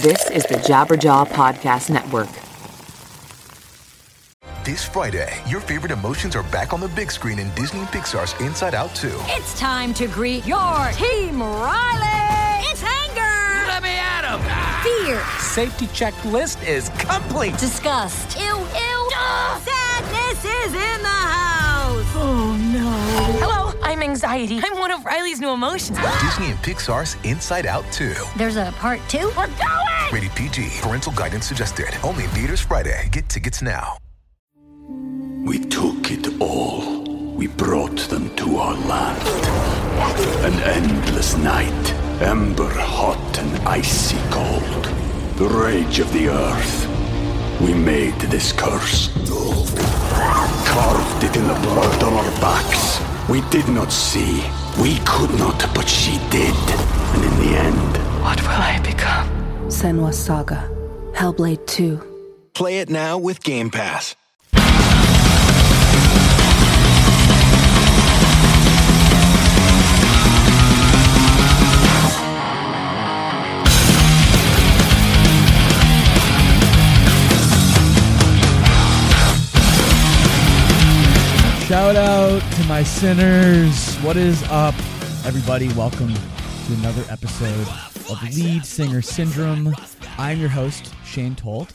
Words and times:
This 0.00 0.30
is 0.30 0.44
the 0.44 0.54
Jabberjaw 0.54 1.28
Podcast 1.28 1.90
Network. 1.90 2.30
This 4.64 4.82
Friday, 4.82 5.38
your 5.46 5.60
favorite 5.60 5.92
emotions 5.92 6.34
are 6.34 6.44
back 6.44 6.72
on 6.72 6.80
the 6.80 6.88
big 6.88 7.12
screen 7.12 7.38
in 7.38 7.50
Disney 7.54 7.80
and 7.80 7.88
Pixar's 7.88 8.32
Inside 8.40 8.74
Out 8.74 8.94
2. 8.94 9.10
It's 9.26 9.58
time 9.60 9.92
to 9.92 10.06
greet 10.06 10.46
your 10.46 10.90
team, 10.92 11.42
Riley! 11.42 12.64
It's 12.70 12.82
anger! 12.82 13.66
Let 13.68 13.82
me 13.82 13.90
at 13.90 14.24
him! 14.24 14.40
Fear! 15.04 15.22
Safety 15.40 15.86
checklist 15.88 16.66
is 16.66 16.88
complete! 16.96 17.58
Disgust! 17.58 18.38
Ew, 18.38 18.44
ew! 18.44 19.10
Sadness 19.60 20.42
is 20.42 20.72
in 20.72 21.02
the 21.02 21.08
house! 21.08 22.06
Oh 22.14 22.56
no. 22.72 22.90
Hello, 23.40 23.78
I'm 23.82 24.02
anxiety. 24.02 24.58
I'm 24.62 24.78
one 24.78 24.90
of 24.90 25.04
Riley's 25.04 25.38
new 25.40 25.50
emotions. 25.50 25.98
Disney 26.22 26.46
and 26.46 26.58
Pixar's 26.60 27.16
Inside 27.24 27.66
Out 27.66 27.84
2. 27.92 28.14
There's 28.38 28.56
a 28.56 28.72
part 28.78 29.00
two? 29.08 29.30
We're 29.36 29.48
going! 29.48 29.81
Rated 30.12 30.32
PG. 30.32 30.68
Parental 30.82 31.12
guidance 31.12 31.46
suggested. 31.46 31.88
Only 32.02 32.24
in 32.24 32.30
theaters 32.30 32.60
Friday. 32.60 33.08
Get 33.10 33.30
tickets 33.30 33.62
now. 33.62 33.96
We 35.42 35.58
took 35.58 36.10
it 36.10 36.38
all. 36.38 37.02
We 37.34 37.46
brought 37.46 37.98
them 38.10 38.34
to 38.36 38.58
our 38.58 38.74
land. 38.74 39.26
An 40.44 40.52
endless 40.64 41.34
night, 41.38 41.94
ember 42.20 42.68
hot 42.68 43.38
and 43.38 43.66
icy 43.66 44.18
cold. 44.30 44.84
The 45.36 45.48
rage 45.48 45.98
of 45.98 46.12
the 46.12 46.28
earth. 46.28 47.60
We 47.62 47.72
made 47.72 48.18
this 48.20 48.52
curse. 48.52 49.08
Carved 50.66 51.24
it 51.24 51.36
in 51.36 51.48
the 51.48 51.58
blood 51.62 52.02
on 52.02 52.12
our 52.12 52.30
backs. 52.40 53.00
We 53.30 53.40
did 53.48 53.66
not 53.68 53.90
see. 53.90 54.44
We 54.78 54.98
could 55.06 55.30
not, 55.38 55.58
but 55.74 55.88
she 55.88 56.18
did. 56.28 56.54
And 57.14 57.24
in 57.24 57.34
the 57.40 57.56
end, 57.58 57.96
What 58.22 58.40
will 58.42 58.50
I 58.50 58.78
become? 58.84 59.41
Senua's 59.72 60.22
Saga. 60.22 60.68
Hellblade 61.14 61.66
2. 61.66 61.98
Play 62.52 62.80
it 62.80 62.90
now 62.90 63.16
with 63.16 63.42
Game 63.42 63.70
Pass. 63.70 64.14
Shout 81.66 81.96
out 81.96 82.42
to 82.52 82.64
my 82.64 82.82
sinners. 82.82 83.96
What 83.96 84.18
is 84.18 84.42
up, 84.50 84.74
everybody? 85.24 85.68
Welcome 85.72 86.12
to 86.12 86.74
another 86.74 87.04
episode 87.08 87.91
of 88.10 88.22
Lead 88.36 88.64
Singer 88.64 89.02
Syndrome. 89.02 89.74
I'm 90.18 90.38
your 90.38 90.48
host, 90.48 90.94
Shane 91.04 91.34
Told. 91.34 91.72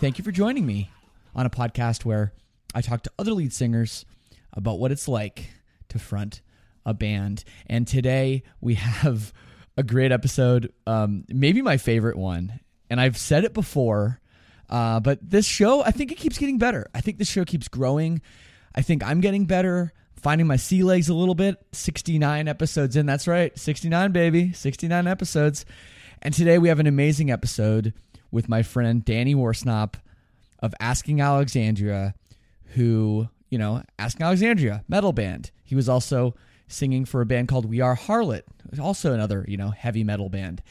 Thank 0.00 0.18
you 0.18 0.24
for 0.24 0.32
joining 0.32 0.66
me 0.66 0.90
on 1.34 1.46
a 1.46 1.50
podcast 1.50 2.04
where 2.04 2.32
I 2.74 2.80
talk 2.80 3.02
to 3.04 3.12
other 3.18 3.32
lead 3.32 3.52
singers 3.52 4.04
about 4.52 4.78
what 4.78 4.92
it's 4.92 5.08
like 5.08 5.50
to 5.88 5.98
front 5.98 6.42
a 6.84 6.92
band. 6.94 7.44
And 7.66 7.86
today 7.86 8.42
we 8.60 8.74
have 8.74 9.32
a 9.76 9.82
great 9.82 10.12
episode, 10.12 10.72
um, 10.86 11.24
maybe 11.28 11.62
my 11.62 11.76
favorite 11.76 12.16
one. 12.16 12.60
And 12.90 13.00
I've 13.00 13.16
said 13.16 13.44
it 13.44 13.54
before, 13.54 14.20
uh, 14.68 15.00
but 15.00 15.18
this 15.22 15.46
show, 15.46 15.82
I 15.84 15.90
think 15.90 16.12
it 16.12 16.18
keeps 16.18 16.38
getting 16.38 16.58
better. 16.58 16.86
I 16.94 17.00
think 17.00 17.18
this 17.18 17.30
show 17.30 17.44
keeps 17.44 17.68
growing. 17.68 18.20
I 18.74 18.82
think 18.82 19.04
I'm 19.04 19.20
getting 19.20 19.46
better, 19.46 19.92
finding 20.24 20.46
my 20.46 20.56
sea 20.56 20.82
legs 20.82 21.10
a 21.10 21.14
little 21.14 21.34
bit. 21.34 21.62
69 21.72 22.48
episodes 22.48 22.96
in. 22.96 23.04
That's 23.04 23.28
right. 23.28 23.56
69, 23.56 24.10
baby. 24.10 24.52
69 24.54 25.06
episodes. 25.06 25.66
And 26.22 26.32
today 26.32 26.56
we 26.56 26.68
have 26.68 26.80
an 26.80 26.86
amazing 26.86 27.30
episode 27.30 27.92
with 28.30 28.48
my 28.48 28.62
friend 28.62 29.04
Danny 29.04 29.34
Worsnop 29.34 29.96
of 30.60 30.74
Asking 30.80 31.20
Alexandria, 31.20 32.14
who, 32.68 33.28
you 33.50 33.58
know, 33.58 33.82
Asking 33.98 34.24
Alexandria, 34.24 34.82
metal 34.88 35.12
band. 35.12 35.50
He 35.62 35.74
was 35.74 35.90
also 35.90 36.34
singing 36.68 37.04
for 37.04 37.20
a 37.20 37.26
band 37.26 37.48
called 37.48 37.66
We 37.66 37.82
Are 37.82 37.94
Harlot, 37.94 38.44
also 38.80 39.12
another, 39.12 39.44
you 39.46 39.58
know, 39.58 39.70
heavy 39.70 40.04
metal 40.04 40.30
band. 40.30 40.62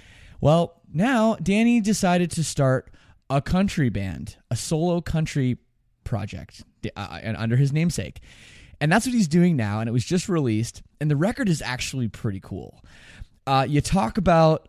Well, 0.42 0.82
now 0.92 1.36
Danny 1.36 1.80
decided 1.80 2.32
to 2.32 2.44
start 2.44 2.92
a 3.30 3.40
country 3.40 3.90
band, 3.90 4.36
a 4.50 4.56
solo 4.56 5.00
country 5.00 5.60
project 6.04 6.64
uh, 6.96 7.20
and 7.22 7.38
under 7.38 7.56
his 7.56 7.72
namesake. 7.72 8.20
And 8.84 8.92
that's 8.92 9.06
what 9.06 9.16
he's 9.16 9.30
doing 9.30 9.56
now. 9.56 9.80
And 9.80 9.88
it 9.88 9.94
was 9.94 10.04
just 10.04 10.28
released. 10.28 10.84
And 11.00 11.10
the 11.10 11.16
record 11.16 11.48
is 11.48 11.62
actually 11.62 12.10
pretty 12.10 12.42
cool. 12.42 12.84
Uh, 13.48 13.66
you 13.66 13.80
talk 13.80 14.18
about 14.18 14.68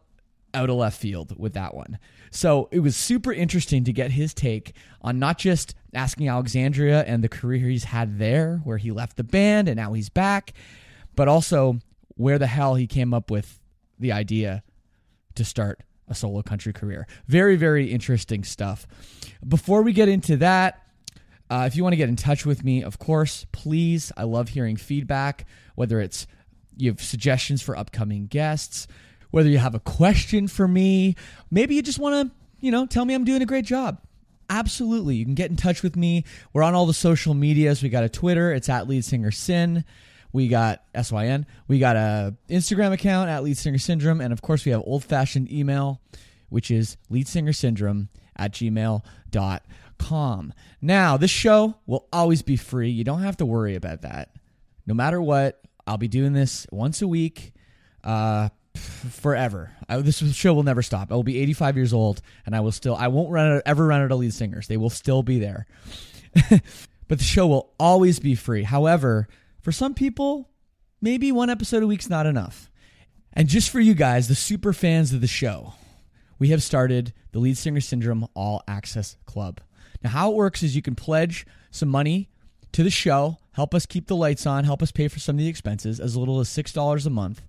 out 0.55 0.71
of 0.71 0.77
left 0.77 1.01
field 1.01 1.37
with 1.37 1.55
that 1.55 1.75
one. 1.75 1.99
So 2.31 2.69
it 2.71 2.79
was 2.79 2.97
super 2.97 3.33
interesting 3.33 3.83
to 3.83 3.93
get 3.93 4.13
his 4.13 4.33
take 4.33 4.75
on 5.03 5.19
not 5.19 5.39
just 5.39 5.75
asking 5.95 6.29
Alexandria 6.29 7.03
and 7.03 7.25
the 7.25 7.29
career 7.29 7.67
he's 7.67 7.83
had 7.83 8.21
there, 8.21 8.61
where 8.63 8.79
he 8.79 8.93
left 8.93 9.17
the 9.17 9.25
band 9.25 9.67
and 9.67 9.77
now 9.77 9.95
he's 9.95 10.11
back, 10.11 10.53
but 11.17 11.27
also 11.27 11.81
where 12.11 12.39
the 12.39 12.47
hell 12.47 12.77
he 12.77 12.87
came 12.87 13.13
up 13.13 13.33
with 13.33 13.59
the 13.99 14.13
idea 14.13 14.63
to 15.35 15.45
start 15.45 15.81
a 16.07 16.15
solo 16.15 16.41
country 16.43 16.73
career. 16.73 17.09
Very, 17.27 17.57
very 17.57 17.91
interesting 17.91 18.45
stuff. 18.45 18.87
Before 19.45 19.83
we 19.83 19.93
get 19.93 20.09
into 20.09 20.37
that, 20.37 20.84
uh, 21.55 21.67
if 21.67 21.77
you 21.77 21.85
want 21.85 21.93
to 21.93 21.97
get 21.97 22.09
in 22.09 22.17
touch 22.17 22.45
with 22.45 22.65
me, 22.65 22.83
of 22.83 22.99
course, 22.99 23.47
please. 23.53 24.11
I 24.17 24.25
love 24.25 24.49
hearing 24.49 24.75
feedback, 24.75 25.47
whether 25.77 26.01
it's 26.01 26.27
you 26.77 26.91
have 26.91 27.01
suggestions 27.01 27.63
for 27.63 27.77
upcoming 27.77 28.27
guests, 28.27 28.89
whether 29.31 29.49
you 29.49 29.59
have 29.59 29.77
a 29.77 29.79
question 29.79 30.49
for 30.49 30.67
me, 30.67 31.15
maybe 31.53 31.77
you 31.77 31.83
just 31.83 32.01
want 32.01 32.29
to, 32.29 32.37
you 32.59 32.73
know, 32.73 32.87
tell 32.87 33.05
me 33.05 33.15
I'm 33.15 33.25
doing 33.25 33.41
a 33.41 33.47
great 33.47 33.65
job. 33.65 34.01
Absolutely. 34.51 35.15
You 35.15 35.25
can 35.25 35.35
get 35.35 35.49
in 35.49 35.57
touch 35.57 35.85
with 35.85 35.95
me. 35.95 36.25
We're 36.53 36.65
on 36.65 36.75
all 36.75 36.87
the 36.87 36.93
social 36.93 37.35
medias. 37.35 37.85
We 37.85 37.89
got 37.89 38.03
a 38.03 38.09
Twitter, 38.09 38.53
it's 38.53 38.69
at 38.69 38.89
lead 38.89 39.05
singer 39.05 39.31
sin. 39.31 39.85
We 40.33 40.49
got 40.49 40.83
SYN. 41.01 41.47
We 41.69 41.79
got 41.79 41.95
a 41.95 42.35
Instagram 42.51 42.93
account 42.93 43.31
at 43.31 43.45
lead 43.45 43.57
singer 43.57 43.79
syndrome. 43.79 44.21
And 44.21 44.33
of 44.33 44.43
course, 44.43 44.65
we 44.65 44.73
have 44.73 44.83
old 44.85 45.05
fashioned 45.05 45.53
email, 45.53 46.01
which 46.49 46.73
is 46.73 46.97
lead 47.11 47.29
singer 47.29 47.53
syndrome 47.53 48.09
at 48.35 48.51
gmail.com. 48.51 49.61
Now, 50.81 51.17
this 51.17 51.31
show 51.31 51.77
will 51.87 52.07
always 52.13 52.43
be 52.43 52.57
free. 52.57 52.91
You 52.91 53.05
don't 53.05 53.23
have 53.23 53.37
to 53.39 53.47
worry 53.47 53.75
about 53.75 54.03
that. 54.03 54.31
No 54.87 54.95
matter 54.95 55.21
what, 55.21 55.61
I'll 55.87 55.99
be 55.99 56.09
doing 56.09 56.33
this 56.33 56.67
once 56.71 57.03
a 57.03 57.09
week 57.09 57.53
uh, 58.03 58.51
forever. 58.75 59.73
I, 59.89 59.99
this 59.99 60.19
show 60.35 60.55
will 60.55 60.63
never 60.63 60.83
stop. 60.83 61.11
I 61.11 61.15
will 61.15 61.23
be 61.23 61.41
85 61.41 61.77
years 61.77 61.93
old, 61.93 62.21
and 62.47 62.55
I 62.55 62.61
will 62.61 62.73
still, 62.73 62.95
I 62.97 63.09
won't 63.09 63.31
run 63.31 63.53
out, 63.53 63.63
ever 63.67 63.87
run 63.87 64.03
out 64.03 64.13
of 64.13 64.19
lead 64.19 64.35
singers. 64.35 64.69
They 64.69 64.77
will 64.77 64.91
still 64.91 65.23
be 65.23 65.39
there. 65.39 65.67
but 66.51 67.19
the 67.19 67.25
show 67.25 67.47
will 67.47 67.73
always 67.79 68.19
be 68.19 68.35
free. 68.35 68.63
However, 68.63 69.29
for 69.61 69.73
some 69.73 69.95
people, 69.95 70.51
maybe 71.01 71.33
one 71.33 71.51
episode 71.51 71.83
a 71.83 71.87
week's 71.87 72.11
not 72.11 72.27
enough. 72.27 72.71
And 73.33 73.49
just 73.49 73.71
for 73.71 73.81
you 73.81 73.95
guys, 73.95 74.29
the 74.29 74.35
super 74.35 74.73
fans 74.73 75.13
of 75.13 75.21
the 75.21 75.27
show, 75.27 75.75
we 76.39 76.49
have 76.49 76.63
started 76.63 77.13
the 77.33 77.39
Lead 77.39 77.57
Singer 77.57 77.81
Syndrome 77.81 78.29
All 78.35 78.63
Access 78.69 79.17
Club. 79.27 79.61
Now, 80.05 80.11
how 80.11 80.31
it 80.31 80.37
works 80.37 80.63
is 80.63 80.77
you 80.77 80.83
can 80.83 80.95
pledge 80.95 81.47
some 81.71 81.89
money 81.89 82.29
to 82.73 82.83
the 82.83 82.91
show, 82.91 83.39
help 83.53 83.75
us 83.75 83.87
keep 83.87 84.07
the 84.07 84.15
lights 84.15 84.47
on, 84.47 84.65
help 84.65 84.83
us 84.83 84.93
pay 84.93 85.09
for 85.09 85.19
some 85.19 85.37
of 85.37 85.39
the 85.39 85.49
expenses, 85.49 85.99
as 85.99 86.15
little 86.15 86.41
as 86.41 86.49
$6 86.51 87.07
a 87.07 87.11
month. 87.11 87.43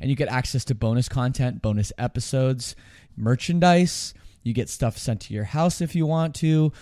And 0.00 0.10
you 0.10 0.16
get 0.16 0.28
access 0.28 0.64
to 0.64 0.74
bonus 0.74 1.08
content, 1.08 1.62
bonus 1.62 1.92
episodes, 1.96 2.74
merchandise. 3.16 4.14
You 4.42 4.52
get 4.52 4.68
stuff 4.68 4.98
sent 4.98 5.20
to 5.22 5.34
your 5.34 5.44
house 5.44 5.80
if 5.80 5.94
you 5.94 6.04
want 6.04 6.34
to. 6.36 6.72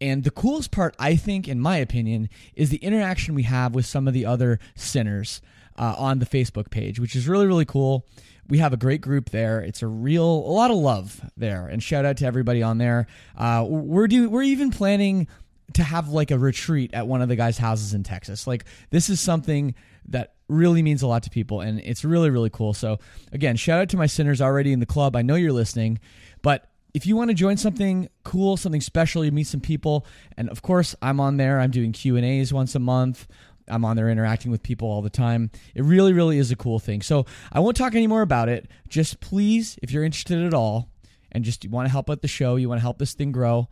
And 0.00 0.24
the 0.24 0.30
coolest 0.30 0.70
part, 0.70 0.96
I 0.98 1.14
think, 1.14 1.46
in 1.46 1.60
my 1.60 1.76
opinion, 1.76 2.30
is 2.56 2.70
the 2.70 2.78
interaction 2.78 3.34
we 3.34 3.42
have 3.42 3.74
with 3.74 3.84
some 3.84 4.08
of 4.08 4.14
the 4.14 4.24
other 4.24 4.58
sinners 4.74 5.42
uh, 5.78 5.94
on 5.98 6.18
the 6.18 6.26
Facebook 6.26 6.70
page, 6.70 7.00
which 7.00 7.16
is 7.16 7.28
really, 7.28 7.46
really 7.46 7.64
cool. 7.64 8.06
We 8.48 8.58
have 8.58 8.72
a 8.72 8.76
great 8.76 9.00
group 9.00 9.30
there. 9.30 9.60
It's 9.60 9.82
a 9.82 9.86
real, 9.86 10.24
a 10.24 10.52
lot 10.52 10.70
of 10.70 10.76
love 10.76 11.20
there. 11.36 11.66
And 11.66 11.82
shout 11.82 12.04
out 12.04 12.16
to 12.18 12.26
everybody 12.26 12.62
on 12.62 12.78
there. 12.78 13.06
Uh, 13.36 13.64
we're 13.68 14.08
do, 14.08 14.28
we're 14.28 14.42
even 14.42 14.70
planning 14.70 15.28
to 15.74 15.82
have 15.82 16.08
like 16.08 16.30
a 16.30 16.38
retreat 16.38 16.92
at 16.94 17.06
one 17.06 17.22
of 17.22 17.28
the 17.28 17.36
guys' 17.36 17.58
houses 17.58 17.94
in 17.94 18.02
Texas. 18.02 18.46
Like 18.46 18.64
this 18.90 19.08
is 19.08 19.20
something 19.20 19.74
that 20.08 20.34
really 20.48 20.82
means 20.82 21.02
a 21.02 21.06
lot 21.06 21.22
to 21.22 21.30
people, 21.30 21.60
and 21.60 21.78
it's 21.80 22.04
really, 22.04 22.30
really 22.30 22.50
cool. 22.50 22.74
So 22.74 22.98
again, 23.32 23.56
shout 23.56 23.80
out 23.80 23.88
to 23.90 23.96
my 23.96 24.06
sinners 24.06 24.40
already 24.40 24.72
in 24.72 24.80
the 24.80 24.86
club. 24.86 25.14
I 25.14 25.22
know 25.22 25.36
you're 25.36 25.52
listening, 25.52 26.00
but 26.42 26.66
if 26.92 27.06
you 27.06 27.14
want 27.14 27.30
to 27.30 27.34
join 27.34 27.56
something 27.56 28.08
cool, 28.24 28.56
something 28.56 28.80
special, 28.80 29.24
you 29.24 29.30
meet 29.30 29.46
some 29.46 29.60
people, 29.60 30.04
and 30.36 30.48
of 30.48 30.62
course, 30.62 30.96
I'm 31.00 31.20
on 31.20 31.36
there. 31.36 31.60
I'm 31.60 31.70
doing 31.70 31.92
Q 31.92 32.16
and 32.16 32.24
A's 32.24 32.52
once 32.52 32.74
a 32.74 32.80
month. 32.80 33.28
I'm 33.70 33.84
on 33.84 33.96
there 33.96 34.08
interacting 34.10 34.50
with 34.50 34.62
people 34.62 34.88
all 34.88 35.02
the 35.02 35.10
time. 35.10 35.50
It 35.74 35.84
really, 35.84 36.12
really 36.12 36.38
is 36.38 36.50
a 36.50 36.56
cool 36.56 36.78
thing. 36.78 37.02
So 37.02 37.26
I 37.52 37.60
won't 37.60 37.76
talk 37.76 37.94
any 37.94 38.06
more 38.06 38.22
about 38.22 38.48
it. 38.48 38.68
Just 38.88 39.20
please, 39.20 39.78
if 39.82 39.90
you're 39.90 40.04
interested 40.04 40.42
at 40.42 40.54
all, 40.54 40.88
and 41.32 41.44
just 41.44 41.64
want 41.68 41.86
to 41.86 41.92
help 41.92 42.10
out 42.10 42.22
the 42.22 42.28
show, 42.28 42.56
you 42.56 42.68
want 42.68 42.80
to 42.80 42.82
help 42.82 42.98
this 42.98 43.14
thing 43.14 43.30
grow, 43.30 43.68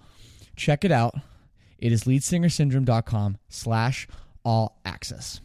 check 0.55 0.85
it 0.85 0.93
out. 0.93 1.17
It 1.79 1.91
is 1.93 2.05
leadsingersyndrome.com 2.05 3.39
slash 3.49 4.07
all 4.45 4.81
access. 4.85 5.41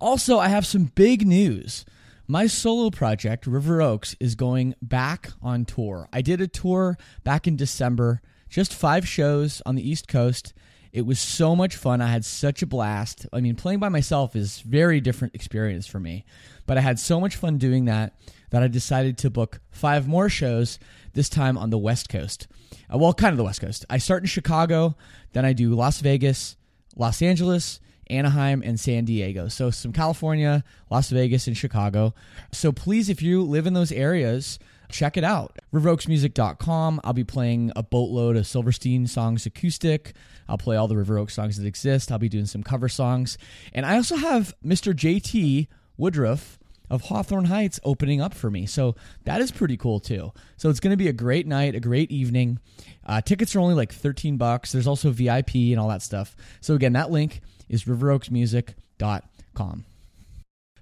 Also, 0.00 0.38
I 0.38 0.48
have 0.48 0.66
some 0.66 0.92
big 0.94 1.26
news. 1.26 1.84
my 2.28 2.46
solo 2.46 2.90
project, 2.90 3.46
River 3.46 3.82
Oaks, 3.82 4.14
is 4.20 4.34
going 4.34 4.74
back 4.80 5.30
on 5.42 5.64
tour. 5.64 6.08
I 6.12 6.22
did 6.22 6.40
a 6.40 6.48
tour 6.48 6.96
back 7.24 7.46
in 7.46 7.56
December, 7.56 8.20
just 8.48 8.74
five 8.74 9.06
shows 9.06 9.60
on 9.66 9.74
the 9.74 9.88
East 9.88 10.08
Coast. 10.08 10.54
It 10.92 11.06
was 11.06 11.18
so 11.18 11.56
much 11.56 11.76
fun. 11.76 12.02
I 12.02 12.08
had 12.08 12.24
such 12.24 12.62
a 12.62 12.66
blast. 12.66 13.26
I 13.32 13.40
mean, 13.40 13.56
playing 13.56 13.78
by 13.78 13.88
myself 13.88 14.36
is 14.36 14.60
very 14.60 15.00
different 15.00 15.34
experience 15.34 15.86
for 15.86 15.98
me, 15.98 16.26
but 16.66 16.76
I 16.76 16.82
had 16.82 16.98
so 16.98 17.18
much 17.18 17.34
fun 17.34 17.56
doing 17.56 17.86
that 17.86 18.14
that 18.50 18.62
I 18.62 18.68
decided 18.68 19.16
to 19.18 19.30
book 19.30 19.60
five 19.70 20.06
more 20.06 20.28
shows 20.28 20.78
this 21.14 21.30
time 21.30 21.56
on 21.56 21.70
the 21.70 21.78
West 21.78 22.10
Coast. 22.10 22.46
Uh, 22.92 22.98
well, 22.98 23.14
kind 23.14 23.32
of 23.32 23.38
the 23.38 23.44
West 23.44 23.62
Coast. 23.62 23.86
I 23.88 23.96
start 23.96 24.22
in 24.22 24.26
Chicago, 24.26 24.94
then 25.32 25.46
I 25.46 25.54
do 25.54 25.74
Las 25.74 26.00
Vegas, 26.00 26.56
Los 26.94 27.22
Angeles, 27.22 27.80
Anaheim, 28.10 28.62
and 28.62 28.78
San 28.78 29.06
Diego. 29.06 29.48
So 29.48 29.70
some 29.70 29.94
California, 29.94 30.62
Las 30.90 31.08
Vegas, 31.08 31.46
and 31.46 31.56
Chicago. 31.56 32.12
So 32.52 32.70
please, 32.70 33.08
if 33.08 33.22
you 33.22 33.42
live 33.42 33.66
in 33.66 33.72
those 33.72 33.92
areas, 33.92 34.58
check 34.90 35.16
it 35.16 35.24
out. 35.24 35.58
RiverOaksMusic.com. 35.72 37.00
I'll 37.02 37.14
be 37.14 37.24
playing 37.24 37.72
a 37.74 37.82
boatload 37.82 38.36
of 38.36 38.46
Silverstein 38.46 39.06
songs 39.06 39.46
acoustic. 39.46 40.12
I'll 40.48 40.58
play 40.58 40.76
all 40.76 40.88
the 40.88 40.96
River 40.96 41.18
Oaks 41.18 41.34
songs 41.34 41.56
that 41.56 41.66
exist. 41.66 42.12
I'll 42.12 42.18
be 42.18 42.28
doing 42.28 42.46
some 42.46 42.62
cover 42.62 42.88
songs. 42.88 43.38
And 43.72 43.86
I 43.86 43.96
also 43.96 44.16
have 44.16 44.54
Mr. 44.64 44.94
JT 44.94 45.68
Woodruff 45.96 46.58
of 46.92 47.02
Hawthorne 47.02 47.46
Heights 47.46 47.80
opening 47.84 48.20
up 48.20 48.34
for 48.34 48.50
me. 48.50 48.66
So 48.66 48.94
that 49.24 49.40
is 49.40 49.50
pretty 49.50 49.78
cool 49.78 49.98
too. 49.98 50.30
So 50.58 50.68
it's 50.68 50.78
going 50.78 50.90
to 50.90 50.98
be 50.98 51.08
a 51.08 51.12
great 51.12 51.46
night, 51.46 51.74
a 51.74 51.80
great 51.80 52.10
evening. 52.10 52.58
Uh, 53.06 53.22
tickets 53.22 53.56
are 53.56 53.60
only 53.60 53.74
like 53.74 53.92
13 53.92 54.36
bucks. 54.36 54.72
There's 54.72 54.86
also 54.86 55.10
VIP 55.10 55.54
and 55.54 55.80
all 55.80 55.88
that 55.88 56.02
stuff. 56.02 56.36
So 56.60 56.74
again, 56.74 56.92
that 56.92 57.10
link 57.10 57.40
is 57.68 57.84
riveroaksmusic.com. 57.84 59.84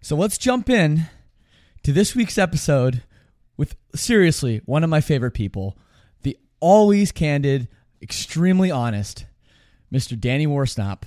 So 0.03 0.17
let's 0.17 0.37
jump 0.37 0.69
in 0.69 1.05
to 1.85 1.93
this 1.93 2.17
week's 2.17 2.39
episode 2.39 3.05
with 3.57 3.77
seriously 3.95 4.62
one 4.65 4.83
of 4.83 4.91
my 4.91 5.01
favorite 5.01 5.35
people, 5.35 5.79
the 6.23 6.37
always 6.59 7.12
candid, 7.12 7.69
extremely 8.03 8.71
honest 8.71 9.27
Mr. 9.93 10.19
Danny 10.19 10.47
Worsnop 10.47 11.03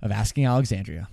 of 0.00 0.10
Asking 0.10 0.46
Alexandria. 0.46 1.08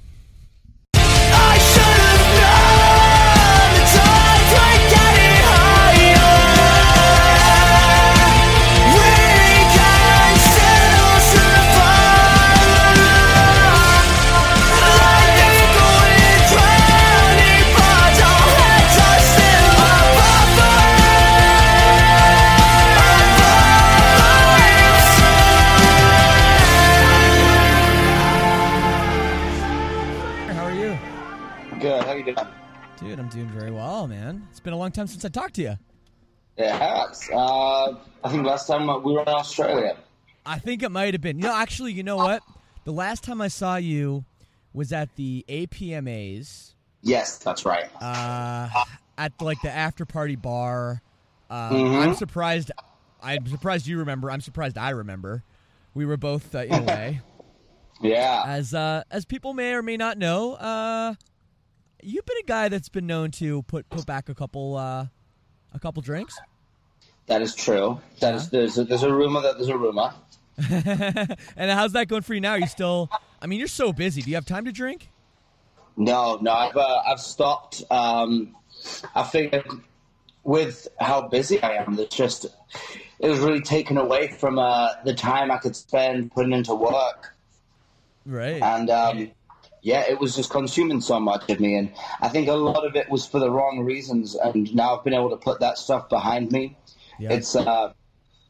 Dude, 33.06 33.20
I'm 33.20 33.28
doing 33.30 33.48
very 33.50 33.70
well, 33.72 34.08
man. 34.08 34.48
It's 34.50 34.60
been 34.60 34.74
a 34.74 34.78
long 34.78 34.92
time 34.92 35.06
since 35.06 35.24
I 35.24 35.30
talked 35.30 35.54
to 35.56 35.62
you. 35.62 35.76
It 36.58 36.72
has. 36.72 37.30
Uh, 37.32 37.94
I 38.24 38.30
think 38.32 38.46
last 38.48 38.66
time 38.66 38.88
we 39.04 39.14
were 39.14 39.22
in 39.22 39.28
Australia. 39.28 39.96
I 40.46 40.58
think 40.58 40.82
it 40.82 40.90
might 40.90 41.14
have 41.14 41.22
been. 41.22 41.38
You 41.38 41.44
know, 41.44 41.56
actually, 41.56 41.94
you 41.94 42.02
know 42.02 42.16
what? 42.18 42.42
The 42.86 42.92
last 42.94 43.24
time 43.24 43.42
I 43.42 43.48
saw 43.50 43.76
you 43.76 44.26
was 44.74 44.92
at 44.92 45.16
the 45.18 45.46
APMAs 45.48 46.74
Yes, 47.02 47.38
that's 47.38 47.64
right. 47.66 47.90
uh, 48.02 48.70
at 49.18 49.34
like 49.40 49.62
the 49.62 49.72
after 49.72 50.06
party 50.06 50.36
bar. 50.36 51.02
Uh, 51.50 51.70
Mhm. 51.72 52.02
I'm 52.08 52.16
surprised. 52.16 52.72
I'm 53.22 53.46
surprised 53.48 53.86
you 53.86 54.00
remember. 54.00 54.32
I'm 54.32 54.42
surprised 54.42 54.78
I 54.80 54.90
remember. 54.90 55.44
We 55.94 56.06
were 56.08 56.18
both 56.18 56.56
uh, 56.56 56.60
in 56.60 56.74
a 56.74 56.82
way. 56.84 57.22
Yeah. 58.02 58.44
As 58.46 58.74
uh, 58.74 59.04
as 59.10 59.24
people 59.24 59.54
may 59.54 59.74
or 59.74 59.82
may 59.82 59.96
not 59.96 60.18
know, 60.18 60.56
uh, 60.56 61.14
you've 62.06 62.26
been 62.26 62.38
a 62.38 62.48
guy 62.48 62.70
that's 62.70 62.90
been 62.90 63.08
known 63.08 63.32
to 63.32 63.64
put 63.64 63.90
put 63.90 64.06
back 64.06 64.30
a 64.30 64.36
couple 64.36 64.78
uh, 64.78 65.08
a 65.74 65.80
couple 65.80 66.02
drinks. 66.02 66.38
That 67.28 67.42
is 67.42 67.56
true. 67.56 68.00
That 68.20 68.36
is. 68.36 68.50
There's 68.50 68.78
a, 68.78 68.84
there's 68.84 69.04
a 69.04 69.14
rumor 69.14 69.42
that 69.42 69.58
there's 69.58 69.70
a 69.70 69.78
rumor. 69.78 70.14
and 70.70 71.72
how's 71.72 71.94
that 71.94 72.08
going 72.08 72.22
for 72.22 72.34
you 72.34 72.42
now? 72.42 72.52
Are 72.52 72.60
you 72.60 72.68
still? 72.68 73.10
I 73.42 73.48
mean, 73.48 73.60
you're 73.60 73.68
so 73.68 73.92
busy. 73.92 74.22
Do 74.22 74.30
you 74.30 74.36
have 74.36 74.46
time 74.46 74.66
to 74.66 74.72
drink? 74.72 75.10
No, 75.98 76.38
no. 76.42 76.52
I've 76.52 76.78
uh, 76.78 77.02
I've 77.06 77.20
stopped. 77.20 77.84
Um, 77.90 78.56
I 79.16 79.24
figured 79.24 79.66
with 80.44 80.88
how 81.00 81.28
busy 81.28 81.62
I 81.62 81.84
am, 81.84 81.96
that 81.96 82.12
just 82.12 82.46
it 83.20 83.30
was 83.30 83.40
really 83.40 83.62
taken 83.62 83.98
away 83.98 84.28
from 84.28 84.60
uh, 84.60 84.90
the 85.04 85.14
time 85.14 85.52
I 85.52 85.58
could 85.58 85.76
spend 85.76 86.32
putting 86.32 86.54
into 86.54 86.76
work. 86.76 87.36
Right. 88.26 88.62
And 88.62 88.90
um, 88.90 89.32
yeah, 89.86 90.04
it 90.10 90.20
was 90.20 90.36
just 90.36 90.50
consuming 90.50 91.00
so 91.00 91.20
much 91.20 91.48
of 91.48 91.60
me, 91.60 91.76
and 91.76 91.94
I 92.20 92.28
think 92.28 92.48
a 92.48 92.54
lot 92.54 92.88
of 92.88 92.96
it 92.96 93.08
was 93.08 93.28
for 93.28 93.40
the 93.40 93.52
wrong 93.52 93.82
reasons. 93.82 94.34
And 94.34 94.74
now 94.74 94.98
I've 94.98 95.04
been 95.04 95.14
able 95.14 95.30
to 95.30 95.38
put 95.38 95.60
that 95.60 95.78
stuff 95.78 96.10
behind 96.10 96.52
me. 96.52 96.76
Yeah. 97.20 97.34
It's 97.34 97.56
uh, 97.56 97.94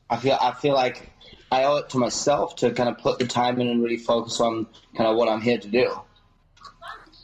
I 0.09 0.15
feel 0.15 0.37
I 0.41 0.53
feel 0.53 0.75
like 0.75 1.11
I 1.51 1.65
owe 1.65 1.75
it 1.75 1.89
to 1.89 1.97
myself 1.97 2.55
to 2.57 2.71
kind 2.71 2.87
of 2.87 2.97
put 2.99 3.19
the 3.19 3.27
time 3.27 3.59
in 3.59 3.67
and 3.67 3.83
really 3.83 3.97
focus 3.97 4.39
on 4.39 4.65
kind 4.95 5.09
of 5.09 5.17
what 5.17 5.27
I'm 5.27 5.41
here 5.41 5.57
to 5.57 5.67
do. 5.67 5.99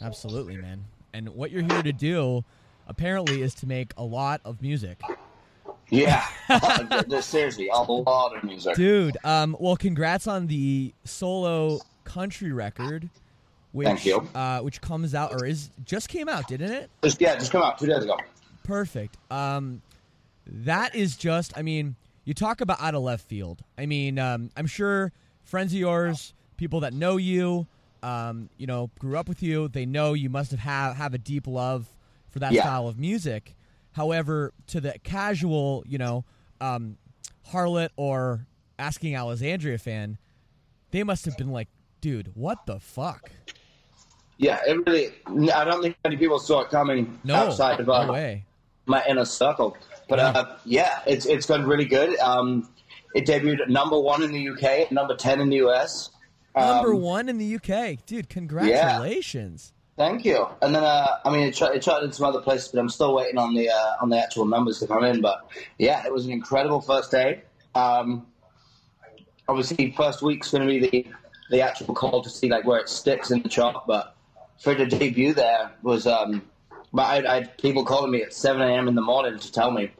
Absolutely, 0.02 0.58
man. 0.58 0.84
And 1.14 1.30
what 1.30 1.50
you're 1.52 1.64
here 1.64 1.82
to 1.82 1.94
do, 1.94 2.44
apparently, 2.90 3.42
is 3.42 3.54
to 3.56 3.66
make 3.66 3.94
a 3.96 4.04
lot 4.04 4.42
of 4.44 4.62
music. 4.62 5.00
Yeah, 5.90 6.26
seriously, 7.22 7.70
a 7.70 7.82
lot 7.82 8.36
of 8.36 8.44
music. 8.44 8.76
Dude, 8.76 9.16
um, 9.24 9.56
well, 9.58 9.78
congrats 9.78 10.28
on 10.28 10.48
the 10.48 10.94
solo 11.06 11.80
country 12.04 12.52
record, 12.52 13.10
which 13.72 13.88
Thank 13.88 14.06
you. 14.06 14.28
Uh, 14.36 14.60
which 14.60 14.82
comes 14.82 15.16
out 15.16 15.34
or 15.34 15.46
is 15.46 15.70
just 15.86 16.10
came 16.10 16.28
out, 16.30 16.48
didn't 16.48 16.72
it? 16.72 16.90
Just, 17.04 17.22
yeah, 17.22 17.36
just 17.36 17.52
come 17.52 17.62
out 17.64 17.78
two 17.80 17.88
days 17.88 18.04
ago. 18.04 18.18
Perfect. 18.64 19.18
Um, 19.30 19.82
that 20.46 20.96
is 20.96 21.16
just. 21.16 21.58
I 21.58 21.62
mean, 21.62 21.96
you 22.26 22.34
talk 22.34 22.62
about 22.62 22.82
out 22.82 22.96
of 22.96 23.02
left 23.04 23.26
field. 23.28 23.62
I 23.78 23.86
mean, 23.86 24.20
um, 24.20 24.50
I'm 24.56 24.68
sure 24.68 25.12
friends 25.44 25.74
of 25.74 25.80
yours, 25.80 26.34
people 26.58 26.82
that 26.82 26.94
know 26.94 27.18
you, 27.18 27.68
um, 28.04 28.50
you 28.58 28.68
know, 28.68 28.90
grew 29.00 29.18
up 29.18 29.28
with 29.30 29.42
you, 29.44 29.68
they 29.68 29.86
know 29.86 30.14
you 30.14 30.30
must 30.30 30.52
have 30.52 30.60
have, 30.62 30.96
have 30.98 31.14
a 31.14 31.18
deep 31.18 31.48
love 31.48 31.92
for 32.30 32.40
that 32.40 32.52
Yeah. 32.54 32.62
style 32.62 32.88
of 32.88 32.98
music. 33.00 33.56
However, 33.94 34.54
to 34.68 34.80
the 34.82 34.94
casual, 35.04 35.84
you 35.88 35.98
know, 35.98 36.24
um, 36.62 36.98
harlot 37.52 37.90
or 37.98 38.46
asking 38.80 39.16
Alexandria 39.16 39.78
fan, 39.78 40.18
they 40.92 41.04
must 41.04 41.26
have 41.26 41.38
been 41.38 41.52
like, 41.52 41.68
dude, 42.00 42.32
what 42.36 42.66
the 42.66 42.80
fuck? 42.80 43.32
Yeah, 44.42 44.60
it 44.68 44.74
really. 44.88 45.52
I 45.52 45.64
don't 45.64 45.84
think 45.84 45.96
many 46.04 46.18
people 46.18 46.40
saw 46.40 46.62
it 46.62 46.72
coming 46.72 47.20
No, 47.24 47.36
outside 47.36 47.80
of 47.80 47.88
uh, 47.88 48.08
no 48.08 48.14
way. 48.14 48.44
my 48.88 49.04
inner 49.08 49.24
circle. 49.26 49.78
But 50.10 50.18
uh, 50.20 50.56
yeah, 50.66 51.02
it's 51.06 51.28
it's 51.28 51.46
gone 51.46 51.64
really 51.68 51.86
good. 51.86 52.18
Um, 52.20 52.68
it 53.14 53.28
debuted 53.28 53.62
at 53.62 53.70
number 53.70 54.00
one 54.00 54.24
in 54.24 54.32
the 54.32 54.50
UK, 54.50 54.92
number 54.92 55.16
ten 55.16 55.42
in 55.42 55.50
the 55.50 55.58
US. 55.68 56.10
Number 56.56 56.92
Um, 56.94 57.02
one 57.02 57.30
in 57.30 57.38
the 57.38 57.56
UK, 57.56 58.04
dude. 58.08 58.30
Congratulations. 58.30 59.72
Yeah. 59.98 60.06
Thank 60.06 60.26
you. 60.26 60.48
And 60.64 60.74
then, 60.74 60.84
uh, 60.84 61.20
I 61.24 61.30
mean, 61.30 61.48
it, 61.50 61.56
tra- 61.56 61.76
it 61.76 61.82
charted 61.84 62.08
in 62.08 62.12
some 62.14 62.26
other 62.26 62.42
places, 62.42 62.70
but 62.70 62.80
I'm 62.80 62.90
still 62.90 63.14
waiting 63.14 63.38
on 63.38 63.54
the 63.54 63.70
uh, 63.70 63.94
on 64.02 64.10
the 64.10 64.18
actual 64.18 64.46
numbers 64.46 64.80
to 64.80 64.88
come 64.88 65.04
in. 65.04 65.22
But 65.22 65.46
yeah, 65.78 66.04
it 66.04 66.12
was 66.12 66.26
an 66.26 66.32
incredible 66.32 66.82
first 66.82 67.12
day. 67.12 67.44
Um, 67.76 68.26
obviously, 69.48 69.92
first 69.92 70.24
week's 70.24 70.50
going 70.50 70.68
to 70.68 70.68
be 70.68 70.80
the 70.80 71.08
the 71.52 71.62
actual 71.62 71.94
call 71.94 72.24
to 72.24 72.30
see 72.30 72.50
like 72.50 72.66
where 72.66 72.80
it 72.80 72.90
sticks 72.90 73.30
in 73.30 73.44
the 73.44 73.50
chart. 73.50 73.84
But 73.86 74.16
for 74.62 74.76
the 74.76 74.86
debut, 74.86 75.34
there 75.34 75.72
was 75.82 76.06
um, 76.08 76.44
but 76.94 77.02
I, 77.04 77.32
I 77.32 77.34
had 77.36 77.58
people 77.58 77.84
calling 77.84 78.12
me 78.12 78.22
at 78.22 78.34
7 78.34 78.62
a.m. 78.62 78.88
in 78.88 78.96
the 78.96 79.02
morning 79.02 79.40
to 79.40 79.52
tell 79.52 79.72
me, 79.72 79.92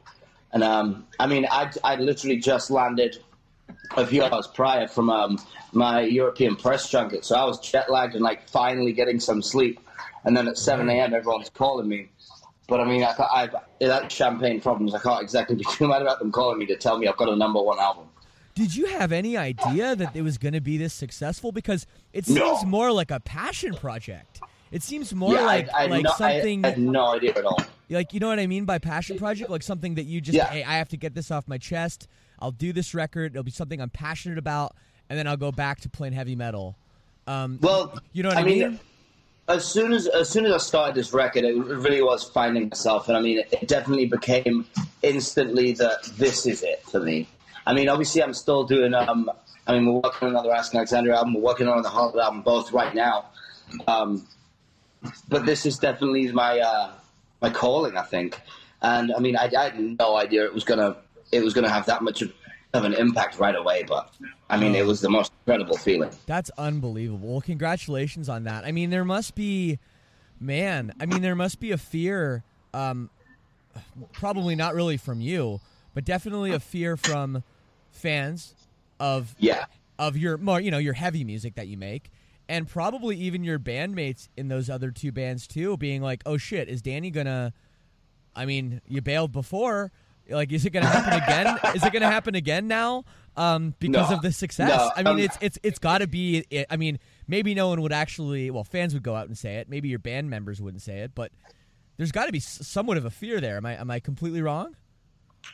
and 0.52 0.62
um, 0.62 1.06
I 1.18 1.26
mean, 1.26 1.46
I 1.50 1.70
I 1.82 1.96
literally 1.96 2.36
just 2.36 2.70
landed 2.70 3.18
a 3.96 4.06
few 4.06 4.22
hours 4.22 4.46
prior 4.46 4.86
from 4.86 5.10
um, 5.10 5.38
my 5.72 6.02
European 6.02 6.56
press 6.56 6.88
junket, 6.88 7.24
so 7.24 7.34
I 7.36 7.44
was 7.44 7.58
jet 7.60 7.90
lagged 7.90 8.14
and 8.14 8.22
like 8.22 8.48
finally 8.48 8.92
getting 8.92 9.20
some 9.20 9.42
sleep. 9.42 9.80
And 10.24 10.36
then 10.36 10.46
at 10.46 10.56
7 10.56 10.88
a.m., 10.88 11.14
everyone's 11.14 11.50
calling 11.50 11.88
me. 11.88 12.08
But 12.68 12.80
I 12.80 12.84
mean, 12.84 13.02
I, 13.02 13.12
I, 13.18 13.48
that's 13.80 14.14
champagne 14.14 14.60
problems. 14.60 14.94
I 14.94 15.00
can't 15.00 15.20
exactly 15.20 15.56
be 15.62 15.64
too 15.64 15.88
mad 15.88 16.00
about 16.00 16.20
them 16.20 16.30
calling 16.30 16.58
me 16.60 16.66
to 16.66 16.76
tell 16.76 16.96
me 16.96 17.08
I've 17.08 17.16
got 17.16 17.28
a 17.28 17.34
number 17.34 17.60
one 17.60 17.80
album. 17.80 18.06
Did 18.54 18.76
you 18.76 18.86
have 18.86 19.10
any 19.10 19.36
idea 19.36 19.96
that 19.96 20.14
it 20.14 20.22
was 20.22 20.38
going 20.38 20.52
to 20.52 20.60
be 20.60 20.76
this 20.76 20.92
successful? 20.94 21.50
Because 21.50 21.86
it 22.12 22.24
seems 22.26 22.62
No. 22.62 22.68
more 22.68 22.92
like 22.92 23.10
a 23.10 23.18
passion 23.18 23.74
project. 23.74 24.42
It 24.72 24.82
seems 24.82 25.14
more 25.14 25.34
yeah, 25.34 25.42
like 25.42 25.68
I, 25.74 25.84
I, 25.84 25.86
like 25.86 26.04
no, 26.04 26.10
something 26.16 26.64
I, 26.64 26.70
had 26.70 26.78
no 26.78 27.14
idea 27.14 27.34
at 27.36 27.44
all. 27.44 27.58
like 27.90 28.14
you 28.14 28.20
know 28.20 28.28
what 28.28 28.38
I 28.38 28.46
mean 28.46 28.64
by 28.64 28.78
passion 28.78 29.18
project, 29.18 29.50
like 29.50 29.62
something 29.62 29.96
that 29.96 30.04
you 30.04 30.20
just 30.20 30.34
Yeah. 30.34 30.46
hey, 30.46 30.64
I 30.64 30.78
have 30.78 30.88
to 30.88 30.96
get 30.96 31.14
this 31.14 31.30
off 31.30 31.46
my 31.46 31.58
chest. 31.58 32.08
I'll 32.38 32.50
do 32.50 32.72
this 32.72 32.94
record. 32.94 33.32
It'll 33.32 33.44
be 33.44 33.50
something 33.50 33.80
I'm 33.80 33.90
passionate 33.90 34.38
about, 34.38 34.74
and 35.10 35.18
then 35.18 35.26
I'll 35.26 35.36
go 35.36 35.52
back 35.52 35.80
to 35.82 35.90
playing 35.90 36.14
heavy 36.14 36.34
metal. 36.34 36.74
Um, 37.26 37.58
Well, 37.60 37.98
you 38.12 38.22
know 38.22 38.30
what 38.30 38.38
I, 38.38 38.40
I 38.40 38.44
mean, 38.44 38.80
as 39.46 39.64
soon 39.66 39.92
as 39.92 40.06
as 40.06 40.30
soon 40.30 40.46
as 40.46 40.52
I 40.52 40.58
started 40.58 40.94
this 40.94 41.12
record, 41.12 41.44
it 41.44 41.54
really 41.54 42.02
was 42.02 42.24
finding 42.24 42.70
myself, 42.70 43.08
and 43.08 43.16
I 43.16 43.20
mean, 43.20 43.40
it, 43.40 43.52
it 43.52 43.68
definitely 43.68 44.06
became 44.06 44.66
instantly 45.02 45.72
that 45.74 46.04
this 46.16 46.46
is 46.46 46.62
it 46.62 46.82
for 46.84 47.00
me. 47.00 47.28
I 47.66 47.74
mean, 47.74 47.88
obviously, 47.88 48.22
I'm 48.22 48.34
still 48.34 48.64
doing. 48.64 48.94
Um, 48.94 49.30
I 49.66 49.74
mean, 49.74 49.86
we're 49.86 50.00
working 50.00 50.28
on 50.28 50.30
another 50.30 50.52
Asking 50.52 50.78
Alexandria 50.78 51.16
album. 51.16 51.34
We're 51.34 51.42
working 51.42 51.68
on 51.68 51.82
the 51.82 51.88
Hollywood 51.88 52.22
album, 52.22 52.42
both 52.42 52.72
right 52.72 52.94
now. 52.94 53.26
Um, 53.86 54.26
but 55.28 55.46
this 55.46 55.66
is 55.66 55.78
definitely 55.78 56.30
my 56.32 56.60
uh, 56.60 56.92
my 57.40 57.50
calling, 57.50 57.96
I 57.96 58.02
think. 58.02 58.40
And 58.82 59.12
I 59.14 59.18
mean, 59.20 59.36
I, 59.36 59.50
I, 59.56 59.64
had 59.64 59.78
no 59.98 60.16
idea 60.16 60.44
it 60.44 60.54
was 60.54 60.64
gonna 60.64 60.96
it 61.30 61.42
was 61.42 61.54
gonna 61.54 61.68
have 61.68 61.86
that 61.86 62.02
much 62.02 62.22
of, 62.22 62.32
of 62.72 62.84
an 62.84 62.94
impact 62.94 63.38
right 63.38 63.54
away. 63.54 63.84
But 63.84 64.12
I 64.50 64.56
mean, 64.56 64.74
it 64.74 64.86
was 64.86 65.00
the 65.00 65.10
most 65.10 65.32
incredible 65.40 65.76
feeling. 65.76 66.10
That's 66.26 66.50
unbelievable. 66.58 67.28
Well, 67.28 67.40
congratulations 67.40 68.28
on 68.28 68.44
that. 68.44 68.64
I 68.64 68.72
mean, 68.72 68.90
there 68.90 69.04
must 69.04 69.34
be, 69.34 69.78
man. 70.40 70.92
I 71.00 71.06
mean, 71.06 71.22
there 71.22 71.36
must 71.36 71.60
be 71.60 71.72
a 71.72 71.78
fear. 71.78 72.44
Um, 72.74 73.10
probably 74.12 74.54
not 74.54 74.74
really 74.74 74.96
from 74.96 75.20
you, 75.20 75.60
but 75.94 76.04
definitely 76.04 76.52
a 76.52 76.60
fear 76.60 76.96
from 76.96 77.42
fans 77.90 78.54
of 78.98 79.34
yeah 79.38 79.66
of 79.98 80.16
your 80.16 80.38
more 80.38 80.60
you 80.60 80.70
know 80.70 80.78
your 80.78 80.94
heavy 80.94 81.24
music 81.24 81.54
that 81.54 81.68
you 81.68 81.76
make 81.76 82.10
and 82.48 82.68
probably 82.68 83.16
even 83.16 83.44
your 83.44 83.58
bandmates 83.58 84.28
in 84.36 84.48
those 84.48 84.68
other 84.68 84.90
two 84.90 85.12
bands 85.12 85.46
too 85.46 85.76
being 85.76 86.02
like 86.02 86.22
oh 86.26 86.36
shit 86.36 86.68
is 86.68 86.82
danny 86.82 87.10
gonna 87.10 87.52
i 88.34 88.44
mean 88.44 88.80
you 88.88 89.00
bailed 89.00 89.32
before. 89.32 89.90
Like 90.30 90.52
is 90.52 90.64
it 90.64 90.70
gonna 90.70 90.86
happen 90.86 91.20
again? 91.20 91.58
Is 91.74 91.82
it 91.82 91.92
gonna 91.92 92.06
happen 92.10 92.36
again 92.36 92.68
now 92.68 93.04
um, 93.36 93.74
because 93.80 94.08
No. 94.08 94.16
of 94.16 94.22
the 94.22 94.30
success? 94.32 94.68
No, 94.70 94.90
i 94.94 95.02
mean 95.02 95.14
um, 95.14 95.18
it's 95.18 95.36
it's 95.40 95.58
it's 95.64 95.78
gotta 95.80 96.06
be 96.06 96.44
it, 96.48 96.66
i 96.70 96.76
mean 96.76 97.00
maybe 97.26 97.54
no 97.56 97.68
one 97.68 97.82
would 97.82 97.92
actually 97.92 98.48
well 98.50 98.62
fans 98.62 98.94
would 98.94 99.02
go 99.02 99.16
out 99.16 99.26
and 99.26 99.36
say 99.36 99.56
it. 99.56 99.68
Maybe 99.68 99.88
your 99.88 99.98
band 99.98 100.30
members 100.30 100.62
wouldn't 100.62 100.80
say 100.82 101.00
it 101.00 101.10
but 101.14 101.32
there's 101.96 102.12
got 102.12 102.26
to 102.26 102.32
be 102.32 102.38
somewhat 102.40 102.96
of 102.98 103.04
a 103.04 103.10
fear 103.10 103.40
there. 103.40 103.56
Am 103.56 103.66
i 103.66 103.74
am 103.74 103.90
i 103.90 103.98
completely 103.98 104.42
wrong? 104.42 104.76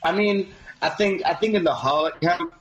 I 0.05 0.13
mean, 0.13 0.53
I 0.83 0.91
think 0.91 1.23
I 1.25 1.33
think 1.33 1.55
in 1.55 1.65
the 1.65 1.73
Harlot 1.73 2.21
camp, 2.21 2.53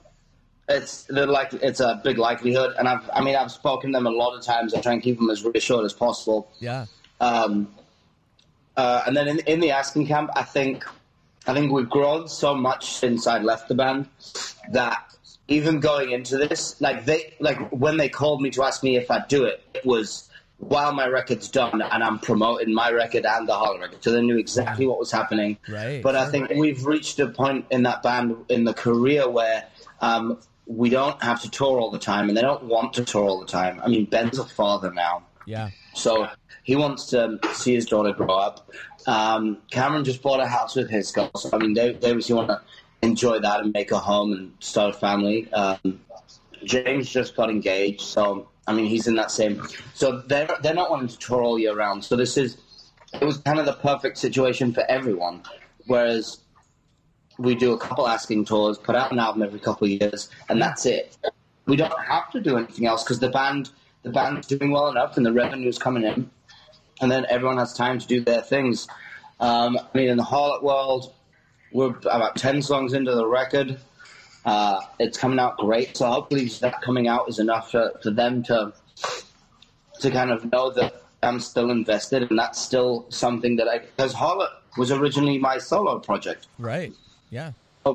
it's 0.70 1.10
like 1.10 1.54
it's 1.54 1.80
a 1.80 2.02
big 2.04 2.18
likelihood, 2.18 2.76
and 2.78 2.88
I've 2.88 3.10
I 3.14 3.22
mean 3.22 3.36
I've 3.36 3.52
spoken 3.52 3.92
to 3.92 3.98
them 3.98 4.06
a 4.06 4.12
lot 4.12 4.36
of 4.36 4.44
times. 4.44 4.74
I 4.74 4.82
try 4.82 4.94
and 4.94 5.02
keep 5.02 5.18
them 5.18 5.30
as 5.30 5.44
reassured 5.44 5.86
as 5.86 5.94
possible. 5.94 6.52
yeah 6.60 6.86
Um, 7.22 7.70
uh, 8.76 9.04
and 9.08 9.16
then 9.16 9.28
in, 9.28 9.40
in 9.40 9.60
the 9.60 9.72
asking 9.72 10.08
camp, 10.08 10.30
I 10.36 10.44
think 10.44 10.86
I 11.48 11.54
think 11.54 11.72
we've 11.72 11.90
grown 11.90 12.28
so 12.28 12.54
much 12.54 12.94
since 12.94 13.28
I 13.28 13.40
left 13.40 13.70
the 13.70 13.76
band 13.76 14.10
that 14.72 15.04
even 15.48 15.80
going 15.80 16.12
into 16.12 16.38
this, 16.38 16.80
like 16.82 17.06
they 17.06 17.34
like 17.40 17.70
when 17.70 17.96
they 17.96 18.10
called 18.10 18.42
me 18.42 18.50
to 18.52 18.64
ask 18.64 18.84
me 18.84 18.98
if 18.98 19.10
I'd 19.10 19.28
do 19.30 19.46
it, 19.46 19.64
it 19.74 19.86
was 19.86 20.30
while 20.60 20.92
my 20.92 21.08
record's 21.08 21.50
done 21.50 21.82
and 21.82 22.04
I'm 22.04 22.20
promoting 22.20 22.74
my 22.74 22.92
record 22.92 23.26
and 23.26 23.48
the 23.48 23.54
Harlot 23.54 23.80
record, 23.80 24.04
so 24.04 24.12
they 24.12 24.22
knew 24.22 24.38
exactly 24.38 24.88
what 24.88 25.00
was 25.00 25.12
happening. 25.12 25.58
Right, 25.70 26.02
But 26.02 26.16
I 26.16 26.30
think 26.30 26.50
we've 26.50 26.84
reached 26.84 27.20
a 27.20 27.28
point 27.28 27.68
in 27.70 27.84
that 27.84 28.04
band 28.04 28.36
in 28.50 28.66
the 28.66 28.74
career 28.74 29.30
where. 29.30 29.64
Um, 30.02 30.40
we 30.68 30.90
don't 30.90 31.22
have 31.24 31.42
to 31.42 31.50
tour 31.50 31.80
all 31.80 31.92
the 31.92 32.00
time, 32.00 32.28
and 32.28 32.38
they 32.38 32.42
don't 32.42 32.64
want 32.64 32.94
to 32.94 33.06
tour 33.06 33.24
all 33.24 33.40
the 33.40 33.48
time. 33.48 33.82
I 33.84 33.88
mean, 33.88 34.06
Ben's 34.06 34.38
a 34.38 34.46
father 34.46 34.92
now, 34.92 35.24
yeah 35.46 35.70
so 35.98 36.30
he 36.64 36.76
wants 36.76 37.08
to 37.08 37.40
see 37.54 37.74
his 37.74 37.86
daughter 37.86 38.14
grow 38.14 38.36
up. 38.36 38.72
Um, 39.08 39.58
Cameron 39.72 40.04
just 40.04 40.22
bought 40.22 40.40
a 40.40 40.48
house 40.48 40.76
with 40.76 40.90
his 40.90 41.12
girl. 41.12 41.32
So, 41.36 41.50
I 41.54 41.58
mean, 41.58 41.74
they, 41.74 41.94
they 41.94 42.10
obviously 42.10 42.36
want 42.36 42.50
to 42.50 42.62
enjoy 43.02 43.40
that 43.40 43.62
and 43.62 43.74
make 43.74 43.92
a 43.92 44.00
home 44.00 44.34
and 44.34 44.54
start 44.60 44.96
a 44.96 44.98
family. 44.98 45.52
Um, 45.52 46.02
James 46.64 47.10
just 47.10 47.36
got 47.36 47.50
engaged. 47.50 48.02
So, 48.02 48.48
I 48.68 48.74
mean, 48.74 48.86
he's 48.86 49.08
in 49.08 49.16
that 49.16 49.32
same. 49.32 49.64
So 49.94 50.22
they're, 50.28 50.50
they're 50.62 50.74
not 50.74 50.92
wanting 50.92 51.08
to 51.08 51.18
tour 51.18 51.42
all 51.42 51.58
year 51.58 51.76
round. 51.76 52.04
So 52.04 52.16
this 52.16 52.38
is, 52.38 52.58
it 53.14 53.24
was 53.24 53.38
kind 53.38 53.60
of 53.60 53.66
the 53.66 53.74
perfect 53.74 54.18
situation 54.18 54.74
for 54.74 54.84
everyone. 54.90 55.44
Whereas 55.86 56.42
we 57.38 57.56
do 57.56 57.74
a 57.74 57.78
couple 57.78 58.08
asking 58.08 58.46
tours, 58.46 58.78
put 58.78 58.96
out 58.96 59.12
an 59.12 59.20
album 59.20 59.44
every 59.44 59.60
couple 59.60 59.86
of 59.86 59.92
years, 59.92 60.30
and 60.50 60.62
that's 60.62 60.86
it. 60.86 61.18
We 61.66 61.76
don't 61.76 62.00
have 62.06 62.32
to 62.32 62.40
do 62.40 62.58
anything 62.58 62.86
else 62.86 63.04
because 63.04 63.20
the 63.20 63.30
band 63.30 63.70
the 64.04 64.10
band's 64.10 64.48
doing 64.48 64.72
well 64.72 64.88
enough 64.90 65.18
and 65.18 65.26
the 65.26 65.34
revenue's 65.34 65.78
coming 65.78 66.04
in, 66.04 66.30
and 67.02 67.12
then 67.12 67.26
everyone 67.30 67.58
has 67.58 67.74
time 67.74 68.00
to 68.00 68.08
do 68.08 68.22
their 68.22 68.42
things. 68.42 68.88
Um, 69.40 69.78
I 69.78 69.98
mean, 69.98 70.10
in 70.10 70.18
the 70.18 70.24
Harlot 70.24 70.64
world, 70.64 71.14
we're 71.72 71.96
about 72.06 72.36
ten 72.38 72.62
songs 72.62 72.94
into 72.94 73.14
the 73.14 73.28
record. 73.28 73.80
Uh, 74.46 74.80
it's 75.00 75.18
coming 75.18 75.40
out 75.40 75.58
great, 75.58 75.98
so 75.98 76.08
hopefully 76.08 76.46
that 76.62 76.82
coming 76.82 77.08
out 77.08 77.28
is 77.28 77.38
enough 77.40 77.72
for, 77.72 77.92
for 78.02 78.12
them 78.12 78.44
to 78.44 78.74
to 80.00 80.12
kind 80.12 80.32
of 80.32 80.50
know 80.52 80.70
that 80.72 81.04
I'm 81.22 81.40
still 81.40 81.70
invested, 81.70 82.30
and 82.30 82.40
that's 82.40 82.62
still 82.62 83.08
something 83.10 83.58
that 83.58 83.68
I 83.68 83.80
because 83.80 84.14
Harlot 84.14 84.50
was 84.78 84.92
originally 84.92 85.38
my 85.38 85.58
solo 85.58 86.00
project. 86.00 86.48
right 86.58 86.94
yeah 87.30 87.52
I 87.86 87.94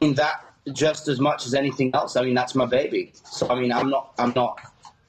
mean 0.00 0.14
that 0.14 0.44
just 0.72 1.08
as 1.08 1.20
much 1.20 1.46
as 1.46 1.54
anything 1.54 1.90
else. 1.94 2.16
I 2.16 2.22
mean 2.22 2.34
that's 2.34 2.54
my 2.54 2.66
baby. 2.66 3.12
So 3.24 3.48
I 3.48 3.54
mean 3.60 3.72
I'm 3.72 3.90
not 3.90 4.12
I'm 4.18 4.32
not 4.34 4.60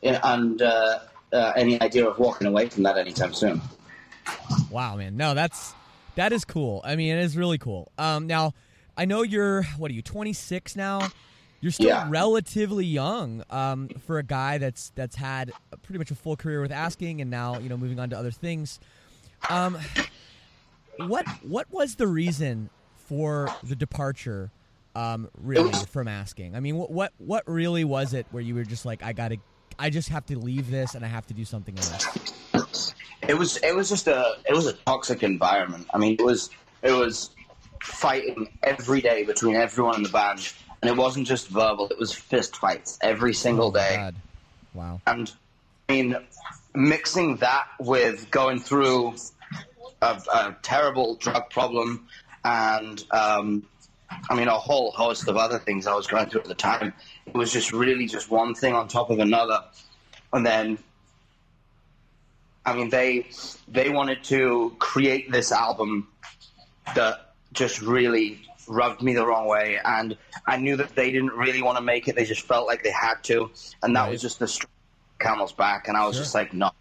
in, 0.01 0.15
under 0.23 1.01
uh, 1.31 1.53
any 1.55 1.81
idea 1.81 2.07
of 2.07 2.19
walking 2.19 2.47
away 2.47 2.69
from 2.69 2.83
that 2.83 2.97
anytime 2.97 3.33
soon. 3.33 3.61
Wow, 4.69 4.95
man. 4.97 5.17
No, 5.17 5.33
that's 5.33 5.73
that 6.15 6.31
is 6.31 6.45
cool. 6.45 6.81
I 6.83 6.95
mean, 6.95 7.15
it 7.15 7.23
is 7.23 7.35
really 7.35 7.57
cool. 7.57 7.91
Um, 7.97 8.27
now, 8.27 8.53
I 8.95 9.05
know 9.05 9.23
you're 9.23 9.63
what 9.77 9.89
are 9.89 9.93
you 9.93 10.01
26 10.03 10.75
now? 10.75 11.09
You're 11.61 11.71
still 11.71 11.87
Yeah. 11.87 12.05
relatively 12.09 12.85
young 12.85 13.43
um, 13.49 13.89
for 14.05 14.17
a 14.19 14.23
guy 14.23 14.57
that's 14.57 14.91
that's 14.95 15.15
had 15.15 15.53
pretty 15.81 15.97
much 15.97 16.11
a 16.11 16.15
full 16.15 16.35
career 16.35 16.61
with 16.61 16.71
asking, 16.71 17.21
and 17.21 17.31
now 17.31 17.57
you 17.59 17.69
know 17.69 17.77
moving 17.77 17.99
on 17.99 18.09
to 18.11 18.17
other 18.17 18.31
things. 18.31 18.79
Um, 19.49 19.77
what 20.97 21.25
what 21.41 21.67
was 21.71 21.95
the 21.95 22.07
reason 22.07 22.69
for 23.13 23.47
the 23.61 23.75
departure? 23.75 24.49
Um, 24.95 25.29
really 25.39 25.71
from 25.91 26.07
asking. 26.07 26.55
I 26.55 26.59
mean, 26.59 26.77
what 26.77 26.91
what 26.91 27.13
what 27.17 27.43
really 27.47 27.83
was 27.83 28.13
it 28.13 28.25
where 28.31 28.41
you 28.41 28.55
were 28.55 28.63
just 28.63 28.85
like, 28.85 29.03
I 29.03 29.13
gotta, 29.13 29.37
I 29.77 29.89
just 29.89 30.09
have 30.09 30.25
to 30.27 30.37
leave 30.37 30.69
this 30.71 30.95
and 30.95 31.05
I 31.05 31.07
have 31.07 31.27
to 31.27 31.33
do 31.33 31.45
something 31.45 31.77
else. 31.77 32.93
It 33.27 33.37
was 33.37 33.57
it 33.57 33.75
was 33.75 33.89
just 33.89 34.07
a 34.07 34.37
it 34.47 34.53
was 34.53 34.67
a 34.67 34.73
toxic 34.73 35.23
environment. 35.23 35.87
I 35.93 35.97
mean 35.99 36.13
it 36.13 36.25
was 36.25 36.49
it 36.81 36.91
was 36.91 37.29
fighting 37.81 38.49
every 38.63 39.01
day 39.01 39.23
between 39.23 39.55
everyone 39.55 39.95
in 39.95 40.03
the 40.03 40.09
band, 40.09 40.51
and 40.81 40.89
it 40.89 40.97
wasn't 40.97 41.27
just 41.27 41.49
verbal. 41.49 41.87
It 41.89 41.99
was 41.99 42.11
fist 42.11 42.57
fights 42.57 42.97
every 43.01 43.33
single 43.33 43.71
day. 43.71 43.95
God. 43.95 44.15
Wow. 44.73 45.01
And 45.05 45.31
I 45.89 45.93
mean, 45.93 46.17
mixing 46.73 47.37
that 47.37 47.67
with 47.79 48.29
going 48.31 48.59
through 48.59 49.15
a, 50.03 50.21
a 50.33 50.55
terrible 50.61 51.15
drug 51.15 51.49
problem 51.49 52.07
and, 52.43 53.03
um, 53.11 53.67
I 54.29 54.35
mean, 54.35 54.47
a 54.47 54.57
whole 54.57 54.91
host 54.91 55.27
of 55.27 55.37
other 55.37 55.59
things 55.59 55.87
I 55.87 55.93
was 55.95 56.07
going 56.07 56.29
through 56.29 56.41
at 56.41 56.47
the 56.47 56.55
time. 56.55 56.93
It 57.25 57.35
was 57.35 57.51
just 57.51 57.71
really 57.73 58.05
just 58.07 58.29
one 58.29 58.53
thing 58.53 58.73
on 58.73 58.87
top 58.87 59.09
of 59.09 59.19
another. 59.19 59.63
And 60.31 60.45
then, 60.45 60.77
I 62.65 62.73
mean, 62.75 62.89
they 62.89 63.27
they 63.67 63.89
wanted 63.89 64.23
to 64.25 64.75
create 64.79 65.31
this 65.31 65.51
album 65.51 66.07
that 66.95 67.33
just 67.53 67.81
really 67.81 68.39
rubbed 68.67 69.01
me 69.01 69.13
the 69.13 69.25
wrong 69.25 69.47
way, 69.47 69.79
and 69.83 70.17
I 70.47 70.57
knew 70.57 70.77
that 70.77 70.95
they 70.95 71.11
didn't 71.11 71.33
really 71.33 71.61
want 71.61 71.77
to 71.77 71.83
make 71.83 72.07
it. 72.07 72.15
They 72.15 72.25
just 72.25 72.45
felt 72.47 72.67
like 72.67 72.83
they 72.83 72.91
had 72.91 73.15
to, 73.23 73.51
and 73.81 73.95
that 73.95 74.03
Right. 74.03 74.11
was 74.11 74.21
just 74.21 74.39
the 74.39 74.65
camel's 75.19 75.53
back. 75.53 75.87
And 75.87 75.97
I 75.97 76.05
was 76.05 76.15
Sure. 76.15 76.23
just 76.23 76.35
like, 76.35 76.53
no, 76.53 76.71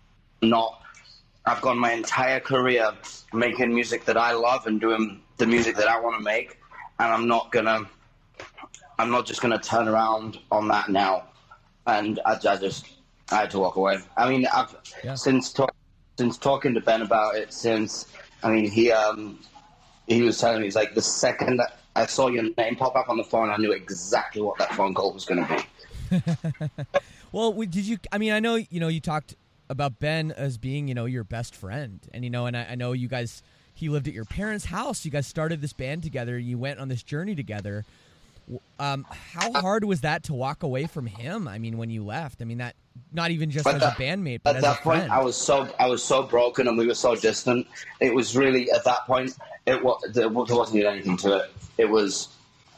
not. 0.41 0.81
I've 1.45 1.61
gone 1.61 1.79
my 1.79 1.93
entire 1.93 2.39
career 2.39 2.93
making 3.33 3.75
music 3.75 4.05
that 4.05 4.17
I 4.17 4.33
love 4.33 4.67
and 4.67 4.81
doing 4.81 5.23
the 5.43 5.49
music 5.49 5.75
that 5.75 5.89
I 5.89 5.99
want 5.99 6.17
to 6.17 6.23
make, 6.23 6.57
and 7.01 7.13
I'm 7.13 7.27
not 7.27 7.51
gonna. 7.51 7.89
I'm 8.97 9.11
not 9.11 9.27
just 9.27 9.43
gonna 9.43 9.59
turn 9.59 9.89
around 9.89 10.39
on 10.53 10.69
that 10.69 10.89
now, 10.89 11.25
and 11.85 12.21
I, 12.25 12.39
I 12.49 12.57
just 12.57 12.87
I 13.33 13.41
had 13.41 13.51
to 13.51 13.59
walk 13.59 13.75
away. 13.75 13.99
I 14.17 14.31
mean, 14.31 14.47
I've 14.55 14.77
Yeah. 15.03 15.17
since 15.17 15.53
talk, 15.53 15.75
since 16.17 16.39
talking 16.39 16.75
to 16.75 16.81
Ben 16.81 17.03
about 17.03 17.35
it. 17.35 17.53
Since 17.53 18.07
I 18.45 18.53
mean, 18.53 18.71
he 18.71 18.93
um 18.93 19.41
he 20.07 20.23
was 20.23 20.39
telling 20.39 20.61
me 20.61 20.69
he's 20.69 20.77
like 20.77 20.95
the 20.95 21.03
second 21.03 21.57
that 21.57 21.81
I 21.97 22.07
saw 22.07 22.29
your 22.29 22.45
name 22.57 22.77
pop 22.77 22.95
up 22.95 23.09
on 23.09 23.17
the 23.17 23.25
phone, 23.25 23.51
I 23.51 23.57
knew 23.57 23.73
exactly 23.73 24.43
what 24.43 24.59
that 24.59 24.73
phone 24.75 24.95
call 24.95 25.13
was 25.13 25.25
going 25.25 25.45
to 25.45 25.57
be. 26.11 26.21
Well, 27.33 27.53
did 27.53 27.87
you? 27.87 27.97
I 28.13 28.19
mean, 28.19 28.31
I 28.33 28.41
know 28.41 28.57
you 28.57 28.79
know 28.79 28.89
you 28.89 29.01
talked 29.01 29.35
about 29.71 29.99
Ben 29.99 30.33
as 30.33 30.59
being 30.59 30.87
you 30.87 30.95
know 30.95 31.07
your 31.07 31.25
best 31.25 31.57
friend, 31.57 31.99
and 32.13 32.23
you 32.23 32.31
know, 32.31 32.45
and 32.45 32.55
I, 32.55 32.67
I 32.73 32.75
know 32.75 32.93
you 32.93 33.09
guys. 33.09 33.43
He 33.83 33.89
lived 33.89 34.07
at 34.07 34.15
your 34.15 34.25
parents' 34.25 34.65
house. 34.65 35.05
You 35.05 35.11
guys 35.11 35.27
started 35.27 35.61
this 35.61 35.73
band 35.73 36.05
together. 36.05 36.39
You 36.39 36.57
went 36.57 36.79
on 36.79 36.87
this 36.87 37.03
journey 37.03 37.35
together. 37.35 37.85
Um, 38.79 39.05
how 39.11 39.51
hard 39.55 39.83
was 39.83 40.03
that 40.03 40.23
to 40.25 40.35
walk 40.35 40.63
away 40.63 40.87
from 40.87 41.07
him? 41.07 41.49
I 41.49 41.59
mean, 41.59 41.79
when 41.79 41.91
you 41.91 42.05
left, 42.05 42.41
I 42.41 42.45
mean 42.45 42.59
that 42.59 42.77
not 43.13 43.33
even 43.33 43.51
just 43.51 43.65
But 43.65 43.75
as 43.75 43.81
that- 43.81 43.99
a 43.99 44.01
bandmate, 44.01 44.43
but 44.45 44.51
At 44.51 44.57
as 44.59 44.63
that 44.63 44.79
a 44.79 44.83
point, 44.83 44.99
friend. 45.01 45.13
I 45.13 45.21
was 45.21 45.37
so 45.37 45.69
I 45.81 45.89
was 45.89 46.01
so 46.01 46.23
broken, 46.23 46.69
and 46.69 46.79
we 46.79 46.87
were 46.87 46.95
so 46.95 47.17
distant. 47.17 47.67
It 47.99 48.15
was 48.15 48.37
really 48.37 48.71
at 48.71 48.85
that 48.85 49.05
point, 49.05 49.37
it 49.67 49.83
was 49.83 50.01
there 50.13 50.29
wasn't 50.29 50.85
anything 50.85 51.17
to 51.17 51.39
it. 51.39 51.51
It 51.77 51.91
was 51.91 52.29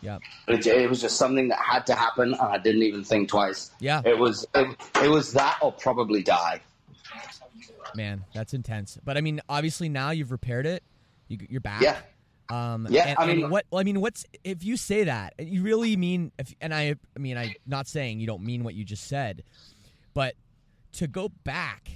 yeah, 0.00 0.20
it, 0.48 0.66
it 0.66 0.88
was 0.88 1.02
just 1.02 1.18
something 1.18 1.48
that 1.48 1.58
had 1.58 1.84
to 1.88 1.94
happen, 1.94 2.32
and 2.32 2.40
I 2.40 2.56
didn't 2.56 2.82
even 2.82 3.04
think 3.04 3.28
twice. 3.28 3.72
Yeah. 3.78 4.00
it 4.06 4.18
was 4.18 4.46
it, 4.54 4.74
it 5.02 5.08
was 5.10 5.34
that 5.34 5.58
or 5.60 5.70
probably 5.70 6.22
die. 6.22 6.62
Man, 7.94 8.24
that's 8.32 8.54
intense. 8.54 8.98
But 9.04 9.18
I 9.18 9.20
mean, 9.20 9.42
obviously 9.50 9.90
now 9.90 10.08
you've 10.08 10.32
repaired 10.32 10.64
it. 10.64 10.82
You, 11.28 11.38
you're 11.48 11.60
back. 11.60 11.80
Yeah. 11.82 11.98
Um, 12.50 12.86
Yeah, 12.90 13.06
and, 13.08 13.18
I 13.18 13.26
mean- 13.34 13.50
what? 13.50 13.64
I 13.72 13.82
mean, 13.82 14.00
what's 14.00 14.24
if 14.44 14.64
you 14.64 14.76
say 14.76 15.04
that 15.04 15.34
you 15.38 15.62
really 15.62 15.96
mean? 15.96 16.30
If 16.38 16.54
and 16.60 16.74
I, 16.74 16.94
I 17.16 17.18
mean, 17.18 17.38
I'm 17.38 17.54
not 17.66 17.86
saying 17.86 18.20
you 18.20 18.26
don't 18.26 18.42
mean 18.44 18.64
what 18.64 18.74
you 18.74 18.84
just 18.84 19.04
said, 19.08 19.42
but 20.12 20.34
to 20.92 21.06
go 21.06 21.30
back, 21.44 21.90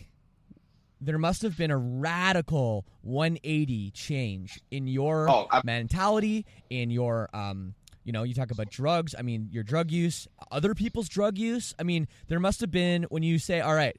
there 1.01 1.19
must 1.19 1.43
have 1.43 1.57
been 1.57 1.71
a 1.71 1.77
radical 1.77 2.87
180 3.03 3.91
change 3.93 4.61
in 4.71 4.87
your 4.89 5.29
Oh, 5.31 5.47
mentality, 5.65 6.47
in 6.71 6.91
your, 6.91 7.29
um, 7.35 7.75
you 8.05 8.13
know, 8.13 8.23
you 8.25 8.35
talk 8.35 8.51
about 8.51 8.71
drugs. 8.71 9.15
I 9.17 9.23
mean, 9.23 9.49
your 9.53 9.63
drug 9.63 9.91
use, 9.93 10.27
other 10.51 10.75
people's 10.75 11.09
drug 11.09 11.37
use. 11.39 11.75
I 11.79 11.83
mean, 11.83 12.09
there 12.29 12.41
must 12.41 12.61
have 12.63 12.71
been 12.71 13.05
when 13.11 13.23
you 13.23 13.39
say, 13.39 13.61
"All 13.61 13.75
right, 13.75 13.97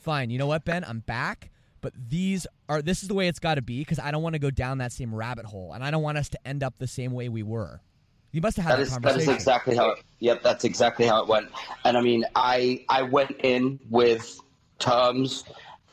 fine, 0.00 0.30
you 0.30 0.38
know 0.38 0.46
what, 0.46 0.64
Ben, 0.64 0.82
I'm 0.82 1.00
back." 1.00 1.50
But 1.84 1.92
these 2.08 2.46
are 2.66 2.80
this 2.80 3.02
is 3.02 3.08
the 3.08 3.14
way 3.14 3.28
it's 3.28 3.38
got 3.38 3.56
to 3.56 3.62
be 3.62 3.80
because 3.80 3.98
I 3.98 4.10
don't 4.10 4.22
want 4.22 4.32
to 4.32 4.38
go 4.38 4.50
down 4.50 4.78
that 4.78 4.90
same 4.90 5.14
rabbit 5.14 5.44
hole, 5.44 5.74
and 5.74 5.84
I 5.84 5.90
don't 5.90 6.02
want 6.02 6.16
us 6.16 6.30
to 6.30 6.48
end 6.48 6.62
up 6.62 6.78
the 6.78 6.86
same 6.86 7.12
way 7.12 7.28
we 7.28 7.42
were. 7.42 7.82
You 8.32 8.40
must 8.40 8.56
have 8.56 8.64
had 8.64 8.72
That 8.72 8.76
that, 8.76 8.82
is 8.84 8.92
conversation. 8.94 9.20
is 9.20 9.36
exactly 9.36 9.76
how. 9.76 9.90
It, 9.90 9.98
yep, 10.18 10.42
that's 10.42 10.64
exactly 10.64 11.04
how 11.04 11.20
it 11.22 11.28
went. 11.28 11.50
And 11.84 11.98
I 11.98 12.00
mean, 12.00 12.24
I 12.34 12.86
I 12.88 13.02
went 13.02 13.32
in 13.42 13.78
with 13.90 14.40
terms, 14.78 15.44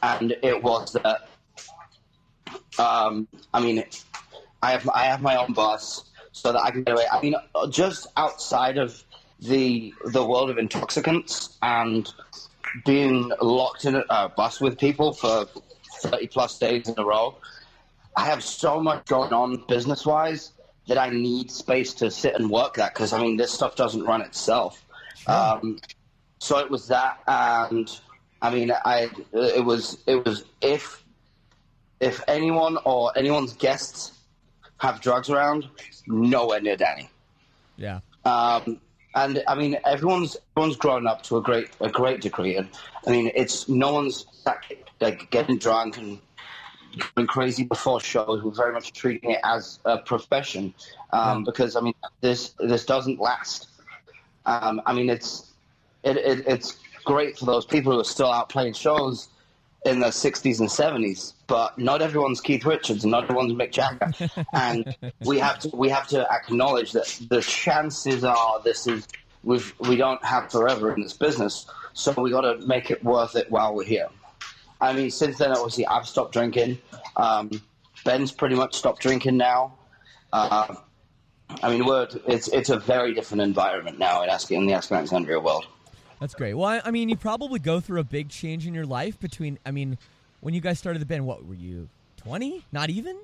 and 0.01 0.33
it 0.41 0.63
was 0.63 0.93
that. 0.93 1.27
Um, 2.79 3.27
I 3.53 3.60
mean, 3.60 3.83
I 4.63 4.71
have 4.71 4.88
I 4.88 5.03
have 5.03 5.21
my 5.21 5.36
own 5.36 5.51
bus 5.51 6.05
so 6.31 6.53
that 6.53 6.62
I 6.62 6.71
can 6.71 6.83
get 6.83 6.93
away. 6.93 7.03
I 7.12 7.21
mean, 7.21 7.36
just 7.69 8.07
outside 8.15 8.77
of 8.77 9.03
the 9.41 9.93
the 10.05 10.25
world 10.25 10.50
of 10.50 10.57
intoxicants 10.57 11.57
and 11.62 12.10
being 12.86 13.29
locked 13.41 13.83
in 13.83 14.01
a 14.10 14.29
bus 14.29 14.62
with 14.62 14.79
people 14.79 15.12
for 15.12 15.48
thirty 16.01 16.27
plus 16.27 16.58
days 16.58 16.89
in 16.89 16.96
a 16.98 17.05
row, 17.05 17.36
I 18.15 18.25
have 18.25 18.43
so 18.43 18.81
much 18.81 19.05
going 19.05 19.34
on 19.34 19.63
business 19.67 20.05
wise 20.05 20.51
that 20.88 20.98
I 20.98 21.10
need 21.10 21.51
space 21.51 21.93
to 21.96 22.12
sit 22.12 22.36
and 22.36 22.50
work 22.50 22.75
that 22.75 22.93
because 22.93 23.13
I 23.13 23.22
mean 23.22 23.38
this 23.38 23.51
stuff 23.51 23.75
doesn't 23.75 24.03
run 24.03 24.22
itself. 24.22 24.84
Um, 25.27 25.79
so 26.39 26.58
it 26.58 26.70
was 26.70 26.88
that, 26.88 27.20
and 27.27 27.89
I 28.41 28.53
mean 28.53 28.72
I 28.72 29.10
it 29.34 29.63
was 29.63 29.98
it 30.08 30.25
was 30.25 30.43
if 30.62 31.03
if 32.00 32.22
anyone 32.27 32.77
or 32.84 33.12
anyone's 33.15 33.53
guests 33.53 34.12
have 34.77 35.00
drugs 35.00 35.29
around, 35.29 35.70
nowhere 36.08 36.60
near 36.60 36.75
Danny. 36.75 37.10
yeah. 37.77 38.00
Um, 38.25 38.81
and 39.15 39.44
I 39.48 39.56
mean, 39.56 39.77
everyone's 39.86 40.38
everyone's 40.56 40.77
grown 40.77 41.08
up 41.08 41.24
to 41.24 41.38
a 41.38 41.41
great 41.41 41.70
a 41.80 41.89
great 41.89 42.22
degree, 42.22 42.56
and 42.58 42.70
I 43.06 43.12
mean, 43.12 43.32
it's 43.36 43.68
no 43.68 43.94
one's 43.94 44.25
like 45.00 45.30
getting 45.32 45.58
drunk 45.58 45.98
and 45.98 46.20
going 47.15 47.27
crazy 47.27 47.63
before 47.63 48.00
shows. 48.00 48.44
We're 48.44 48.51
very 48.51 48.74
much 48.74 48.94
treating 48.94 49.32
it 49.32 49.39
as 49.44 49.80
a 49.86 49.98
profession 49.98 50.74
um, 51.12 51.44
because 51.44 51.75
I 51.75 51.82
mean, 51.82 51.94
this 52.22 52.53
this 52.60 52.86
doesn't 52.86 53.20
last. 53.20 53.68
Um, 54.46 54.82
I 54.86 54.94
mean, 54.94 55.10
it's 55.10 55.51
it, 56.03 56.18
it, 56.18 56.48
it's 56.48 56.77
great 57.03 57.38
for 57.38 57.46
those 57.46 57.65
people 57.65 57.94
who 57.94 58.00
are 58.00 58.06
still 58.06 58.32
out 58.32 58.50
playing 58.50 58.74
shows 58.74 59.27
in 59.86 60.00
the 60.00 60.08
60s 60.08 60.60
and 60.60 60.70
70s, 60.70 61.34
but 61.48 61.78
not 61.78 62.02
everyone's 62.02 62.40
Keith 62.40 62.66
Richards 62.66 63.04
and 63.04 63.12
not 63.12 63.24
everyone's 63.24 63.54
Mick 63.54 63.72
Jagger. 63.72 64.12
and 64.54 64.96
we 65.26 65.40
have 65.40 65.60
to 65.60 65.70
we 65.74 65.90
have 65.90 66.08
to 66.10 66.28
acknowledge 66.32 66.92
that 66.92 67.20
the 67.30 67.42
chances 67.42 68.24
are 68.24 68.62
this 68.64 68.86
is 68.88 69.08
we've 69.44 69.74
we 69.80 69.96
don't 69.96 70.24
have 70.24 70.52
forever 70.52 70.94
in 70.94 71.02
this 71.02 71.14
business, 71.14 71.66
so 71.94 72.14
we 72.22 72.30
got 72.30 72.42
to 72.42 72.58
make 72.68 72.92
it 72.92 73.04
worth 73.04 73.36
it 73.36 73.50
while 73.50 73.74
we're 73.74 73.84
here. 73.84 74.08
I 74.80 74.94
mean, 74.94 75.12
since 75.12 75.38
then, 75.38 75.52
obviously, 75.52 75.86
I've 75.86 76.08
stopped 76.08 76.34
drinking. 76.34 76.80
Um, 77.16 77.50
Ben's 78.04 78.32
pretty 78.32 78.56
much 78.56 78.76
stopped 78.76 79.02
drinking 79.02 79.38
now. 79.38 79.78
Uh, 80.34 80.76
I 81.62 81.70
mean, 81.70 81.86
we're, 81.86 82.08
it's 82.28 82.48
it's 82.48 82.70
a 82.70 82.78
very 82.80 83.14
different 83.14 83.42
environment 83.42 84.00
now 84.00 84.24
in, 84.24 84.30
Ask, 84.30 84.52
in 84.52 84.65
the 84.65 84.74
Ask 84.74 84.91
Alexandria 84.91 85.39
world. 85.39 85.65
That's 86.21 86.36
great. 86.36 86.53
Well, 86.53 86.67
I, 86.67 86.81
I 86.86 86.91
mean, 86.91 87.10
you 87.10 87.17
probably 87.17 87.60
go 87.60 87.79
through 87.79 87.99
a 87.99 88.03
big 88.03 88.29
change 88.29 88.67
in 88.67 88.75
your 88.75 88.86
life 88.86 89.19
between. 89.19 89.57
I 89.65 89.71
mean, 89.71 89.97
when 90.41 90.53
you 90.53 90.62
guys 90.62 90.77
started 90.77 91.01
the 91.01 91.05
band, 91.07 91.25
what 91.25 91.45
were 91.45 91.55
you? 91.55 91.89
Twenty? 92.15 92.63
Not 92.71 92.91
even? 92.91 93.17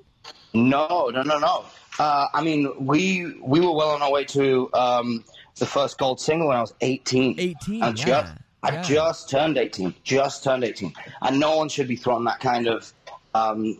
No, 0.55 1.11
no, 1.13 1.21
no, 1.21 1.37
no. 1.37 1.65
Uh, 1.99 2.25
I 2.33 2.41
mean, 2.41 2.73
we 2.83 3.35
we 3.39 3.59
were 3.59 3.71
well 3.71 3.91
on 3.91 4.01
our 4.01 4.11
way 4.11 4.25
to 4.25 4.73
um, 4.73 5.23
the 5.57 5.67
first 5.67 5.99
gold 5.99 6.19
single 6.19 6.47
when 6.47 6.57
I 6.57 6.61
was 6.61 6.73
eighteen. 6.81 7.35
18, 7.37 7.83
And 7.83 7.99
yeah, 7.99 8.05
just, 8.05 8.33
I 8.63 8.73
yeah. 8.73 8.81
just 8.81 9.29
turned 9.29 9.59
eighteen. 9.59 9.93
Just 10.03 10.43
turned 10.43 10.63
eighteen, 10.63 10.93
and 11.21 11.39
no 11.39 11.55
one 11.55 11.69
should 11.69 11.87
be 11.87 11.97
throwing 11.97 12.23
that 12.23 12.39
kind 12.39 12.67
of 12.67 12.91
um, 13.35 13.77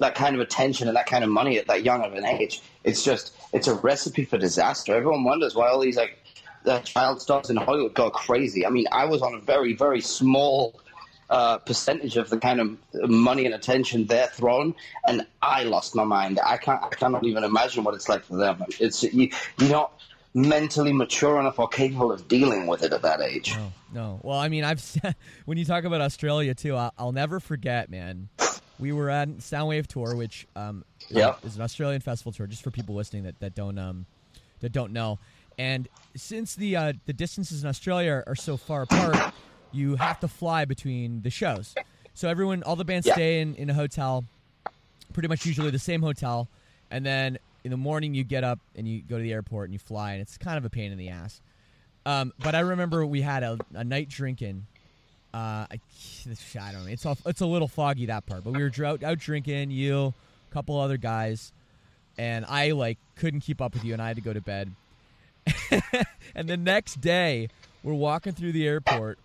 that 0.00 0.16
kind 0.16 0.34
of 0.34 0.40
attention 0.40 0.88
and 0.88 0.96
that 0.96 1.06
kind 1.06 1.22
of 1.22 1.30
money 1.30 1.58
at 1.58 1.68
that 1.68 1.84
young 1.84 2.02
of 2.02 2.14
an 2.14 2.24
age. 2.24 2.60
It's 2.82 3.04
just 3.04 3.36
it's 3.52 3.68
a 3.68 3.74
recipe 3.76 4.24
for 4.24 4.36
disaster. 4.36 4.96
Everyone 4.96 5.22
wonders 5.22 5.54
why 5.54 5.68
all 5.68 5.78
these 5.78 5.96
like 5.96 6.18
the 6.64 6.78
child 6.80 7.20
stars 7.20 7.50
in 7.50 7.56
Hollywood 7.56 7.94
go 7.94 8.10
crazy. 8.10 8.66
I 8.66 8.70
mean, 8.70 8.86
I 8.92 9.04
was 9.06 9.22
on 9.22 9.34
a 9.34 9.40
very 9.40 9.74
very 9.74 10.00
small 10.00 10.78
uh, 11.30 11.58
percentage 11.58 12.16
of 12.16 12.28
the 12.28 12.38
kind 12.38 12.60
of 12.60 13.08
money 13.08 13.46
and 13.46 13.54
attention 13.54 14.06
they're 14.06 14.26
thrown, 14.26 14.74
and 15.06 15.26
I 15.40 15.64
lost 15.64 15.94
my 15.94 16.04
mind. 16.04 16.38
I 16.44 16.58
can't, 16.58 16.82
I 16.82 16.88
cannot 16.90 17.24
even 17.24 17.42
imagine 17.42 17.84
what 17.84 17.94
it's 17.94 18.08
like 18.08 18.24
for 18.24 18.36
them. 18.36 18.62
It's 18.78 19.02
you, 19.02 19.30
you're 19.58 19.70
not 19.70 19.92
mentally 20.34 20.92
mature 20.92 21.38
enough 21.40 21.58
or 21.58 21.68
capable 21.68 22.12
of 22.12 22.28
dealing 22.28 22.66
with 22.66 22.82
it 22.82 22.92
at 22.92 23.02
that 23.02 23.20
age. 23.20 23.54
No, 23.54 23.72
no. 23.94 24.20
Well, 24.22 24.38
I 24.38 24.48
mean, 24.48 24.64
I've 24.64 24.82
when 25.46 25.58
you 25.58 25.64
talk 25.64 25.84
about 25.84 26.00
Australia 26.00 26.54
too, 26.54 26.76
I'll, 26.76 26.92
I'll 26.98 27.12
never 27.12 27.40
forget, 27.40 27.90
man. 27.90 28.28
We 28.78 28.92
were 28.92 29.10
at 29.10 29.28
Soundwave 29.38 29.86
tour, 29.86 30.14
which 30.16 30.46
um, 30.56 30.84
Yep. 31.08 31.40
is 31.44 31.56
an 31.56 31.62
Australian 31.62 32.00
festival 32.00 32.32
tour, 32.32 32.46
just 32.46 32.62
for 32.62 32.70
people 32.70 32.94
listening 32.94 33.24
that, 33.24 33.38
that 33.40 33.54
don't 33.54 33.78
um, 33.78 34.06
that 34.60 34.72
don't 34.72 34.92
know. 34.92 35.18
And 35.62 35.88
since 36.16 36.56
the 36.56 36.74
uh, 36.76 36.92
the 37.06 37.12
distances 37.12 37.62
in 37.62 37.68
Australia 37.68 38.24
are, 38.26 38.34
so 38.34 38.56
far 38.56 38.82
apart, 38.82 39.16
you 39.72 39.94
have 39.96 40.18
to 40.20 40.28
fly 40.28 40.64
between 40.64 41.22
the 41.22 41.30
shows. 41.30 41.74
So 42.14 42.28
everyone, 42.28 42.62
all 42.64 42.74
the 42.76 42.84
bands 42.84 43.06
Yeah. 43.06 43.14
stay 43.14 43.40
in, 43.40 43.54
in 43.54 43.70
a 43.70 43.74
hotel, 43.74 44.24
pretty 45.12 45.28
much 45.28 45.46
usually 45.46 45.70
the 45.70 45.78
same 45.78 46.02
hotel, 46.02 46.48
and 46.90 47.06
then 47.06 47.38
in 47.64 47.70
the 47.70 47.76
morning 47.76 48.12
you 48.12 48.24
get 48.24 48.42
up 48.42 48.58
and 48.74 48.88
you 48.88 49.02
go 49.02 49.16
to 49.18 49.22
the 49.22 49.32
airport 49.32 49.66
and 49.68 49.72
you 49.72 49.78
fly, 49.78 50.12
and 50.14 50.20
it's 50.20 50.36
kind 50.36 50.58
of 50.58 50.64
a 50.64 50.70
pain 50.70 50.90
in 50.90 50.98
the 50.98 51.08
ass. 51.08 51.40
Um, 52.04 52.32
but 52.40 52.56
I 52.56 52.60
remember 52.60 53.06
we 53.06 53.22
had 53.22 53.44
a, 53.44 53.56
a 53.72 53.84
night 53.84 54.08
drinking. 54.08 54.66
Uh, 55.32 55.64
I, 55.70 55.80
I 56.60 56.72
don't 56.72 56.84
know. 56.84 56.90
It's 56.90 57.06
all, 57.06 57.16
it's 57.24 57.40
a 57.40 57.46
little 57.46 57.68
foggy 57.68 58.06
that 58.06 58.26
part, 58.26 58.42
but 58.42 58.52
we 58.52 58.62
were 58.62 58.72
out 58.84 59.18
drinking. 59.18 59.70
You, 59.70 60.12
a 60.50 60.54
couple 60.54 60.78
other 60.78 60.96
guys, 60.98 61.52
and 62.18 62.44
I 62.46 62.72
like 62.72 62.98
couldn't 63.14 63.40
keep 63.40 63.60
up 63.62 63.74
with 63.74 63.84
you, 63.84 63.92
and 63.92 64.02
I 64.02 64.08
had 64.08 64.16
to 64.16 64.22
go 64.22 64.32
to 64.32 64.40
bed. 64.40 64.74
and 66.34 66.48
the 66.48 66.56
next 66.56 67.00
day, 67.00 67.48
we're 67.82 67.94
walking 67.94 68.32
through 68.32 68.52
the 68.52 68.66
airport, 68.66 69.18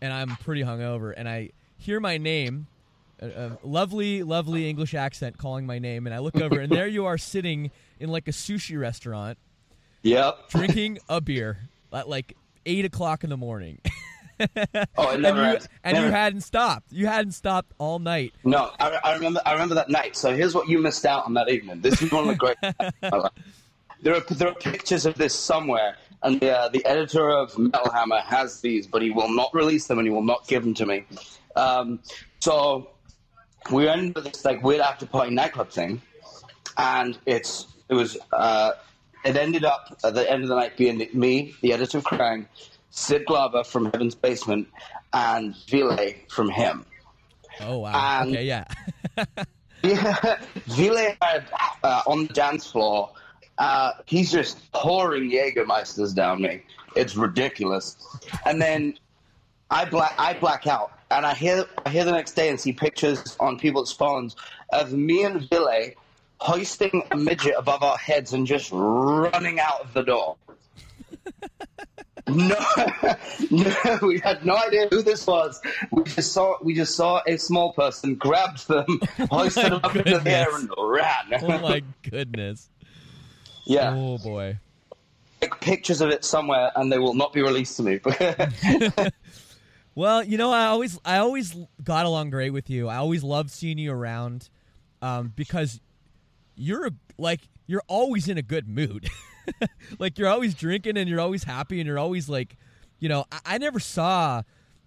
and 0.00 0.12
I'm 0.12 0.36
pretty 0.36 0.62
hungover, 0.62 1.12
and 1.16 1.28
I 1.28 1.50
hear 1.78 2.00
my 2.00 2.18
name, 2.18 2.66
a, 3.20 3.26
a 3.28 3.58
lovely, 3.64 4.22
lovely 4.22 4.68
English 4.68 4.94
accent 4.94 5.38
calling 5.38 5.66
my 5.66 5.78
name, 5.78 6.06
and 6.06 6.14
I 6.14 6.18
look 6.18 6.36
over, 6.40 6.58
and 6.60 6.72
there 6.72 6.86
you 6.88 7.06
are 7.06 7.18
sitting 7.18 7.70
in 8.00 8.08
like 8.10 8.28
a 8.28 8.32
sushi 8.32 8.78
restaurant 8.78 9.38
Yep. 10.02 10.48
drinking 10.48 10.98
a 11.08 11.20
beer 11.20 11.68
at 11.92 12.08
like 12.08 12.36
eight 12.66 12.84
o'clock 12.84 13.22
in 13.24 13.30
the 13.30 13.36
morning. 13.36 13.78
Oh, 14.98 15.10
and 15.10 15.22
you, 15.22 15.28
ends. 15.28 15.68
and 15.84 15.96
you 15.96 16.02
hadn't 16.04 16.40
stopped. 16.40 16.90
You 16.90 17.06
hadn't 17.06 17.30
stopped 17.30 17.72
all 17.78 18.00
night. 18.00 18.32
No, 18.42 18.72
I, 18.80 18.98
I 19.04 19.14
remember. 19.14 19.40
I 19.46 19.52
remember 19.52 19.76
that 19.76 19.88
night. 19.88 20.16
So 20.16 20.34
here's 20.34 20.52
what 20.52 20.68
you 20.68 20.80
missed 20.80 21.06
out 21.06 21.26
on 21.26 21.34
that 21.34 21.48
evening. 21.48 21.80
This 21.80 22.02
is 22.02 22.10
one 22.10 22.28
of 22.28 22.28
the 22.28 22.34
great. 22.34 22.56
there 24.02 24.14
are 24.16 24.20
there 24.20 24.48
are 24.48 24.54
pictures 24.54 25.06
of 25.06 25.14
this 25.14 25.34
somewhere, 25.34 25.96
and 26.22 26.40
the 26.40 26.50
uh, 26.50 26.68
the 26.68 26.84
editor 26.84 27.30
of 27.30 27.56
Metal 27.56 27.90
Hammer 27.92 28.20
has 28.20 28.60
these, 28.60 28.86
but 28.86 29.00
he 29.02 29.10
will 29.10 29.32
not 29.32 29.54
release 29.54 29.86
them, 29.86 29.98
and 29.98 30.06
he 30.06 30.12
will 30.12 30.22
not 30.24 30.46
give 30.46 30.64
them 30.64 30.74
to 30.74 30.86
me. 30.86 31.04
Um, 31.56 32.00
so 32.40 32.90
we 33.70 33.86
went 33.86 34.00
into 34.00 34.20
this 34.20 34.44
like 34.44 34.62
weird 34.62 34.80
after 34.80 35.06
party 35.06 35.30
nightclub 35.32 35.70
thing, 35.70 36.02
and 36.76 37.18
it's 37.26 37.66
it 37.88 37.94
was 37.94 38.18
uh, 38.32 38.72
it 39.24 39.36
ended 39.36 39.64
up 39.64 39.96
at 40.04 40.14
the 40.14 40.28
end 40.30 40.42
of 40.42 40.48
the 40.48 40.56
night 40.56 40.76
being 40.76 41.06
me, 41.12 41.54
the 41.60 41.72
editor 41.72 41.98
of 41.98 42.04
Kerrang, 42.04 42.46
Sid 42.90 43.24
Glover 43.26 43.62
from 43.64 43.86
Heaven's 43.86 44.14
Basement, 44.16 44.68
and 45.12 45.54
Ville 45.68 46.12
from 46.28 46.50
HIM. 46.50 46.84
Oh 47.60 47.78
wow. 47.78 48.20
And- 48.22 48.30
okay, 48.30 48.44
yeah. 48.44 48.64
Yeah, 49.84 50.38
Ville 50.68 51.16
had 51.20 51.44
uh, 51.82 52.02
on 52.06 52.28
the 52.28 52.32
dance 52.32 52.70
floor. 52.70 53.10
Uh, 53.58 53.92
he's 54.06 54.32
just 54.32 54.72
pouring 54.72 55.30
Jägermeisters 55.30 56.14
down 56.14 56.42
me. 56.42 56.62
It's 56.96 57.16
ridiculous. 57.16 57.96
And 58.44 58.60
then 58.60 58.98
I 59.70 59.84
black 59.84 60.14
I 60.18 60.34
black 60.34 60.66
out, 60.66 60.92
and 61.10 61.24
I 61.24 61.34
hear 61.34 61.64
I 61.84 61.90
hear 61.90 62.04
the 62.04 62.12
next 62.12 62.32
day 62.32 62.48
and 62.48 62.60
see 62.60 62.72
pictures 62.72 63.36
on 63.40 63.58
people's 63.58 63.92
phones 63.92 64.36
of 64.70 64.92
me 64.92 65.24
and 65.24 65.48
Ville 65.48 65.92
hoisting 66.38 67.02
a 67.10 67.16
midget 67.16 67.54
above 67.56 67.82
our 67.82 67.96
heads 67.96 68.32
and 68.32 68.46
just 68.46 68.70
running 68.72 69.60
out 69.60 69.80
of 69.80 69.94
the 69.94 70.02
door. 70.02 70.36
No, 72.28 72.56
no, 73.50 73.98
we 74.02 74.20
had 74.20 74.44
no 74.44 74.56
idea 74.56 74.88
who 74.90 75.02
this 75.02 75.26
was. 75.26 75.60
We 75.90 76.04
just 76.04 76.32
saw 76.32 76.56
we 76.62 76.74
just 76.74 76.94
saw 76.94 77.20
a 77.26 77.36
small 77.36 77.72
person, 77.72 78.14
grabbed 78.14 78.68
them, 78.68 79.00
hoisted 79.30 79.72
them 79.72 79.80
up 79.82 79.96
into 79.96 80.18
the 80.18 80.30
air, 80.30 80.54
and 80.54 80.70
ran. 80.78 81.42
oh 81.42 81.58
my 81.58 81.82
goodness. 82.02 82.68
Yeah. 83.64 83.94
Oh 83.94 84.18
boy. 84.18 84.58
Take 85.40 85.60
pictures 85.60 86.00
of 86.00 86.10
it 86.10 86.24
somewhere, 86.24 86.70
and 86.76 86.92
they 86.92 86.98
will 86.98 87.14
not 87.14 87.32
be 87.32 87.42
released 87.42 87.76
to 87.78 87.82
me. 87.82 88.00
Well, 89.94 90.24
you 90.24 90.38
know, 90.38 90.50
I 90.50 90.66
always 90.66 90.98
I 91.04 91.18
always 91.18 91.54
got 91.82 92.06
along 92.06 92.30
great 92.30 92.50
with 92.50 92.70
you. 92.70 92.88
I 92.88 92.96
always 92.96 93.22
loved 93.22 93.50
seeing 93.50 93.78
you 93.78 93.92
around 93.92 94.48
um, 95.02 95.32
because 95.36 95.80
you're 96.54 96.90
like 97.18 97.42
you're 97.66 97.82
always 97.88 98.28
in 98.28 98.38
a 98.38 98.42
good 98.42 98.68
mood. 98.68 99.10
like 99.98 100.18
you're 100.18 100.28
always 100.28 100.54
drinking 100.54 100.96
and 100.96 101.08
you're 101.08 101.20
always 101.20 101.44
happy 101.44 101.78
and 101.78 101.86
you're 101.86 101.98
always 101.98 102.28
like, 102.28 102.56
you 103.00 103.08
know, 103.08 103.26
I, 103.30 103.40
I 103.44 103.58
never 103.58 103.80
saw 103.80 104.42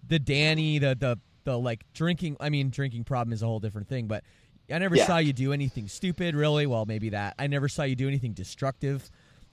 the 0.08 0.18
Danny 0.18 0.80
the 0.80 0.96
the 0.96 1.20
the 1.44 1.60
like 1.60 1.84
drinking. 1.94 2.38
I 2.40 2.50
mean, 2.50 2.72
drinking 2.72 3.04
problem 3.04 3.32
is 3.32 3.44
a 3.44 3.46
whole 3.46 3.60
different 3.60 3.88
thing, 3.88 4.08
but 4.08 4.24
I 4.72 4.80
never 4.80 4.96
Yeah. 4.96 5.06
saw 5.08 5.18
you 5.18 5.34
do 5.34 5.54
anything 5.54 5.88
stupid. 5.88 6.36
Really, 6.36 6.66
well, 6.66 6.86
maybe 6.86 7.10
that. 7.10 7.36
I 7.38 7.48
never 7.48 7.68
saw 7.70 7.84
you 7.84 7.96
do 7.96 8.08
anything 8.08 8.34
destructive. 8.34 9.10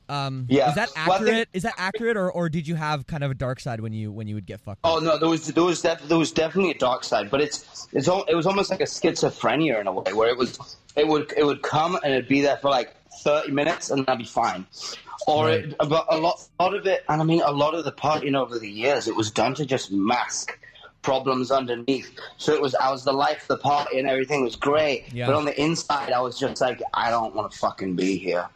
Um, 0.09 0.47
Yeah. 0.49 0.69
is 0.71 0.75
that 0.75 0.89
Well, 0.95 1.19
think- 1.19 1.29
accurate? 1.29 1.49
is 1.53 1.63
that 1.63 1.75
accurate, 1.79 2.17
or, 2.17 2.31
or 2.31 2.49
did 2.49 2.67
you 2.67 2.75
have 2.75 3.07
kind 3.07 3.23
of 3.23 3.31
a 3.31 3.35
dark 3.35 3.61
side 3.61 3.81
when 3.81 3.93
you 3.93 4.11
when 4.11 4.27
you 4.27 4.35
would 4.35 4.47
get 4.47 4.61
fucked? 4.61 4.81
Oh 4.85 4.99
no, 4.99 5.17
there 5.19 5.29
was 5.29 5.47
there 5.47 5.63
was 5.65 5.81
def- 5.81 6.07
there 6.09 6.19
was 6.19 6.33
definitely 6.33 6.73
a 6.73 6.79
dark 6.79 7.05
side, 7.05 7.31
but 7.31 7.41
it's 7.41 7.89
it's 7.93 8.09
it 8.09 8.35
was 8.35 8.47
almost 8.47 8.71
like 8.71 8.81
a 8.81 8.85
schizophrenia 8.87 9.81
in 9.81 9.87
a 9.87 9.93
way, 9.93 10.13
where 10.13 10.29
it 10.29 10.37
was 10.37 10.59
it 10.97 11.07
would 11.07 11.33
it 11.37 11.45
would 11.45 11.63
come 11.63 11.95
and 12.03 12.13
it'd 12.13 12.29
be 12.29 12.41
there 12.41 12.57
for 12.57 12.69
like 12.71 12.95
thirty 13.23 13.53
minutes 13.53 13.91
and 13.91 14.05
that'd 14.07 14.19
be 14.19 14.25
fine, 14.25 14.67
or 15.27 15.47
Right. 15.47 15.65
it, 15.67 15.77
but 15.79 16.05
a 16.09 16.17
lot 16.19 16.41
a 16.59 16.63
lot 16.65 16.75
of 16.75 16.87
it, 16.87 17.05
and 17.09 17.21
I 17.23 17.25
mean 17.25 17.41
a 17.43 17.53
lot 17.53 17.75
of 17.75 17.85
the 17.85 17.93
partying 17.93 18.37
over 18.37 18.59
the 18.59 18.69
years, 18.71 19.07
it 19.09 19.15
was 19.17 19.31
done 19.31 19.55
to 19.55 19.65
just 19.65 19.93
mask 19.93 20.59
problems 21.03 21.51
underneath. 21.51 22.17
So 22.39 22.55
it 22.55 22.63
was 22.63 22.75
I 22.75 22.91
was 22.91 23.05
the 23.05 23.13
life 23.13 23.43
of 23.43 23.49
the 23.49 23.57
party 23.59 23.99
and 23.99 24.09
everything 24.09 24.43
was 24.45 24.57
great, 24.57 25.13
Yeah. 25.13 25.27
but 25.27 25.35
on 25.35 25.45
the 25.45 25.61
inside 25.61 26.13
I 26.13 26.21
was 26.21 26.39
just 26.39 26.61
like 26.61 26.81
I 26.95 27.11
don't 27.11 27.35
want 27.35 27.53
to 27.53 27.59
fucking 27.59 27.97
be 27.97 28.17
here. 28.17 28.49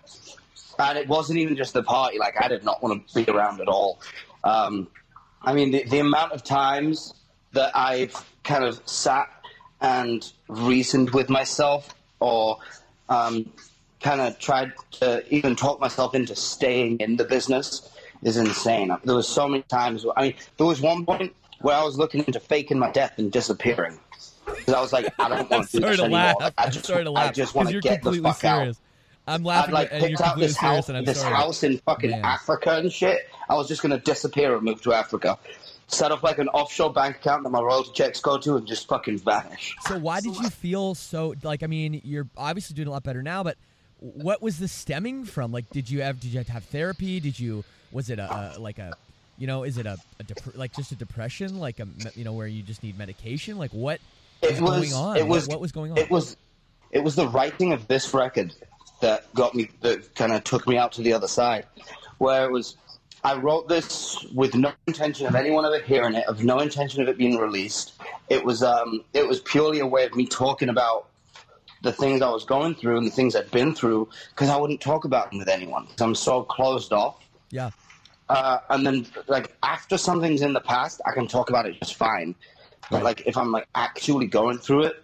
And 0.79 0.99
it 0.99 1.09
wasn't 1.09 1.39
even 1.39 1.57
just 1.57 1.73
the 1.73 1.83
party; 1.83 2.19
like 2.19 2.35
I 2.43 2.49
did 2.49 2.63
not 2.63 2.83
want 2.83 3.09
to 3.09 3.25
be 3.25 3.31
around 3.31 3.61
at 3.61 3.69
all. 3.69 3.99
Um, 4.45 4.89
I 5.43 5.55
mean, 5.55 5.71
the, 5.71 5.85
the 5.85 6.01
amount 6.01 6.33
of 6.33 6.45
times 6.45 7.15
that 7.53 7.75
I've 7.75 8.15
kind 8.45 8.63
of 8.65 8.81
sat 8.87 9.29
and 9.81 10.31
reasoned 10.49 11.11
with 11.11 11.31
myself 11.31 11.95
or 12.21 12.59
um, 13.09 13.51
kind 14.01 14.21
of 14.21 14.39
tried 14.39 14.73
to 15.01 15.25
even 15.35 15.57
talk 15.57 15.81
myself 15.81 16.15
into 16.15 16.37
staying 16.37 16.99
in 16.99 17.17
the 17.17 17.25
business 17.25 17.91
is 18.23 18.37
insane. 18.37 18.95
There 19.05 19.15
was 19.15 19.29
so 19.29 19.49
many 19.49 19.63
times. 19.63 20.05
Where, 20.05 20.19
I 20.19 20.23
mean, 20.23 20.35
there 20.59 20.67
was 20.67 20.81
one 20.83 21.07
point 21.07 21.35
where 21.61 21.77
I 21.77 21.83
was 21.85 21.97
looking 21.99 22.25
into 22.27 22.40
faking 22.40 22.79
my 22.79 22.90
death 22.90 23.19
and 23.19 23.31
disappearing. 23.33 23.99
Because 24.47 24.75
I 24.75 24.81
was 24.81 24.92
like, 24.92 25.12
I 25.19 25.29
don't 25.29 25.51
want 25.51 25.69
to 25.71 25.77
do 25.77 25.81
sorry 25.81 25.90
this 25.92 25.97
to 25.99 26.05
anymore. 26.05 26.19
laugh. 26.19 26.37
Like, 26.40 26.55
I 26.59 26.64
I'm 26.64 26.71
just, 26.71 26.87
sorry 26.87 27.05
to 27.05 27.11
laugh 27.11 27.31
I 27.31 27.33
just 27.33 27.51
'cause 27.51 27.55
want 27.57 27.69
to 27.69 27.73
you're 27.73 27.81
get 27.83 27.95
the 28.03 28.11
completely 28.11 28.31
fuck 28.31 28.40
serious. 28.40 28.77
out. 28.77 28.83
I'm 29.35 29.42
laughing. 29.42 29.75
I'd 29.75 29.75
laughing 29.75 29.75
like 29.75 29.88
and 29.92 30.05
picked 30.05 30.21
out 30.21 30.38
this 30.38 30.57
house, 30.57 30.88
and 30.88 30.99
I'm 30.99 31.05
this 31.05 31.21
sorry. 31.21 31.35
house 31.35 31.62
in 31.64 31.79
fucking 31.79 32.11
Man. 32.11 32.25
Africa 32.25 32.77
and 32.77 32.92
shit. 32.92 33.29
I 33.49 33.55
was 33.55 33.66
just 33.66 33.83
gonna 33.83 33.99
disappear 33.99 34.55
and 34.55 34.62
move 34.62 34.81
to 34.83 34.92
Africa, 34.92 35.37
set 35.88 36.12
up 36.12 36.23
like 36.23 36.38
an 36.38 36.49
offshore 36.51 36.92
bank 36.92 37.16
account 37.16 37.42
that 37.42 37.51
my 37.51 37.61
royalty 37.61 37.90
checks 37.92 38.21
go 38.21 38.38
to, 38.38 38.57
and 38.57 38.64
just 38.69 38.87
fucking 38.87 39.19
vanish. 39.19 39.75
So 39.83 39.99
why 39.99 40.21
did 40.21 40.37
you 40.37 40.49
feel 40.49 40.95
so 40.95 41.35
like? 41.42 41.64
I 41.64 41.66
mean, 41.66 42.01
you're 42.05 42.29
obviously 42.37 42.75
doing 42.77 42.87
a 42.87 42.92
lot 42.92 43.03
better 43.03 43.21
now, 43.21 43.42
but 43.42 43.57
what 43.99 44.40
was 44.40 44.61
this 44.61 44.71
stemming 44.71 45.25
from? 45.25 45.51
Like, 45.51 45.69
did 45.71 45.90
you 45.90 46.03
have 46.03 46.21
did 46.21 46.29
you 46.29 46.38
have 46.38 46.47
to 46.47 46.53
have 46.53 46.64
therapy? 46.66 47.19
Did 47.19 47.40
you 47.40 47.64
was 47.90 48.11
it 48.11 48.21
a, 48.21 48.55
a 48.57 48.61
like 48.61 48.79
a 48.79 48.92
you 49.38 49.46
know 49.46 49.64
is 49.64 49.79
it 49.79 49.87
a, 49.87 49.99
a 50.18 50.22
dep- 50.22 50.57
like 50.57 50.75
just 50.75 50.92
a 50.92 50.94
depression 50.96 51.59
like 51.59 51.81
a 51.81 51.87
you 52.14 52.25
know 52.25 52.33
where 52.33 52.46
you 52.46 52.62
just 52.62 52.83
need 52.83 52.96
medication? 52.99 53.59
Like 53.59 53.70
what 53.72 54.01
It 54.42 54.51
was 54.53 54.61
going 54.61 54.92
on? 54.92 55.16
It 55.16 55.22
What- 55.27 55.37
was. 55.37 55.49
what, 55.49 55.61
was 55.61 55.72
going 55.72 55.92
on? 55.92 55.99
It 55.99 56.11
was. 56.11 56.37
It 56.92 57.03
was 57.03 57.16
the 57.16 57.27
writing 57.29 57.72
of 57.72 57.88
this 57.88 58.14
record 58.14 58.53
that 59.01 59.33
got 59.35 59.55
me. 59.55 59.68
That 59.83 60.14
kind 60.14 60.33
of 60.33 60.44
took 60.44 60.66
me 60.68 60.79
out 60.79 60.92
to 60.92 61.03
the 61.03 61.12
other 61.12 61.29
side, 61.29 61.66
where 62.18 62.44
it 62.44 62.53
was. 62.53 62.77
I 63.25 63.35
wrote 63.37 63.68
this 63.68 64.25
with 64.35 64.55
no 64.55 64.70
intention 64.87 65.27
of 65.27 65.35
anyone 65.35 65.64
ever 65.66 65.81
hearing 65.81 66.14
it, 66.14 66.25
of 66.29 66.44
no 66.44 66.61
intention 66.61 67.03
of 67.03 67.09
it 67.09 67.18
being 67.18 67.38
released. 67.38 67.94
It 68.29 68.44
was. 68.44 68.62
Um. 68.62 69.05
It 69.14 69.27
was 69.27 69.40
purely 69.40 69.81
a 69.81 69.87
way 69.87 70.05
of 70.07 70.14
me 70.14 70.27
talking 70.27 70.68
about 70.68 71.09
the 71.83 71.92
things 71.92 72.22
I 72.22 72.31
was 72.31 72.44
going 72.44 72.75
through 72.75 72.99
and 72.99 73.07
the 73.07 73.11
things 73.11 73.35
I'd 73.37 73.51
been 73.51 73.75
through 73.75 74.09
because 74.31 74.49
I 74.49 74.57
wouldn't 74.57 74.81
talk 74.81 75.05
about 75.05 75.31
them 75.31 75.38
with 75.38 75.49
anyone 75.49 75.87
I'm 76.01 76.14
so 76.14 76.42
closed 76.42 76.92
off. 76.92 77.16
yeah. 77.51 77.70
Uh, 78.29 78.59
and 78.71 78.87
then, 78.87 79.07
like, 79.29 79.57
after 79.62 79.97
something's 79.97 80.43
in 80.43 80.53
the 80.53 80.61
past, 80.61 81.01
I 81.07 81.12
can 81.12 81.27
talk 81.27 81.49
about 81.49 81.67
it 81.67 81.79
just 81.79 81.95
fine. 81.95 82.35
But, 82.91 83.03
like, 83.03 83.23
if 83.27 83.37
I'm, 83.37 83.53
like, 83.53 83.69
actually 83.75 84.27
going 84.27 84.59
through 84.59 84.85
it, 84.85 85.03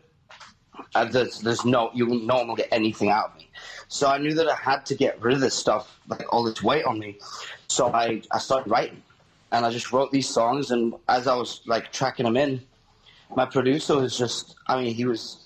uh, 0.95 1.05
there's, 1.05 1.41
there's 1.41 1.65
no, 1.65 1.91
you 1.95 2.07
will 2.07 2.19
no 2.19 2.37
one 2.37 2.49
will 2.49 2.57
get 2.57 2.69
anything 2.73 3.11
out 3.11 3.31
of 3.31 3.37
me. 3.37 3.49
So 3.89 4.09
I 4.09 4.19
knew 4.19 4.35
that 4.35 4.49
I 4.49 4.57
had 4.57 4.85
to 4.87 4.95
get 4.95 5.21
rid 5.23 5.35
of 5.35 5.41
this 5.41 5.55
stuff, 5.55 6.01
like, 6.09 6.33
all 6.33 6.43
this 6.43 6.63
weight 6.63 6.85
on 6.85 6.99
me. 6.99 7.19
So 7.69 7.93
I, 7.93 8.23
I 8.33 8.39
started 8.39 8.71
writing. 8.71 9.03
And 9.53 9.67
I 9.67 9.71
just 9.71 9.93
wrote 9.93 10.11
these 10.11 10.29
songs, 10.29 10.71
and 10.71 10.95
as 11.09 11.27
I 11.27 11.37
was, 11.37 11.61
like, 11.67 11.93
tracking 11.93 12.25
them 12.25 12.37
in, 12.37 12.63
my 13.37 13.45
producer 13.47 13.97
was 13.97 14.17
just, 14.17 14.57
I 14.67 14.81
mean, 14.81 14.95
he 14.95 15.05
was, 15.05 15.39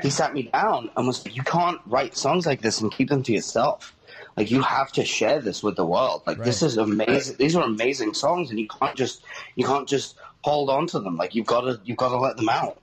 he 0.00 0.10
sat 0.10 0.34
me 0.34 0.44
down 0.44 0.90
and 0.96 1.06
was 1.06 1.24
you 1.26 1.42
can't 1.42 1.80
write 1.86 2.16
songs 2.16 2.46
like 2.46 2.62
this 2.62 2.80
and 2.80 2.92
keep 2.92 3.08
them 3.08 3.22
to 3.24 3.32
yourself. 3.32 3.94
Like 4.36 4.50
you 4.50 4.62
have 4.62 4.92
to 4.92 5.04
share 5.04 5.40
this 5.40 5.62
with 5.62 5.76
the 5.76 5.84
world. 5.84 6.22
Like 6.26 6.42
this 6.42 6.62
is 6.62 6.76
amazing. 6.76 7.36
These 7.38 7.54
are 7.54 7.62
amazing 7.62 8.14
songs, 8.14 8.50
and 8.50 8.58
you 8.58 8.68
can't 8.68 8.96
just 8.96 9.22
you 9.56 9.64
can't 9.64 9.88
just 9.88 10.16
hold 10.42 10.70
on 10.70 10.86
to 10.88 11.00
them. 11.00 11.16
Like 11.16 11.34
you've 11.34 11.46
got 11.46 11.62
to 11.62 11.80
you've 11.84 11.98
got 11.98 12.10
to 12.10 12.16
let 12.18 12.36
them 12.36 12.48
out. 12.48 12.80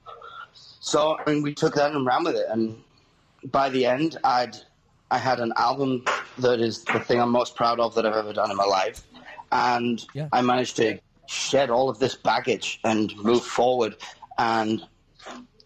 So 0.54 1.18
I 1.18 1.32
mean, 1.32 1.42
we 1.42 1.54
took 1.54 1.76
that 1.76 1.92
and 1.92 2.06
ran 2.06 2.24
with 2.24 2.36
it, 2.36 2.46
and 2.50 2.82
by 3.52 3.70
the 3.70 3.86
end, 3.86 4.18
I'd 4.24 4.58
I 5.12 5.18
had 5.18 5.40
an 5.40 5.54
album 5.56 6.06
that 6.38 6.60
is 6.60 6.84
the 6.84 7.00
thing 7.00 7.20
I'm 7.20 7.32
most 7.32 7.56
proud 7.56 7.80
of 7.80 7.96
that 7.96 8.06
I've 8.06 8.16
ever 8.16 8.34
done 8.34 8.52
in 8.52 8.58
my 8.58 8.66
life, 8.66 9.02
and 9.52 10.06
Yeah. 10.14 10.28
I 10.32 10.42
managed 10.42 10.76
to 10.78 11.00
shed 11.28 11.70
all 11.70 11.90
of 11.90 12.00
this 12.00 12.16
baggage 12.16 12.80
and 12.84 13.16
move 13.18 13.44
forward 13.44 13.96
and 14.38 14.84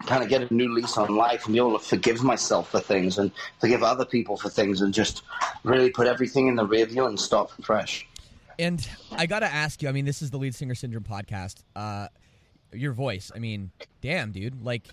kind 0.06 0.24
of 0.24 0.30
get 0.30 0.50
a 0.50 0.54
new 0.54 0.74
lease 0.74 0.98
on 0.98 1.16
life 1.16 1.46
and 1.46 1.54
be 1.54 1.60
able 1.60 1.78
to 1.78 1.84
forgive 1.86 2.24
myself 2.24 2.70
for 2.72 2.80
things 2.80 3.18
and 3.18 3.32
forgive 3.60 3.84
other 3.84 4.06
people 4.06 4.38
for 4.38 4.50
things 4.50 4.82
and 4.82 4.94
just 4.94 5.24
really 5.64 5.90
put 5.90 6.08
everything 6.08 6.48
in 6.48 6.56
the 6.56 6.66
rear 6.66 6.86
view 6.86 7.06
and 7.06 7.20
start 7.20 7.50
from 7.50 7.64
fresh. 7.64 8.08
And 8.60 8.88
I 9.12 9.26
got 9.26 9.40
to 9.40 9.52
ask 9.52 9.82
you, 9.82 9.90
I 9.90 9.92
mean, 9.92 10.06
this 10.06 10.22
is 10.22 10.30
the 10.30 10.38
Lead 10.38 10.54
Singer 10.54 10.76
Syndrome 10.76 11.04
podcast. 11.04 11.64
Uh, 11.76 12.08
your 12.72 12.94
voice, 12.94 13.32
I 13.36 13.40
mean, 13.40 13.72
damn, 14.02 14.32
dude. 14.32 14.64
Like, 14.64 14.88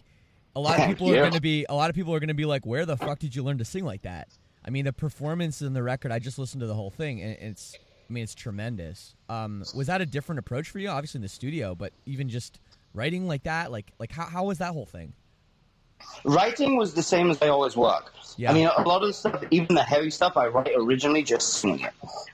a 0.57 0.61
lot 0.61 0.79
of 0.79 0.87
people 0.88 1.11
are 1.11 1.16
going 1.16 1.33
to 1.33 1.40
be, 1.40 1.66
a 1.68 1.75
lot 1.75 1.90
of 1.90 1.96
people 1.96 2.14
are 2.14 2.20
going 2.20 2.29
to 2.29 2.35
be 2.35 2.46
like, 2.46 2.64
where 2.64 2.87
the 2.87 2.96
fuck 2.96 3.18
did 3.18 3.35
you 3.35 3.42
learn 3.42 3.59
to 3.59 3.64
sing 3.64 3.85
like 3.85 4.03
that? 4.03 4.29
I 4.64 4.70
mean, 4.70 4.85
the 4.85 4.92
performance 4.92 5.62
in 5.62 5.73
the 5.73 5.83
record, 5.83 6.12
I 6.12 6.18
just 6.18 6.38
listened 6.38 6.61
to 6.61 6.66
the 6.66 6.75
whole 6.75 6.90
thing, 6.90 7.20
and 7.23 7.37
it's, 7.40 7.75
I 8.09 8.12
mean, 8.12 8.23
it's 8.23 8.35
tremendous. 8.35 9.14
Um, 9.29 9.64
was 9.75 9.87
that 9.87 10.01
a 10.01 10.07
different 10.07 10.38
approach 10.38 10.68
for 10.70 10.79
you? 10.79 10.88
Obviously 10.88 11.18
in 11.18 11.23
the 11.23 11.29
studio, 11.29 11.75
but 11.75 11.92
even 12.07 12.29
just 12.29 12.61
writing 12.94 13.26
like 13.26 13.44
that, 13.44 13.70
like, 13.70 13.92
like 13.98 14.12
how, 14.12 14.24
how 14.26 14.44
was 14.44 14.59
that 14.59 14.72
whole 14.72 14.87
thing? 14.87 15.12
Writing 16.24 16.76
was 16.76 16.94
the 16.94 17.03
same 17.03 17.31
as 17.31 17.40
I 17.42 17.48
always 17.48 17.76
work. 17.76 18.12
Yeah. 18.37 18.50
I 18.50 18.55
mean, 18.55 18.66
a 18.74 18.83
lot 18.83 19.03
of 19.03 19.09
the 19.09 19.12
stuff, 19.12 19.42
even 19.50 19.74
the 19.74 19.83
heavy 19.83 20.11
stuff, 20.11 20.37
I 20.37 20.46
write 20.46 20.72
originally 20.74 21.22
just 21.22 21.55
singing 21.55 21.81
it, 21.85 21.92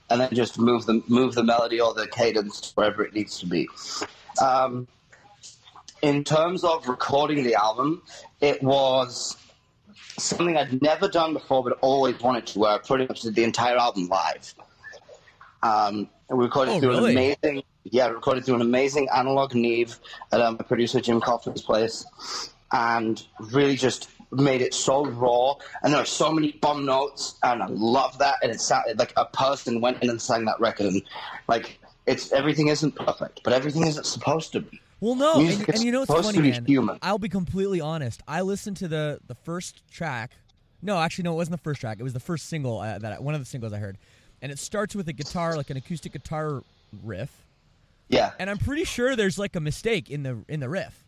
and 0.08 0.20
then 0.20 0.30
just 0.32 0.58
move 0.58 0.86
the 0.86 1.02
move 1.08 1.34
the 1.34 1.42
melody 1.42 1.80
or 1.80 1.92
the 1.92 2.06
cadence 2.06 2.72
wherever 2.76 3.04
it 3.04 3.12
needs 3.12 3.38
to 3.40 3.46
be. 3.46 3.68
Um, 4.40 4.86
in 6.02 6.22
terms 6.22 6.62
of 6.62 6.86
recording 6.86 7.42
the 7.42 7.56
album, 7.56 8.02
it 8.40 8.62
was 8.62 9.36
something 10.16 10.56
I'd 10.56 10.80
never 10.80 11.08
done 11.08 11.32
before, 11.32 11.64
but 11.64 11.78
always 11.80 12.20
wanted 12.20 12.46
to. 12.48 12.60
Where 12.60 12.70
I 12.72 12.78
pretty 12.78 13.06
much 13.08 13.22
did 13.22 13.34
the 13.34 13.42
entire 13.44 13.76
album 13.76 14.08
live. 14.08 14.54
Um, 15.62 16.08
we 16.30 16.44
recorded 16.44 16.74
Oh, 16.74 16.80
through 16.80 16.90
really? 16.90 17.16
an 17.16 17.36
amazing, 17.42 17.62
yeah, 17.90 18.08
recorded 18.08 18.44
through 18.44 18.56
an 18.56 18.60
amazing 18.60 19.08
analog 19.14 19.54
Neve 19.54 19.98
at 20.32 20.40
um, 20.40 20.56
my 20.58 20.64
producer 20.64 21.00
Jim 21.00 21.20
Coffin's 21.20 21.62
place, 21.62 22.04
and 22.72 23.22
really 23.52 23.76
just 23.76 24.08
made 24.32 24.60
it 24.60 24.74
so 24.74 25.06
raw. 25.06 25.54
And 25.82 25.92
there 25.92 26.00
are 26.00 26.06
so 26.06 26.32
many 26.32 26.52
bum 26.52 26.84
notes, 26.84 27.38
and 27.42 27.62
I 27.62 27.66
love 27.66 28.18
that. 28.18 28.36
And 28.42 28.50
it 28.50 28.60
sounded 28.60 28.98
like 28.98 29.12
a 29.16 29.26
person 29.26 29.80
went 29.80 30.02
in 30.02 30.10
and 30.10 30.20
sang 30.20 30.44
that 30.46 30.60
record, 30.60 30.86
and 30.86 31.02
like 31.48 31.78
it's 32.06 32.32
everything 32.32 32.68
isn't 32.68 32.94
perfect, 32.96 33.40
but 33.44 33.52
everything 33.52 33.86
isn't 33.86 34.06
supposed 34.06 34.52
to 34.52 34.60
be. 34.60 34.80
Well, 35.00 35.14
no, 35.14 35.40
and, 35.40 35.68
and 35.68 35.82
you 35.82 35.92
know 35.92 36.00
what's 36.00 36.10
supposed 36.10 36.26
funny, 36.26 36.38
to 36.38 36.42
be 36.42 36.50
man? 36.52 36.64
human. 36.64 36.98
I'll 37.02 37.18
be 37.18 37.28
completely 37.28 37.80
honest. 37.80 38.22
I 38.26 38.40
listened 38.40 38.78
to 38.78 38.88
the 38.88 39.20
the 39.26 39.34
first 39.34 39.82
track. 39.90 40.32
No, 40.82 40.98
actually, 40.98 41.24
no, 41.24 41.32
it 41.32 41.36
wasn't 41.36 41.58
the 41.58 41.62
first 41.62 41.80
track. 41.80 41.98
It 42.00 42.02
was 42.02 42.12
the 42.12 42.20
first 42.20 42.48
single 42.48 42.80
uh, 42.80 42.98
that 42.98 43.12
I, 43.12 43.18
one 43.20 43.34
of 43.34 43.40
the 43.40 43.46
singles 43.46 43.72
I 43.72 43.78
heard, 43.78 43.98
and 44.40 44.50
it 44.50 44.58
starts 44.58 44.94
with 44.94 45.08
a 45.08 45.12
guitar, 45.12 45.56
like 45.56 45.70
an 45.70 45.76
acoustic 45.76 46.12
guitar 46.12 46.62
riff. 47.02 47.30
Yeah, 48.08 48.32
And 48.38 48.48
I'm 48.48 48.58
pretty 48.58 48.84
sure 48.84 49.16
there's 49.16 49.38
like 49.38 49.56
a 49.56 49.60
mistake 49.60 50.10
in 50.10 50.22
the 50.22 50.44
in 50.48 50.60
the 50.60 50.68
riff. 50.68 51.02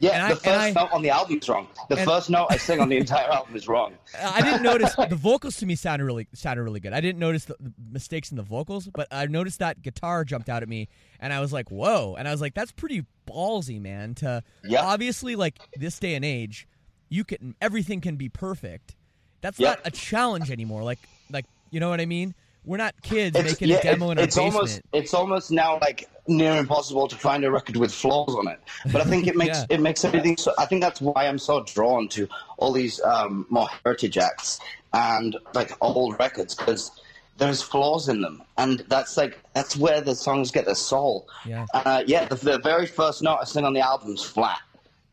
Yeah, 0.00 0.10
And 0.14 0.22
I- 0.22 0.28
the 0.28 0.32
and 0.34 0.40
first 0.42 0.58
I- 0.58 0.70
note 0.82 0.92
on 0.92 1.02
the 1.02 1.10
album 1.10 1.38
is 1.38 1.48
wrong. 1.48 1.68
The 1.88 1.96
first 1.98 2.28
note 2.28 2.48
I 2.50 2.56
sing 2.56 2.80
on 2.80 2.88
the 2.88 2.96
entire 3.04 3.30
album 3.30 3.54
is 3.54 3.68
wrong. 3.68 3.94
I 4.20 4.42
didn't 4.42 4.62
notice 4.64 4.92
the 5.08 5.14
vocals 5.14 5.56
to 5.58 5.66
me 5.66 5.76
sounded 5.76 6.04
really 6.04 6.26
sounded 6.34 6.64
really 6.64 6.80
good. 6.80 6.92
I 6.92 7.00
didn't 7.00 7.20
notice 7.20 7.44
the, 7.44 7.54
the 7.60 7.72
mistakes 7.92 8.32
in 8.32 8.36
the 8.36 8.42
vocals, 8.42 8.88
but 8.92 9.06
I 9.12 9.26
noticed 9.26 9.60
that 9.60 9.80
guitar 9.82 10.24
jumped 10.24 10.48
out 10.48 10.62
at 10.64 10.68
me, 10.68 10.88
and 11.20 11.32
I 11.32 11.38
was 11.38 11.52
like, 11.52 11.70
"Whoa!" 11.70 12.16
And 12.18 12.26
I 12.26 12.32
was 12.32 12.40
like, 12.40 12.54
"That's 12.54 12.72
pretty 12.72 13.06
ballsy, 13.28 13.80
man." 13.80 14.14
To 14.16 14.42
Yeah. 14.64 14.82
obviously 14.82 15.36
like 15.36 15.60
this 15.76 16.00
day 16.00 16.16
and 16.16 16.24
age, 16.24 16.66
you 17.08 17.22
can 17.22 17.54
everything 17.60 18.00
can 18.00 18.16
be 18.16 18.28
perfect. 18.28 18.96
That's 19.42 19.60
Yeah. 19.60 19.68
not 19.70 19.80
a 19.84 19.92
challenge 19.92 20.50
anymore. 20.50 20.82
Like 20.82 20.98
like 21.30 21.46
you 21.70 21.78
know 21.78 21.90
what 21.90 22.00
I 22.00 22.06
mean? 22.06 22.34
We're 22.64 22.76
not 22.76 22.94
kids 23.02 23.36
It's, 23.36 23.50
making 23.52 23.68
yeah, 23.68 23.78
a 23.78 23.82
demo 23.82 24.08
it- 24.08 24.12
in 24.12 24.18
our 24.18 24.24
it's 24.24 24.36
basement. 24.36 24.54
almost 24.54 24.80
it's 24.92 25.14
almost 25.14 25.50
now 25.50 25.78
like 25.80 26.08
near 26.28 26.56
impossible 26.56 27.08
to 27.08 27.16
find 27.16 27.44
a 27.44 27.50
record 27.50 27.76
with 27.76 27.92
flaws 27.92 28.34
on 28.36 28.46
it. 28.48 28.60
But 28.92 29.00
I 29.00 29.04
think 29.04 29.26
it 29.26 29.34
makes 29.42 29.58
Yeah. 29.58 29.66
it 29.70 29.80
makes 29.80 30.04
everything. 30.04 30.36
So 30.36 30.52
I 30.58 30.66
think 30.66 30.80
that's 30.80 31.00
why 31.00 31.26
I'm 31.26 31.38
so 31.38 31.64
drawn 31.64 32.08
to 32.10 32.28
all 32.58 32.72
these 32.72 33.00
um, 33.02 33.46
more 33.50 33.68
heritage 33.84 34.16
acts 34.18 34.60
and 34.92 35.36
like 35.54 35.72
old 35.80 36.18
records 36.20 36.54
because 36.54 36.90
there's 37.38 37.62
flaws 37.62 38.08
in 38.08 38.20
them, 38.20 38.42
and 38.58 38.84
that's 38.88 39.16
like 39.16 39.40
that's 39.54 39.76
where 39.76 40.00
the 40.00 40.14
songs 40.14 40.50
get 40.52 40.66
their 40.66 40.74
soul. 40.76 41.26
Yeah. 41.44 41.66
Uh, 41.74 42.04
yeah. 42.06 42.26
The, 42.26 42.36
the 42.36 42.58
very 42.58 42.86
first 42.86 43.22
note 43.22 43.38
I 43.40 43.44
sing 43.44 43.64
on 43.64 43.72
the 43.72 43.80
album's 43.80 44.22
flat. 44.22 44.60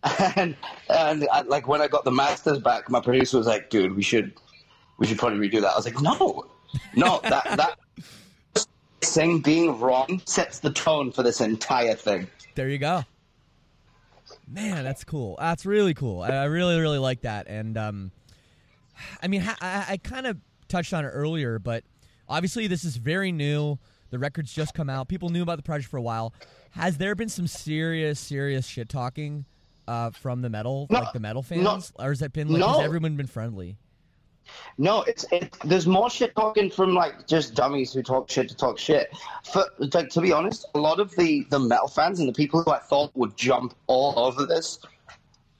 And 0.35 0.55
and 0.89 1.27
I, 1.31 1.41
like 1.41 1.67
when 1.67 1.81
I 1.81 1.87
got 1.87 2.03
the 2.05 2.11
masters 2.11 2.59
back, 2.59 2.89
my 2.89 2.99
producer 3.01 3.37
was 3.37 3.47
like, 3.47 3.69
"Dude, 3.69 3.95
we 3.95 4.03
should 4.03 4.33
we 4.99 5.07
should 5.07 5.17
probably 5.17 5.49
redo 5.49 5.61
that." 5.61 5.71
I 5.71 5.75
was 5.75 5.85
like, 5.85 5.99
"No, 6.01 6.45
no, 6.95 7.19
that 7.23 7.57
that 7.57 8.65
thing 9.01 9.39
being 9.39 9.79
wrong 9.79 10.21
sets 10.25 10.59
the 10.59 10.71
tone 10.71 11.11
for 11.11 11.23
this 11.23 11.41
entire 11.41 11.95
thing." 11.95 12.27
There 12.55 12.69
you 12.69 12.77
go. 12.77 13.05
Man, 14.47 14.83
that's 14.83 15.03
cool. 15.03 15.35
That's 15.39 15.65
really 15.65 15.93
cool. 15.93 16.21
I, 16.21 16.45
really, 16.45 16.79
really 16.79 16.97
like 16.97 17.21
that. 17.21 17.47
And 17.47 17.77
um, 17.77 18.11
I 19.21 19.27
mean, 19.27 19.43
I, 19.61 19.85
I 19.89 19.97
kind 19.97 20.25
of 20.25 20.37
touched 20.67 20.93
on 20.93 21.05
it 21.05 21.09
earlier, 21.09 21.59
but 21.59 21.83
obviously 22.27 22.67
this 22.67 22.83
is 22.83 22.97
very 22.97 23.31
new. 23.31 23.77
The 24.09 24.17
record's 24.17 24.51
just 24.51 24.73
come 24.73 24.89
out. 24.89 25.07
People 25.07 25.29
knew 25.29 25.43
about 25.43 25.57
the 25.57 25.63
project 25.63 25.89
for 25.89 25.97
a 25.97 26.01
while. 26.01 26.33
Has 26.71 26.97
there 26.97 27.13
been 27.13 27.29
some 27.29 27.45
serious, 27.47 28.19
serious 28.19 28.65
shit 28.65 28.89
talking 28.89 29.45
uh, 29.87 30.09
from 30.11 30.41
the 30.41 30.49
metal, 30.49 30.87
No, 30.89 30.99
like 30.99 31.13
the 31.13 31.19
metal 31.19 31.45
no. 31.49 31.71
fans, 31.71 31.93
or 31.99 32.09
has 32.09 32.21
it 32.21 32.33
been 32.33 32.47
like 32.47 32.63
has 32.63 32.79
everyone 32.79 33.15
been 33.17 33.27
friendly? 33.27 33.77
No, 34.77 35.01
it's 35.03 35.25
it, 35.31 35.57
there's 35.65 35.85
more 35.87 36.09
shit 36.09 36.33
talking 36.35 36.69
from 36.69 36.93
like 36.93 37.27
just 37.27 37.53
dummies 37.53 37.93
who 37.93 38.01
talk 38.01 38.29
shit 38.29 38.47
to 38.49 38.55
talk 38.55 38.79
shit. 38.79 39.09
For 39.51 39.65
like 39.79 40.09
to 40.09 40.21
be 40.21 40.31
honest, 40.31 40.65
a 40.73 40.79
lot 40.79 40.99
of 40.99 41.15
the 41.15 41.45
the 41.49 41.59
metal 41.59 41.87
fans 41.87 42.19
and 42.19 42.29
the 42.29 42.33
people 42.33 42.63
who 42.63 42.71
I 42.71 42.79
thought 42.79 43.11
would 43.15 43.35
jump 43.35 43.73
all 43.87 44.17
over 44.17 44.45
this, 44.45 44.79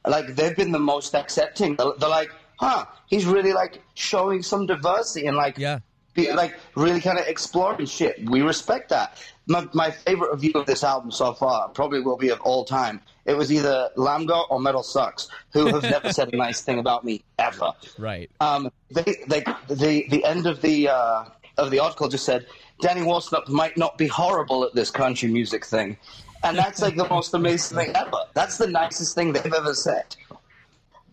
like 0.08 0.36
they've 0.36 0.56
been 0.56 0.71
the 0.71 0.80
most 0.80 1.15
accepting. 1.15 1.75
They're, 1.75 1.91
they're 1.99 2.10
like, 2.10 2.30
huh, 2.58 2.86
he's 3.08 3.25
really 3.25 3.54
like 3.54 3.82
showing 3.95 4.41
some 4.41 4.65
diversity 4.65 5.28
and 5.28 5.36
like 5.36 5.58
Yeah. 5.58 5.80
be, 6.13 6.32
like 6.32 6.56
really 6.75 7.02
kind 7.02 7.19
of 7.19 7.28
exploring 7.28 7.86
shit. 7.88 8.30
We 8.30 8.41
respect 8.41 8.89
that. 8.89 9.17
My, 9.47 9.67
my 9.73 9.89
favorite 9.91 10.32
review 10.32 10.52
of 10.56 10.65
this 10.67 10.84
album 10.84 11.12
so 11.12 11.34
far 11.34 11.69
probably 11.69 12.02
will 12.02 12.17
be 12.17 12.30
of 12.30 12.39
all 12.41 12.63
time. 12.65 13.02
It 13.30 13.38
was 13.38 13.52
either 13.52 13.92
Lambgoat 13.96 14.48
or 14.50 14.60
Metal 14.60 14.82
Sucks, 14.82 15.28
who 15.54 15.68
have 15.68 15.84
never 15.84 16.12
said 16.12 16.34
a 16.34 16.36
nice 16.36 16.62
thing 16.62 16.80
about 16.80 17.06
me 17.06 17.24
ever. 17.38 17.72
Right. 18.00 18.28
Um, 18.42 18.72
they, 18.89 19.18
they, 19.28 19.42
the 19.68 20.06
the 20.10 20.26
end 20.26 20.48
of 20.48 20.62
the 20.62 20.89
uh, 20.89 21.26
of 21.60 21.70
the 21.70 21.78
article 21.78 22.08
just 22.08 22.26
said 22.26 22.48
Danny 22.82 23.02
Worsnop 23.02 23.48
might 23.48 23.78
not 23.78 24.00
be 24.00 24.08
horrible 24.08 24.63
at 24.63 24.74
this 24.74 24.89
country 24.89 25.30
music 25.30 25.63
thing, 25.63 25.96
and 26.44 26.58
that's 26.58 26.82
like 26.82 26.96
the 26.96 27.08
most 27.08 27.32
amazing 27.36 27.78
thing 27.78 27.96
ever. 27.96 28.18
That's 28.34 28.58
the 28.58 28.65
nicest 28.65 29.13
thing 29.13 29.32
they've 29.32 29.54
ever 29.54 29.76
said. 29.76 30.15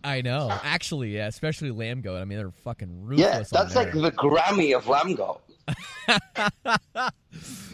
I 0.03 0.21
know. 0.21 0.49
Actually, 0.63 1.15
yeah, 1.15 1.27
especially 1.27 1.69
Lambgoat. 1.69 2.19
I 2.19 2.25
mean, 2.25 2.39
they're 2.39 2.49
fucking 2.63 3.03
ruthless. 3.05 3.51
Yeah, 3.51 3.59
that's 3.63 3.75
like 3.75 3.91
the 3.91 4.11
Grammy 4.11 4.75
of 4.75 4.85
Lambgoat. 4.85 5.41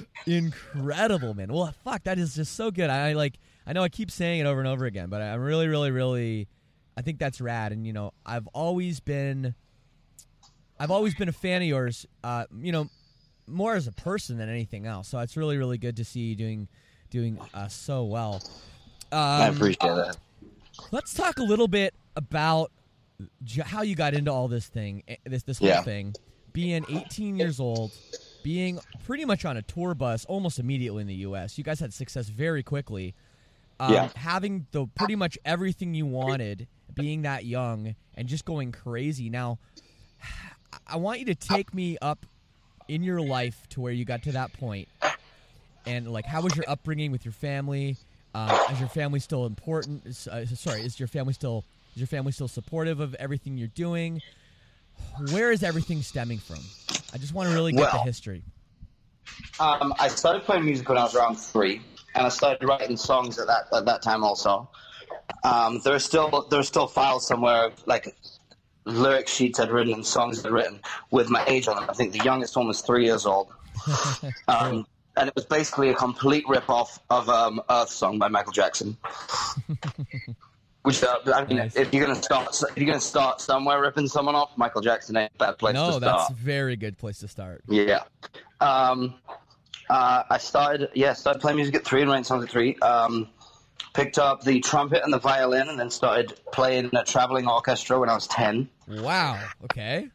incredible, 0.25 1.33
man. 1.33 1.53
Well, 1.53 1.73
fuck, 1.83 2.03
that 2.03 2.19
is 2.19 2.35
just 2.35 2.55
so 2.55 2.71
good. 2.71 2.89
I, 2.89 3.11
I 3.11 3.13
like. 3.13 3.39
I 3.65 3.73
know 3.73 3.83
I 3.83 3.89
keep 3.89 4.11
saying 4.11 4.41
it 4.41 4.45
over 4.45 4.59
and 4.59 4.67
over 4.67 4.85
again, 4.85 5.09
but 5.09 5.21
I'm 5.21 5.41
really, 5.41 5.67
really, 5.67 5.91
really. 5.91 6.47
I 6.97 7.01
think 7.01 7.17
that's 7.19 7.41
rad, 7.41 7.71
and 7.71 7.87
you 7.87 7.93
know, 7.93 8.11
I've 8.25 8.47
always 8.47 8.99
been. 8.99 9.55
I've 10.79 10.91
always 10.91 11.15
been 11.15 11.29
a 11.29 11.33
fan 11.33 11.61
of 11.61 11.67
yours. 11.67 12.05
Uh, 12.23 12.45
you 12.59 12.71
know, 12.71 12.89
more 13.47 13.75
as 13.75 13.87
a 13.87 13.91
person 13.91 14.37
than 14.37 14.49
anything 14.49 14.85
else. 14.85 15.07
So 15.07 15.19
it's 15.19 15.37
really, 15.37 15.57
really 15.57 15.77
good 15.77 15.95
to 15.97 16.03
see 16.03 16.21
you 16.21 16.35
doing, 16.35 16.67
doing 17.09 17.39
uh, 17.53 17.67
so 17.67 18.03
well. 18.03 18.43
Um, 19.11 19.19
I 19.19 19.47
appreciate 19.47 19.79
that. 19.95 20.17
Let's 20.91 21.13
talk 21.13 21.39
a 21.39 21.43
little 21.43 21.67
bit 21.67 21.93
about 22.15 22.71
how 23.63 23.81
you 23.83 23.95
got 23.95 24.13
into 24.13 24.31
all 24.31 24.47
this 24.47 24.67
thing, 24.67 25.03
eh, 25.07 25.15
this 25.25 25.43
this 25.43 25.59
whole 25.59 25.67
Yeah. 25.69 25.83
thing. 25.83 26.15
Being 26.51 26.85
18 26.87 27.35
years 27.35 27.59
old, 27.59 27.97
being 28.43 28.79
pretty 29.03 29.25
much 29.25 29.45
on 29.45 29.57
a 29.57 29.61
tour 29.63 29.95
bus 29.95 30.25
almost 30.25 30.59
immediately 30.59 31.01
in 31.01 31.07
the 31.07 31.15
U.S. 31.15 31.57
You 31.57 31.63
guys 31.63 31.79
had 31.79 31.93
success 31.93 32.27
very 32.29 32.61
quickly. 32.61 33.15
Um, 33.83 33.93
Yeah. 33.93 34.09
Having 34.15 34.67
the 34.71 34.87
pretty 34.95 35.15
much 35.15 35.37
everything 35.43 35.93
you 35.93 36.05
wanted, 36.05 36.67
being 36.93 37.23
that 37.23 37.43
young, 37.45 37.95
and 38.15 38.27
just 38.27 38.45
going 38.45 38.71
crazy. 38.71 39.29
Now, 39.29 39.59
I 40.87 40.97
want 40.97 41.19
you 41.19 41.25
to 41.25 41.35
take 41.35 41.73
me 41.73 41.97
up 42.01 42.25
in 42.87 43.03
your 43.03 43.21
life 43.21 43.67
to 43.69 43.81
where 43.81 43.91
you 43.93 44.05
got 44.05 44.23
to 44.23 44.31
that 44.33 44.53
point, 44.53 44.87
and 45.85 46.11
like, 46.11 46.25
how 46.25 46.41
was 46.41 46.55
your 46.55 46.65
upbringing 46.67 47.11
with 47.11 47.25
your 47.25 47.31
family? 47.33 47.97
Um, 48.35 48.49
is 48.71 48.79
your 48.79 48.89
family 48.89 49.19
still 49.19 49.45
important? 49.45 50.05
Uh, 50.27 50.45
sorry, 50.45 50.81
is 50.81 50.99
your 50.99 51.07
family 51.07 51.33
still 51.33 51.63
is 51.93 51.99
your 51.99 52.07
family 52.07 52.31
still 52.31 52.47
supportive 52.47 52.99
of 52.99 53.13
everything 53.15 53.57
you're 53.57 53.67
doing? 53.69 54.21
Where 55.31 55.51
is 55.51 55.61
everything 55.63 56.01
stemming 56.01 56.39
from? 56.39 56.59
I 57.13 57.17
just 57.17 57.33
want 57.33 57.49
to 57.49 57.55
really 57.55 57.73
get 57.73 57.91
the 57.91 57.99
history. 57.99 58.43
Um, 59.59 59.93
I 59.99 60.07
started 60.07 60.43
playing 60.43 60.65
music 60.65 60.87
when 60.89 60.97
I 60.97 61.03
was 61.03 61.15
around 61.15 61.35
three, 61.35 61.81
and 62.15 62.25
I 62.25 62.29
started 62.29 62.65
writing 62.67 62.97
songs 62.97 63.39
at 63.39 63.47
that 63.47 63.65
at 63.73 63.85
that 63.85 64.01
time 64.01 64.23
also. 64.23 64.69
Um, 65.43 65.79
there 65.83 65.93
are 65.93 65.99
still 65.99 66.47
there 66.49 66.59
are 66.59 66.63
still 66.63 66.87
files 66.87 67.27
somewhere 67.27 67.71
like 67.85 68.15
lyric 68.85 69.27
sheets 69.27 69.59
I'd 69.59 69.71
written 69.71 69.93
and 69.93 70.05
songs 70.05 70.45
I'd 70.45 70.51
written 70.51 70.79
with 71.11 71.29
my 71.29 71.43
age 71.47 71.67
on 71.67 71.75
them. 71.75 71.89
I 71.89 71.93
think 71.93 72.11
the 72.13 72.23
youngest 72.23 72.55
one 72.57 72.67
was 72.67 72.81
three 72.81 73.05
years 73.05 73.25
old, 73.25 73.47
um, 74.47 74.85
and 75.15 75.27
it 75.29 75.35
was 75.35 75.45
basically 75.45 75.89
a 75.89 75.93
complete 75.93 76.43
rip 76.47 76.69
off 76.69 76.99
of 77.09 77.29
um, 77.29 77.61
Earth 77.69 77.89
Song 77.89 78.19
by 78.19 78.27
Michael 78.27 78.51
Jackson. 78.51 78.97
Which 80.83 81.01
uh, 81.01 81.17
I 81.33 81.45
mean, 81.45 81.57
Nice. 81.57 81.77
if 81.77 81.93
you're 81.93 82.05
gonna 82.05 82.21
start 82.21 82.61
if 82.61 82.77
you're 82.77 82.85
gonna 82.85 82.99
start 82.99 83.39
somewhere 83.39 83.79
ripping 83.81 84.07
someone 84.07 84.35
off, 84.35 84.51
Michael 84.57 84.81
Jackson 84.81 85.15
ain't 85.15 85.31
a 85.35 85.37
bad 85.37 85.57
place 85.57 85.75
to 85.75 85.79
start. 85.79 86.01
No, 86.01 86.07
that's 86.07 86.29
a 86.29 86.33
very 86.33 86.75
good 86.75 86.97
place 86.97 87.19
to 87.19 87.29
start. 87.29 87.63
Yeah. 87.69 88.03
Um, 88.59 89.15
uh, 89.93 90.23
I 90.27 90.39
started, 90.39 90.89
yeah, 90.95 91.13
started 91.13 91.39
playing 91.39 91.57
music 91.57 91.75
at 91.75 91.85
three 91.85 92.01
and 92.01 92.09
writing 92.09 92.23
songs 92.23 92.43
at 92.43 92.49
three. 92.49 92.75
Um, 92.79 93.29
picked 93.93 94.17
up 94.17 94.43
the 94.43 94.59
trumpet 94.59 95.03
and 95.03 95.13
the 95.13 95.19
violin 95.19 95.69
and 95.69 95.79
then 95.79 95.91
started 95.91 96.33
playing 96.51 96.85
in 96.85 96.95
a 96.95 97.03
traveling 97.03 97.47
orchestra 97.47 97.99
when 97.99 98.09
I 98.09 98.15
was 98.15 98.25
10. 98.25 98.67
Wow. 98.87 99.39
Okay. 99.65 100.07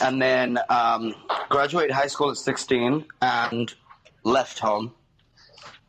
And 0.00 0.22
then 0.22 0.60
um, 0.68 1.16
graduated 1.48 1.90
high 1.90 2.06
school 2.06 2.30
at 2.30 2.36
16 2.36 3.04
and 3.20 3.74
left 4.22 4.60
home. 4.60 4.94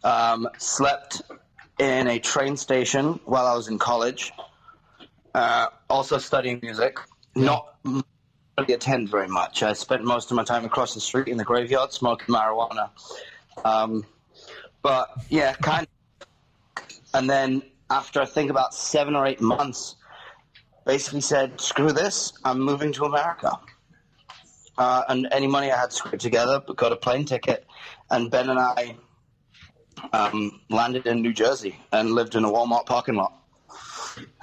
Um, 0.03 0.49
slept 0.57 1.21
in 1.77 2.07
a 2.07 2.17
train 2.17 2.57
station 2.57 3.19
while 3.25 3.45
I 3.45 3.55
was 3.55 3.67
in 3.67 3.77
college. 3.77 4.31
Uh, 5.35 5.67
also 5.87 6.17
studying 6.17 6.61
music. 6.63 6.97
Not 7.35 7.75
really 8.57 8.73
attend 8.73 9.09
very 9.09 9.27
much. 9.27 9.61
I 9.61 9.73
spent 9.73 10.03
most 10.03 10.31
of 10.31 10.35
my 10.35 10.43
time 10.43 10.65
across 10.65 10.93
the 10.93 10.99
street 10.99 11.27
in 11.27 11.37
the 11.37 11.43
graveyard 11.43 11.93
smoking 11.93 12.33
marijuana. 12.33 12.89
Um, 13.63 14.05
but 14.81 15.09
yeah, 15.29 15.53
kind 15.53 15.85
of. 15.85 16.83
And 17.13 17.29
then 17.29 17.61
after 17.89 18.21
I 18.21 18.25
think 18.25 18.49
about 18.49 18.73
seven 18.73 19.15
or 19.15 19.25
eight 19.25 19.41
months, 19.41 19.95
basically 20.85 21.21
said, 21.21 21.59
"Screw 21.61 21.91
this! 21.91 22.33
I'm 22.43 22.59
moving 22.59 22.91
to 22.93 23.05
America." 23.05 23.59
Uh, 24.77 25.03
and 25.09 25.27
any 25.31 25.47
money 25.47 25.71
I 25.71 25.77
had 25.79 25.91
scraped 25.91 26.21
together, 26.21 26.61
but 26.65 26.75
got 26.75 26.91
a 26.91 26.95
plane 26.95 27.25
ticket, 27.25 27.65
and 28.11 28.29
Ben 28.29 28.49
and 28.49 28.59
I 28.59 28.95
um, 30.13 30.61
landed 30.69 31.07
in 31.07 31.21
New 31.21 31.33
Jersey 31.33 31.79
and 31.91 32.11
lived 32.11 32.35
in 32.35 32.43
a 32.43 32.49
Walmart 32.49 32.85
parking 32.85 33.15
lot 33.15 33.33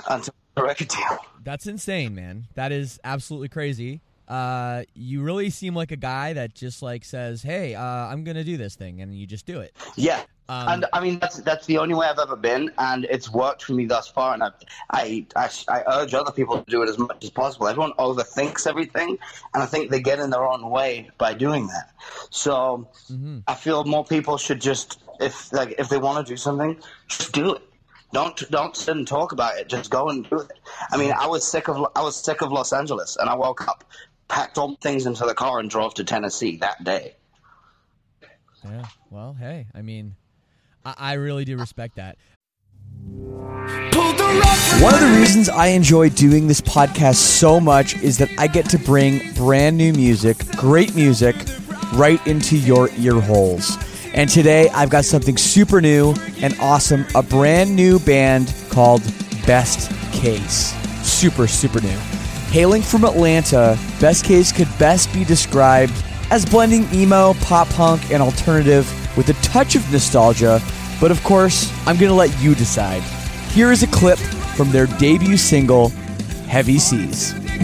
until 0.08 0.34
the 0.56 0.62
record 0.62 0.88
deal. 0.88 1.18
That's 1.44 1.66
insane, 1.66 2.14
man. 2.14 2.46
That 2.54 2.72
is 2.72 2.98
absolutely 3.04 3.48
crazy. 3.48 4.00
Uh, 4.28 4.84
you 4.94 5.22
really 5.22 5.50
seem 5.50 5.74
like 5.74 5.90
a 5.90 5.96
guy 5.96 6.32
that 6.32 6.54
just 6.54 6.82
like 6.82 7.04
says, 7.04 7.42
"Hey, 7.42 7.74
uh, 7.74 7.82
I'm 7.82 8.24
gonna 8.24 8.44
do 8.44 8.56
this 8.56 8.74
thing," 8.74 9.00
and 9.00 9.14
you 9.14 9.26
just 9.26 9.46
do 9.46 9.60
it. 9.60 9.74
Yeah. 9.96 10.22
Um, 10.46 10.68
and 10.68 10.86
I 10.92 11.00
mean 11.00 11.18
that's 11.20 11.38
that's 11.38 11.64
the 11.66 11.78
only 11.78 11.94
way 11.94 12.06
I've 12.06 12.18
ever 12.18 12.36
been, 12.36 12.70
and 12.76 13.06
it's 13.06 13.32
worked 13.32 13.62
for 13.62 13.72
me 13.72 13.86
thus 13.86 14.08
far. 14.08 14.34
And 14.34 14.42
I, 14.42 14.50
I, 14.90 15.26
I, 15.36 15.50
I 15.68 15.82
urge 16.00 16.12
other 16.12 16.32
people 16.32 16.58
to 16.62 16.70
do 16.70 16.82
it 16.82 16.88
as 16.90 16.98
much 16.98 17.24
as 17.24 17.30
possible. 17.30 17.66
Everyone 17.66 17.92
overthinks 17.94 18.66
everything, 18.66 19.18
and 19.54 19.62
I 19.62 19.66
think 19.66 19.90
they 19.90 20.00
get 20.00 20.18
in 20.18 20.28
their 20.28 20.44
own 20.44 20.68
way 20.68 21.08
by 21.16 21.32
doing 21.32 21.66
that. 21.68 21.92
So 22.30 22.88
I 23.46 23.54
feel 23.54 23.84
more 23.84 24.04
people 24.04 24.36
should 24.36 24.60
just, 24.60 25.02
if 25.18 25.50
like 25.52 25.76
if 25.78 25.88
they 25.88 25.96
want 25.96 26.26
to 26.26 26.30
do 26.30 26.36
something, 26.36 26.76
just 27.08 27.32
do 27.32 27.54
it. 27.54 27.62
Don't 28.12 28.50
don't 28.50 28.76
sit 28.76 28.96
and 28.96 29.08
talk 29.08 29.32
about 29.32 29.56
it. 29.56 29.68
Just 29.68 29.90
go 29.90 30.10
and 30.10 30.28
do 30.28 30.40
it. 30.40 30.52
I 30.92 30.98
mean, 30.98 31.12
I 31.12 31.26
was 31.26 31.46
sick 31.50 31.68
of 31.68 31.86
I 31.96 32.02
was 32.02 32.22
sick 32.22 32.42
of 32.42 32.52
Los 32.52 32.72
Angeles, 32.74 33.16
and 33.16 33.30
I 33.30 33.34
woke 33.34 33.66
up, 33.66 33.82
packed 34.34 34.58
all 34.58 34.74
things 34.82 35.06
into 35.06 35.24
the 35.24 35.32
car, 35.32 35.60
and 35.60 35.70
drove 35.70 35.94
to 35.94 36.02
Tennessee 36.02 36.56
that 36.56 36.82
day. 36.82 37.14
Yeah. 38.64 38.84
Well, 39.08 39.36
hey, 39.38 39.66
I 39.72 39.80
mean, 39.80 40.16
I, 40.84 40.94
I 40.98 41.12
really 41.12 41.44
do 41.44 41.56
respect 41.56 41.94
that. 41.96 42.18
One 44.82 44.92
of 44.92 45.00
the 45.00 45.16
reasons 45.20 45.48
I 45.48 45.68
enjoy 45.68 46.08
doing 46.08 46.48
this 46.48 46.60
podcast 46.60 47.14
so 47.14 47.60
much 47.60 47.94
is 48.02 48.18
that 48.18 48.28
I 48.36 48.48
get 48.48 48.68
to 48.70 48.78
bring 48.78 49.32
brand 49.34 49.76
new 49.76 49.92
music, 49.92 50.36
great 50.56 50.96
music, 50.96 51.36
right 51.94 52.24
into 52.26 52.56
your 52.56 52.90
ear 52.98 53.20
holes. 53.20 53.78
And 54.14 54.28
today 54.28 54.68
I've 54.70 54.90
got 54.90 55.04
something 55.04 55.36
super 55.36 55.80
new 55.80 56.12
and 56.40 56.56
awesome 56.58 57.06
a 57.14 57.22
brand 57.22 57.76
new 57.76 58.00
band 58.00 58.52
called 58.68 59.02
Best 59.46 59.92
Case. 60.10 60.74
Super, 61.06 61.46
super 61.46 61.80
new. 61.80 61.98
Hailing 62.54 62.82
from 62.82 63.04
Atlanta, 63.04 63.76
Best 63.98 64.24
Case 64.24 64.52
could 64.52 64.68
best 64.78 65.12
be 65.12 65.24
described 65.24 65.92
as 66.30 66.46
blending 66.46 66.86
emo, 66.94 67.34
pop 67.40 67.68
punk, 67.70 68.12
and 68.12 68.22
alternative 68.22 68.88
with 69.16 69.28
a 69.28 69.32
touch 69.42 69.74
of 69.74 69.90
nostalgia. 69.90 70.62
But 71.00 71.10
of 71.10 71.20
course, 71.24 71.68
I'm 71.84 71.96
to 72.10 72.14
let 72.14 72.30
you 72.40 72.54
decide. 72.54 73.02
Here 73.50 73.72
is 73.72 73.82
a 73.82 73.88
clip 73.88 74.20
from 74.56 74.70
their 74.70 74.86
debut 74.86 75.36
single, 75.36 75.88
Heavy 76.46 76.78
Seas. 76.78 77.32
A 77.32 77.58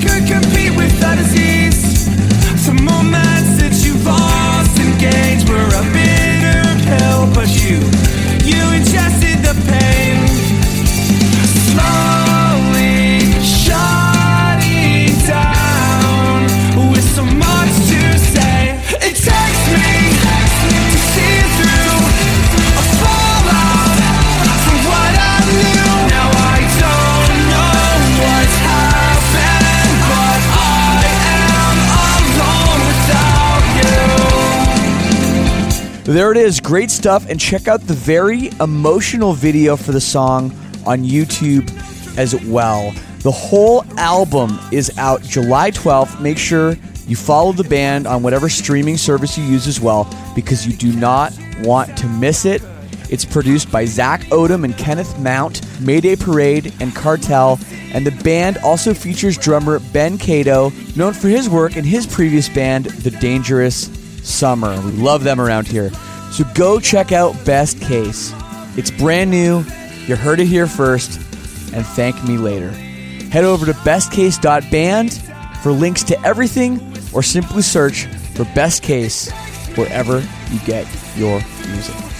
bitter 5.94 6.66
pill, 6.82 7.30
but 7.32 7.46
you, 7.62 7.78
you 8.44 8.60
ingested 8.74 9.29
There 36.10 36.32
it 36.32 36.38
is, 36.38 36.58
great 36.58 36.90
stuff. 36.90 37.30
And 37.30 37.38
check 37.38 37.68
out 37.68 37.82
the 37.82 37.94
very 37.94 38.48
emotional 38.58 39.32
video 39.32 39.76
for 39.76 39.92
the 39.92 40.00
song 40.00 40.50
on 40.84 41.04
YouTube 41.04 41.70
as 42.18 42.34
well. 42.46 42.92
The 43.20 43.30
whole 43.30 43.84
album 43.96 44.58
is 44.72 44.90
out 44.98 45.22
July 45.22 45.70
12th. 45.70 46.20
Make 46.20 46.36
sure 46.36 46.76
you 47.06 47.14
follow 47.14 47.52
the 47.52 47.62
band 47.62 48.08
on 48.08 48.24
whatever 48.24 48.48
streaming 48.48 48.96
service 48.96 49.38
you 49.38 49.44
use 49.44 49.68
as 49.68 49.80
well 49.80 50.12
because 50.34 50.66
you 50.66 50.72
do 50.72 50.92
not 50.98 51.32
want 51.60 51.96
to 51.98 52.08
miss 52.08 52.44
it. 52.44 52.60
It's 53.08 53.24
produced 53.24 53.70
by 53.70 53.84
Zach 53.84 54.22
Odom 54.32 54.64
and 54.64 54.76
Kenneth 54.76 55.16
Mount, 55.20 55.60
Mayday 55.80 56.16
Parade, 56.16 56.74
and 56.80 56.92
Cartel. 56.92 57.60
And 57.92 58.04
the 58.04 58.22
band 58.24 58.58
also 58.64 58.94
features 58.94 59.38
drummer 59.38 59.78
Ben 59.92 60.18
Catto, 60.18 60.72
known 60.96 61.12
for 61.12 61.28
his 61.28 61.48
work 61.48 61.76
in 61.76 61.84
his 61.84 62.04
previous 62.04 62.48
band, 62.48 62.86
The 62.86 63.12
Dangerous 63.12 63.99
Summer. 64.22 64.80
We 64.82 64.92
love 64.92 65.24
them 65.24 65.40
around 65.40 65.66
here. 65.66 65.90
So 66.32 66.44
go 66.54 66.80
check 66.80 67.12
out 67.12 67.34
Best 67.44 67.80
Case. 67.80 68.32
It's 68.76 68.90
brand 68.90 69.30
new. 69.30 69.64
You 70.06 70.16
heard 70.16 70.40
it 70.40 70.46
here 70.46 70.66
first. 70.66 71.16
And 71.72 71.86
thank 71.86 72.22
me 72.24 72.36
later. 72.36 72.70
Head 73.30 73.44
over 73.44 73.66
to 73.66 73.72
bestcase.band 73.72 75.12
for 75.62 75.72
links 75.72 76.02
to 76.04 76.20
everything 76.26 76.80
or 77.12 77.22
simply 77.22 77.62
search 77.62 78.06
for 78.34 78.44
Best 78.54 78.82
Case 78.82 79.30
wherever 79.76 80.20
you 80.50 80.58
get 80.66 80.86
your 81.16 81.40
music. 81.68 82.19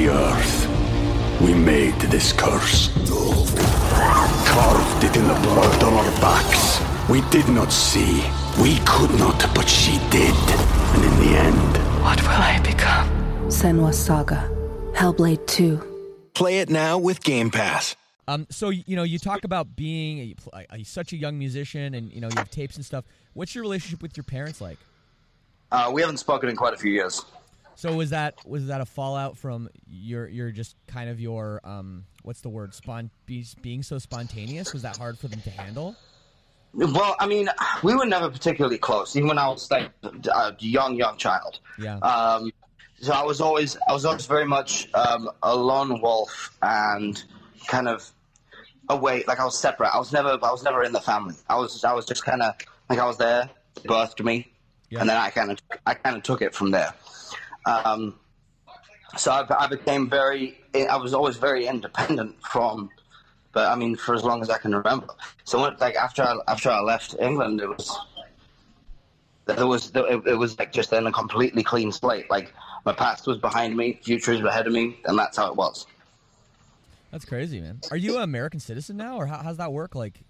The 0.00 0.08
earth. 0.08 1.40
We 1.42 1.52
made 1.52 1.94
this 2.00 2.32
curse. 2.32 2.88
Carved 4.46 5.04
it 5.04 5.14
in 5.14 5.28
the 5.28 5.34
blood 5.42 5.82
on 5.82 5.92
our 5.92 6.10
backs. 6.22 6.80
We 7.10 7.20
did 7.28 7.46
not 7.50 7.70
see. 7.70 8.24
We 8.62 8.78
could 8.86 9.10
not, 9.18 9.44
but 9.54 9.68
she 9.68 9.98
did. 10.10 10.34
And 10.94 11.04
in 11.04 11.16
the 11.20 11.38
end, 11.38 11.76
What 12.02 12.18
will 12.22 12.30
I 12.30 12.58
become? 12.64 13.08
Senua's 13.48 13.98
Saga. 13.98 14.48
Hellblade 14.94 15.46
2. 15.46 16.30
Play 16.32 16.60
it 16.60 16.70
now 16.70 16.96
with 16.96 17.22
Game 17.22 17.50
Pass. 17.50 17.94
Um, 18.26 18.46
so 18.48 18.70
you 18.70 18.96
know, 18.96 19.02
you 19.02 19.18
talk 19.18 19.44
about 19.44 19.76
being 19.76 20.18
a, 20.54 20.56
a, 20.56 20.66
a- 20.80 20.84
such 20.84 21.12
a 21.12 21.16
young 21.18 21.38
musician, 21.38 21.92
and 21.92 22.10
you 22.10 22.22
know, 22.22 22.28
you 22.28 22.36
have 22.38 22.50
tapes 22.50 22.76
and 22.76 22.84
stuff. 22.86 23.04
What's 23.34 23.54
your 23.54 23.60
relationship 23.62 24.00
with 24.00 24.16
your 24.16 24.24
parents 24.24 24.62
like? 24.62 24.78
Uh, 25.70 25.90
we 25.92 26.00
haven't 26.00 26.16
spoken 26.16 26.48
in 26.48 26.56
quite 26.56 26.72
a 26.72 26.78
few 26.78 26.90
years. 26.90 27.22
So 27.80 27.94
was 27.94 28.10
that 28.10 28.34
was 28.46 28.66
that 28.66 28.82
a 28.82 28.84
fallout 28.84 29.38
from 29.38 29.70
your 29.88 30.28
your 30.28 30.50
just 30.50 30.76
kind 30.86 31.08
of 31.08 31.18
your 31.18 31.62
um 31.64 32.04
what's 32.22 32.42
the 32.42 32.50
word 32.50 32.74
spon 32.74 33.10
being 33.26 33.82
so 33.82 33.98
spontaneous? 33.98 34.74
Was 34.74 34.82
that 34.82 34.98
hard 34.98 35.18
for 35.18 35.28
them 35.28 35.40
to 35.40 35.50
handle? 35.50 35.96
Well, 36.74 37.16
I 37.18 37.26
mean, 37.26 37.48
we 37.82 37.94
were 37.94 38.04
never 38.04 38.28
particularly 38.28 38.76
close, 38.76 39.16
even 39.16 39.28
when 39.28 39.38
I 39.38 39.48
was 39.48 39.70
like 39.70 39.90
a 40.04 40.54
young, 40.58 40.94
young 40.96 41.16
child. 41.16 41.58
Yeah. 41.78 41.96
Um, 41.98 42.52
so 43.00 43.12
I 43.12 43.22
was 43.24 43.40
always, 43.40 43.78
I 43.88 43.92
was 43.92 44.04
always 44.04 44.26
very 44.26 44.44
much 44.44 44.88
um, 44.94 45.30
a 45.42 45.56
lone 45.56 46.00
wolf 46.02 46.54
and 46.62 47.20
kind 47.66 47.88
of 47.88 48.08
away. 48.90 49.24
Like 49.26 49.40
I 49.40 49.44
was 49.46 49.58
separate. 49.58 49.88
I 49.92 49.98
was 49.98 50.12
never, 50.12 50.28
I 50.42 50.50
was 50.52 50.62
never 50.62 50.84
in 50.84 50.92
the 50.92 51.00
family. 51.00 51.34
I 51.48 51.56
was, 51.56 51.82
I 51.82 51.92
was 51.94 52.04
just 52.04 52.24
kind 52.24 52.42
of 52.42 52.54
like 52.90 52.98
I 53.00 53.06
was 53.06 53.16
there, 53.16 53.48
birthed 53.78 54.22
me, 54.24 54.52
Yeah. 54.90 55.00
and 55.00 55.08
then 55.08 55.16
I 55.16 55.30
kind 55.30 55.50
of, 55.50 55.58
I 55.86 55.94
kind 55.94 56.14
of 56.16 56.22
took 56.22 56.40
it 56.42 56.54
from 56.54 56.70
there. 56.70 56.92
Um, 57.66 58.18
so 59.16 59.32
I, 59.32 59.64
I 59.64 59.66
became 59.66 60.08
very, 60.08 60.58
I 60.74 60.96
was 60.96 61.14
always 61.14 61.36
very 61.36 61.66
independent 61.66 62.36
from 62.46 62.90
but 63.52 63.70
I 63.70 63.74
mean, 63.74 63.96
for 63.96 64.14
as 64.14 64.22
long 64.22 64.42
as 64.42 64.50
I 64.50 64.58
can 64.58 64.74
remember. 64.74 65.08
So 65.44 65.60
when, 65.60 65.76
like 65.78 65.96
after 65.96 66.22
I, 66.22 66.36
after 66.46 66.70
I 66.70 66.80
left 66.80 67.16
England, 67.20 67.60
it 67.60 67.68
was 67.68 67.98
there 69.46 69.66
was 69.66 69.90
it, 69.94 70.22
it 70.26 70.38
was 70.38 70.58
like 70.58 70.72
just 70.72 70.90
then 70.90 71.06
a 71.06 71.12
completely 71.12 71.62
clean 71.62 71.90
slate. 71.90 72.30
Like 72.30 72.52
my 72.84 72.92
past 72.92 73.26
was 73.26 73.38
behind 73.38 73.76
me, 73.76 73.98
future 74.02 74.32
is 74.32 74.40
ahead 74.40 74.66
of 74.66 74.72
me, 74.72 75.00
and 75.04 75.18
that's 75.18 75.36
how 75.36 75.50
it 75.50 75.56
was. 75.56 75.86
That's 77.10 77.24
crazy, 77.24 77.60
man. 77.60 77.80
Are 77.90 77.96
you 77.96 78.16
an 78.16 78.22
American 78.22 78.60
citizen 78.60 78.96
now, 78.96 79.16
or 79.16 79.26
how, 79.26 79.38
how's 79.38 79.56
that 79.56 79.72
work? 79.72 79.96
Like, 79.96 80.20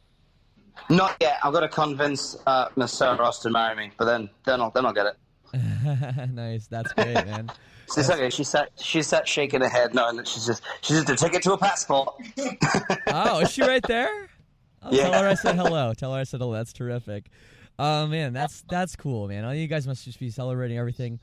Not 0.88 1.14
yet. 1.20 1.38
I've 1.44 1.52
got 1.52 1.60
to 1.60 1.68
convince 1.68 2.38
uh, 2.46 2.68
Miss 2.76 2.92
Sarah 2.92 3.18
Ross 3.18 3.40
to 3.40 3.50
marry 3.50 3.76
me, 3.76 3.92
but 3.98 4.06
then 4.06 4.30
then 4.46 4.62
I'll 4.62 4.70
then 4.70 4.86
I'll 4.86 4.94
get 4.94 5.06
it. 5.06 5.16
nice. 6.32 6.66
That's 6.66 6.92
great, 6.92 7.14
man. 7.14 7.50
She's 7.94 8.08
okay. 8.08 8.30
She 8.30 8.44
sat 8.44 8.70
she 8.80 9.02
sat 9.02 9.26
shaking 9.26 9.62
her 9.62 9.68
head, 9.68 9.94
knowing 9.94 10.16
that 10.16 10.28
she's 10.28 10.46
just 10.46 10.62
she's 10.80 10.98
just 10.98 11.10
a 11.10 11.16
ticket 11.16 11.42
to 11.42 11.54
a 11.54 11.58
passport. 11.58 12.14
oh, 13.08 13.40
is 13.40 13.50
she 13.50 13.62
right 13.62 13.82
there? 13.88 14.28
Oh, 14.80 14.90
Yeah. 14.92 15.10
Tell 15.10 15.22
her 15.24 15.28
I 15.28 15.34
said 15.34 15.56
hello. 15.56 15.92
Tell 15.94 16.14
her 16.14 16.20
I 16.20 16.22
said 16.22 16.38
hello. 16.40 16.52
That's 16.52 16.72
terrific. 16.72 17.30
Oh 17.80 18.06
man, 18.06 18.32
that's 18.32 18.62
that's 18.70 18.94
cool, 18.94 19.26
man. 19.26 19.44
Oh, 19.44 19.50
you 19.50 19.66
guys 19.66 19.88
must 19.88 20.04
just 20.04 20.20
be 20.20 20.30
celebrating 20.30 20.78
everything. 20.78 21.18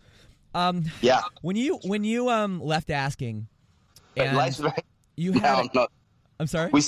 Um, 0.53 0.83
Yeah. 1.01 1.21
when 1.41 1.55
you 1.55 1.79
when 1.85 2.03
you 2.03 2.29
um 2.29 2.61
left 2.61 2.89
asking, 2.89 3.47
and 4.17 4.35
life's 4.35 4.57
very 4.57 4.73
you 5.15 5.31
had 5.31 5.69
no, 5.73 5.83
no. 5.83 5.87
I'm 6.37 6.47
sorry. 6.47 6.69
We 6.73 6.81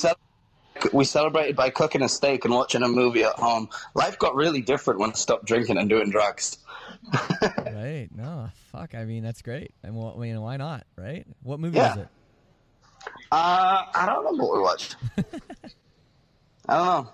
we 0.93 1.05
celebrated 1.05 1.55
by 1.55 1.69
cooking 1.69 2.01
a 2.01 2.09
steak 2.09 2.45
and 2.45 2.53
watching 2.53 2.83
a 2.83 2.87
movie 2.87 3.23
at 3.23 3.33
home. 3.33 3.69
Life 3.95 4.17
got 4.19 4.35
really 4.35 4.61
different 4.61 4.99
when 4.99 5.11
I 5.11 5.13
stopped 5.13 5.45
drinking 5.45 5.77
and 5.77 5.89
doing 5.89 6.09
drugs. 6.09 6.57
right? 7.41 8.07
No, 8.15 8.49
fuck. 8.71 8.93
I 8.95 9.05
mean, 9.05 9.23
that's 9.23 9.41
great. 9.41 9.71
I 9.83 9.89
mean, 9.89 10.11
I 10.15 10.19
mean, 10.19 10.41
why 10.41 10.57
not? 10.57 10.85
Right? 10.97 11.25
What 11.43 11.59
movie 11.59 11.77
Yeah. 11.77 11.95
was 11.95 12.03
it? 12.03 12.07
Uh, 13.31 13.83
I 13.93 14.05
don't 14.05 14.19
remember 14.25 14.43
what 14.43 14.55
we 14.57 14.61
watched. 14.61 14.95
I 16.67 16.75
don't 16.77 17.05
know. 17.05 17.11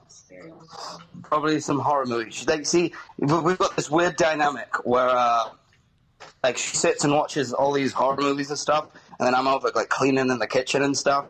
Probably 1.23 1.59
some 1.61 1.79
horror 1.79 2.05
movie. 2.05 2.31
She, 2.31 2.45
like, 2.45 2.65
see, 2.65 2.93
we- 3.17 3.39
we've 3.39 3.57
got 3.57 3.75
this 3.75 3.89
weird 3.89 4.15
dynamic 4.17 4.85
where, 4.85 5.07
uh, 5.09 5.49
like, 6.43 6.57
she 6.57 6.75
sits 6.75 7.03
and 7.03 7.13
watches 7.13 7.53
all 7.53 7.71
these 7.71 7.93
horror 7.93 8.17
movies 8.17 8.49
and 8.49 8.59
stuff, 8.59 8.87
and 9.19 9.25
then 9.27 9.33
I'm 9.35 9.47
over 9.47 9.71
like 9.75 9.89
cleaning 9.89 10.29
in 10.29 10.39
the 10.39 10.47
kitchen 10.47 10.81
and 10.81 10.97
stuff. 10.97 11.27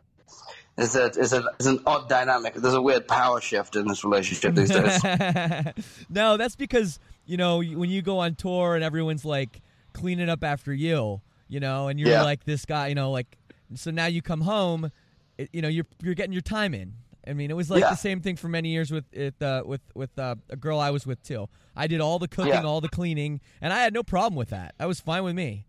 It's 0.77 0.95
a, 0.95 1.05
it's 1.05 1.31
a, 1.33 1.43
it's 1.57 1.67
an 1.67 1.79
odd 1.85 2.09
dynamic. 2.09 2.55
There's 2.55 2.73
a 2.73 2.81
weird 2.81 3.07
power 3.07 3.39
shift 3.39 3.75
in 3.77 3.87
this 3.87 4.03
relationship 4.03 4.55
these 4.55 4.71
days. 4.71 5.01
no, 6.09 6.35
that's 6.35 6.55
because 6.57 6.99
you 7.25 7.37
know 7.37 7.57
when 7.57 7.89
you 7.89 8.01
go 8.01 8.19
on 8.19 8.35
tour 8.35 8.75
and 8.75 8.83
everyone's 8.83 9.25
like 9.25 9.61
cleaning 9.93 10.29
up 10.29 10.43
after 10.43 10.73
you, 10.73 11.21
you 11.47 11.59
know, 11.59 11.87
and 11.87 11.99
you're 11.99 12.09
Yeah. 12.09 12.23
like 12.23 12.43
this 12.43 12.65
guy, 12.65 12.87
you 12.87 12.95
know, 12.95 13.11
like 13.11 13.37
so 13.75 13.91
now 13.91 14.05
you 14.05 14.21
come 14.21 14.41
home, 14.41 14.91
it, 15.37 15.49
you 15.53 15.61
know, 15.61 15.67
you're 15.67 15.85
you're 16.01 16.13
getting 16.15 16.33
your 16.33 16.41
time 16.41 16.73
in. 16.73 16.93
I 17.27 17.33
mean, 17.33 17.49
it 17.49 17.55
was 17.55 17.71
like 17.71 17.81
Yeah. 17.81 17.89
the 17.89 17.95
same 17.95 18.21
thing 18.21 18.35
for 18.35 18.47
many 18.47 18.69
years 18.69 18.91
with 18.91 19.05
it 19.11 19.41
uh, 19.41 19.63
with 19.65 19.81
with 19.95 20.17
uh, 20.19 20.35
a 20.49 20.55
girl 20.55 20.79
I 20.79 20.91
was 20.91 21.05
with 21.07 21.23
too. 21.23 21.49
I 21.75 21.87
did 21.87 21.99
all 22.01 22.19
the 22.19 22.27
cooking, 22.27 22.53
Yeah. 22.53 22.63
all 22.63 22.81
the 22.81 22.89
cleaning, 22.89 23.41
and 23.61 23.73
I 23.73 23.81
had 23.81 23.93
no 23.93 24.03
problem 24.03 24.35
with 24.35 24.49
that. 24.49 24.75
That 24.77 24.87
was 24.87 24.99
fine 24.99 25.23
with 25.23 25.35
me. 25.35 25.65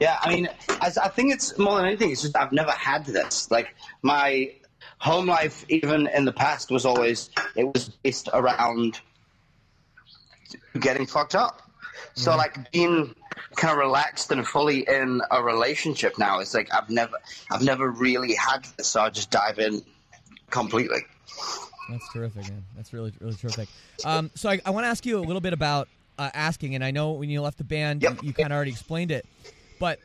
Yeah, 0.00 0.18
I 0.22 0.28
mean, 0.34 0.48
I, 0.80 0.90
I 1.02 1.08
think 1.08 1.32
it's 1.32 1.56
more 1.58 1.76
than 1.78 1.86
anything. 1.86 2.10
It's 2.12 2.22
just 2.22 2.36
I've 2.36 2.52
never 2.52 2.70
had 2.72 3.04
this. 3.06 3.50
Like 3.50 3.74
my 4.02 4.52
home 4.98 5.26
life, 5.26 5.64
even 5.68 6.06
in 6.08 6.24
the 6.24 6.32
past, 6.32 6.70
was 6.70 6.84
always 6.84 7.30
it 7.56 7.64
was 7.64 7.88
based 8.02 8.28
around 8.32 9.00
getting 10.80 11.06
fucked 11.06 11.34
up. 11.34 11.62
So 12.14 12.36
like 12.36 12.70
being 12.72 13.14
kind 13.56 13.72
of 13.72 13.78
relaxed 13.78 14.30
and 14.30 14.46
fully 14.46 14.80
in 14.88 15.20
a 15.30 15.42
relationship 15.42 16.18
now, 16.18 16.38
it's 16.40 16.54
like 16.54 16.72
I've 16.72 16.90
never, 16.90 17.16
I've 17.50 17.62
never 17.62 17.90
really 17.90 18.34
had 18.34 18.64
this. 18.76 18.88
So 18.88 19.00
I 19.00 19.10
just 19.10 19.30
dive 19.30 19.58
in 19.58 19.82
completely. 20.50 21.00
That's 21.90 22.12
terrific, 22.12 22.48
man. 22.48 22.64
That's 22.76 22.92
really, 22.92 23.12
really 23.20 23.34
terrific. 23.34 23.68
Um, 24.04 24.30
so 24.34 24.48
I, 24.48 24.60
I 24.64 24.70
want 24.70 24.84
to 24.84 24.88
ask 24.88 25.04
you 25.04 25.18
a 25.18 25.20
little 25.20 25.40
bit 25.40 25.52
about 25.52 25.88
uh, 26.18 26.30
asking, 26.32 26.74
and 26.74 26.84
I 26.84 26.90
know 26.92 27.12
when 27.12 27.28
you 27.30 27.42
left 27.42 27.58
the 27.58 27.64
band, 27.64 28.02
Yep. 28.02 28.22
you, 28.22 28.28
you 28.28 28.32
kind 28.32 28.52
of 28.52 28.56
already 28.56 28.70
explained 28.70 29.10
it, 29.10 29.26
but 29.78 29.98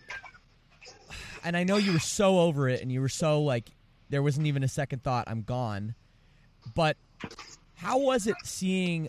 and 1.44 1.56
I 1.56 1.64
know 1.64 1.78
you 1.78 1.94
were 1.94 2.00
so 2.00 2.40
over 2.40 2.68
it, 2.68 2.82
and 2.82 2.92
you 2.92 3.02
were 3.02 3.10
so 3.10 3.42
like 3.42 3.66
there 4.10 4.24
wasn't 4.24 4.48
even 4.48 4.64
a 4.64 4.68
second 4.68 5.04
thought. 5.04 5.26
I'm 5.28 5.44
gone. 5.44 5.96
But 6.76 6.98
how 7.76 8.00
was 8.00 8.28
it 8.28 8.36
seeing 8.44 9.08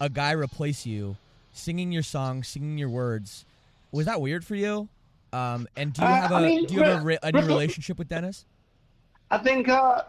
a 0.00 0.08
guy 0.08 0.32
replace 0.32 0.86
you, 0.86 1.16
singing 1.52 1.92
your 1.92 2.02
songs, 2.02 2.48
singing 2.48 2.78
your 2.78 2.88
words? 2.88 3.44
Was 3.92 4.06
that 4.06 4.20
weird 4.20 4.44
for 4.44 4.54
you? 4.54 4.88
Um, 5.32 5.68
and 5.76 5.92
do 5.92 6.02
you 6.02 6.08
Uh, 6.08 6.14
have 6.14 6.32
a 6.32 6.34
I 6.36 6.42
mean, 6.48 6.64
do 6.66 6.74
you 6.74 6.82
have 6.82 7.02
a, 7.02 7.04
re- 7.04 7.18
a 7.22 7.32
new 7.32 7.42
relationship 7.42 7.98
with 7.98 8.08
Denis? 8.08 8.44
I 9.30 9.38
think 9.38 9.68
uh, 9.68 10.02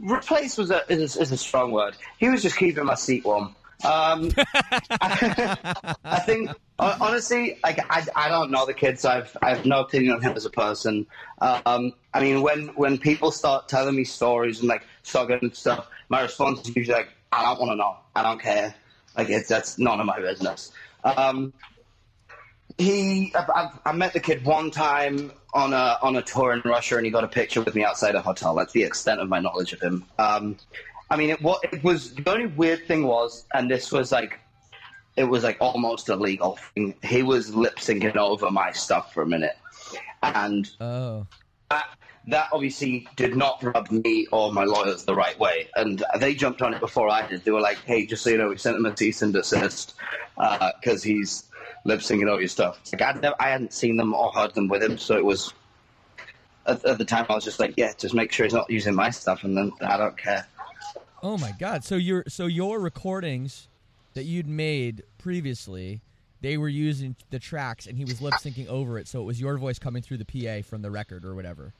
replace 0.00 0.56
was 0.56 0.70
a 0.70 0.82
is, 0.90 1.16
is 1.16 1.30
a 1.32 1.36
strong 1.36 1.72
word. 1.72 1.96
He 2.18 2.28
was 2.28 2.42
just 2.42 2.56
keeping 2.56 2.84
my 2.84 2.94
seat 2.94 3.24
warm. 3.24 3.54
Um, 3.84 4.30
I 5.00 6.20
think 6.24 6.50
honestly, 6.78 7.58
like 7.62 7.78
I, 7.90 8.06
I 8.16 8.28
don't 8.28 8.50
know 8.50 8.66
the 8.66 8.74
kids. 8.74 9.02
So 9.02 9.10
I've 9.10 9.36
I 9.42 9.50
have 9.50 9.66
no 9.66 9.80
opinion 9.80 10.14
on 10.14 10.22
him 10.22 10.32
as 10.36 10.44
a 10.44 10.50
person. 10.50 11.06
Um, 11.40 11.92
I 12.14 12.20
mean, 12.20 12.42
when 12.42 12.68
when 12.68 12.98
people 12.98 13.30
start 13.30 13.68
telling 13.68 13.94
me 13.96 14.04
stories 14.04 14.60
and 14.60 14.68
like 14.68 14.82
start 15.02 15.28
getting 15.28 15.52
stuff, 15.52 15.86
my 16.08 16.22
response 16.22 16.60
is 16.68 16.74
usually 16.76 16.96
like, 16.96 17.08
I 17.32 17.42
don't 17.42 17.58
want 17.60 17.72
to 17.72 17.76
know. 17.76 17.96
I 18.16 18.22
don't 18.22 18.40
care. 18.40 18.74
Like 19.16 19.28
it's 19.28 19.48
that's 19.48 19.78
none 19.78 20.00
of 20.00 20.06
my 20.06 20.18
business. 20.20 20.72
Um, 21.04 21.52
he, 22.78 23.32
I've, 23.34 23.78
I've, 23.84 23.96
met 23.96 24.12
the 24.12 24.20
kid 24.20 24.44
one 24.44 24.70
time 24.70 25.32
on 25.52 25.72
a 25.72 25.98
on 26.02 26.16
a 26.16 26.22
tour 26.22 26.52
in 26.52 26.62
Russia, 26.64 26.96
and 26.96 27.04
he 27.04 27.10
got 27.10 27.24
a 27.24 27.28
picture 27.28 27.60
with 27.60 27.74
me 27.74 27.84
outside 27.84 28.14
a 28.14 28.22
hotel. 28.22 28.54
That's 28.54 28.72
the 28.72 28.84
extent 28.84 29.20
of 29.20 29.28
my 29.28 29.40
knowledge 29.40 29.72
of 29.72 29.80
him. 29.80 30.06
Um, 30.18 30.56
I 31.10 31.16
mean, 31.16 31.30
it, 31.30 31.42
what 31.42 31.62
it 31.64 31.82
was 31.82 32.14
the 32.14 32.30
only 32.30 32.46
weird 32.46 32.86
thing 32.86 33.06
was, 33.06 33.44
and 33.52 33.70
this 33.70 33.92
was 33.92 34.12
like, 34.12 34.40
it 35.16 35.24
was 35.24 35.44
like 35.44 35.58
almost 35.60 36.08
illegal. 36.08 36.58
Thing. 36.74 36.94
He 37.02 37.22
was 37.22 37.54
lip 37.54 37.76
syncing 37.76 38.16
over 38.16 38.50
my 38.50 38.72
stuff 38.72 39.12
for 39.12 39.22
a 39.22 39.26
minute, 39.26 39.58
and 40.22 40.70
Oh, 40.80 41.26
that 42.30 42.48
obviously 42.52 43.06
did 43.16 43.36
not 43.36 43.62
rub 43.62 43.90
me 43.90 44.26
or 44.32 44.52
my 44.52 44.64
lawyers 44.64 45.04
the 45.04 45.14
right 45.14 45.38
way. 45.38 45.68
And 45.76 46.04
they 46.18 46.34
jumped 46.34 46.62
on 46.62 46.74
it 46.74 46.80
before 46.80 47.08
I 47.08 47.26
did. 47.26 47.44
They 47.44 47.50
were 47.50 47.60
like, 47.60 47.78
hey, 47.84 48.06
just 48.06 48.22
so 48.22 48.30
you 48.30 48.38
know, 48.38 48.48
we 48.48 48.58
sent 48.58 48.76
him 48.76 48.86
a 48.86 48.96
cease 48.96 49.22
and 49.22 49.32
desist 49.32 49.94
uh, 50.38 50.72
because 50.80 51.02
he's 51.02 51.50
lip 51.84 52.00
syncing 52.00 52.30
all 52.30 52.38
your 52.38 52.48
stuff. 52.48 52.80
Like, 52.92 53.02
I'd 53.02 53.22
never, 53.22 53.36
I 53.40 53.50
hadn't 53.50 53.72
seen 53.72 53.96
them 53.96 54.14
or 54.14 54.32
heard 54.32 54.54
them 54.54 54.68
with 54.68 54.82
him, 54.82 54.98
so 54.98 55.16
it 55.16 55.24
was. 55.24 55.52
At, 56.66 56.84
at 56.84 56.98
the 56.98 57.04
time, 57.04 57.24
I 57.30 57.34
was 57.34 57.44
just 57.44 57.58
like, 57.58 57.74
yeah, 57.76 57.92
just 57.96 58.14
make 58.14 58.32
sure 58.32 58.44
he's 58.44 58.52
not 58.52 58.68
using 58.68 58.94
my 58.94 59.10
stuff, 59.10 59.44
and 59.44 59.56
then 59.56 59.72
I 59.80 59.96
don't 59.96 60.16
care. 60.16 60.46
Oh 61.22 61.38
my 61.38 61.52
God! 61.58 61.84
So 61.84 61.96
your 61.96 62.24
so 62.28 62.46
your 62.46 62.78
recordings 62.78 63.68
that 64.14 64.24
you'd 64.24 64.46
made 64.46 65.02
previously, 65.18 66.02
they 66.42 66.58
were 66.58 66.68
using 66.68 67.16
the 67.30 67.38
tracks, 67.38 67.86
and 67.86 67.96
he 67.96 68.04
was 68.04 68.20
lip 68.20 68.34
syncing 68.34 68.68
over 68.68 68.98
it, 68.98 69.08
so 69.08 69.22
it 69.22 69.24
was 69.24 69.40
your 69.40 69.56
voice 69.56 69.78
coming 69.78 70.02
through 70.02 70.18
the 70.18 70.24
PA 70.24 70.66
from 70.66 70.82
the 70.82 70.90
record 70.90 71.24
or 71.24 71.34
whatever. 71.34 71.72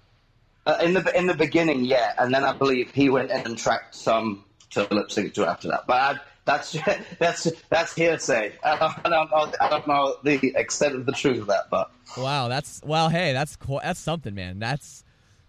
Uh, 0.66 0.78
in 0.82 0.92
the 0.92 1.16
in 1.16 1.26
the 1.26 1.34
beginning, 1.34 1.84
yeah, 1.84 2.12
and 2.18 2.34
then 2.34 2.44
I 2.44 2.52
believe 2.52 2.90
he 2.90 3.08
went 3.08 3.30
in 3.30 3.40
and 3.40 3.56
tracked 3.56 3.94
some 3.94 4.44
to 4.70 4.86
lip 4.90 5.10
sync 5.10 5.34
to 5.34 5.46
after 5.46 5.68
that. 5.68 5.86
But 5.86 5.94
I, 5.94 6.20
that's 6.44 6.76
that's 7.18 7.50
that's 7.68 7.94
hearsay. 7.94 8.52
I 8.62 8.76
don't, 8.76 8.94
I 9.04 9.08
don't 9.08 9.30
know. 9.30 9.52
I 9.60 9.68
don't 9.68 9.86
know 9.86 10.16
the 10.22 10.52
extent 10.56 10.94
of 10.94 11.06
the 11.06 11.12
truth 11.12 11.40
of 11.40 11.46
that, 11.46 11.70
but 11.70 11.90
Wow, 12.16 12.48
that's 12.48 12.80
well. 12.84 13.08
Hey, 13.08 13.32
that's 13.32 13.56
cool. 13.56 13.80
That's 13.82 14.00
something, 14.00 14.34
man. 14.34 14.58
That's 14.58 15.02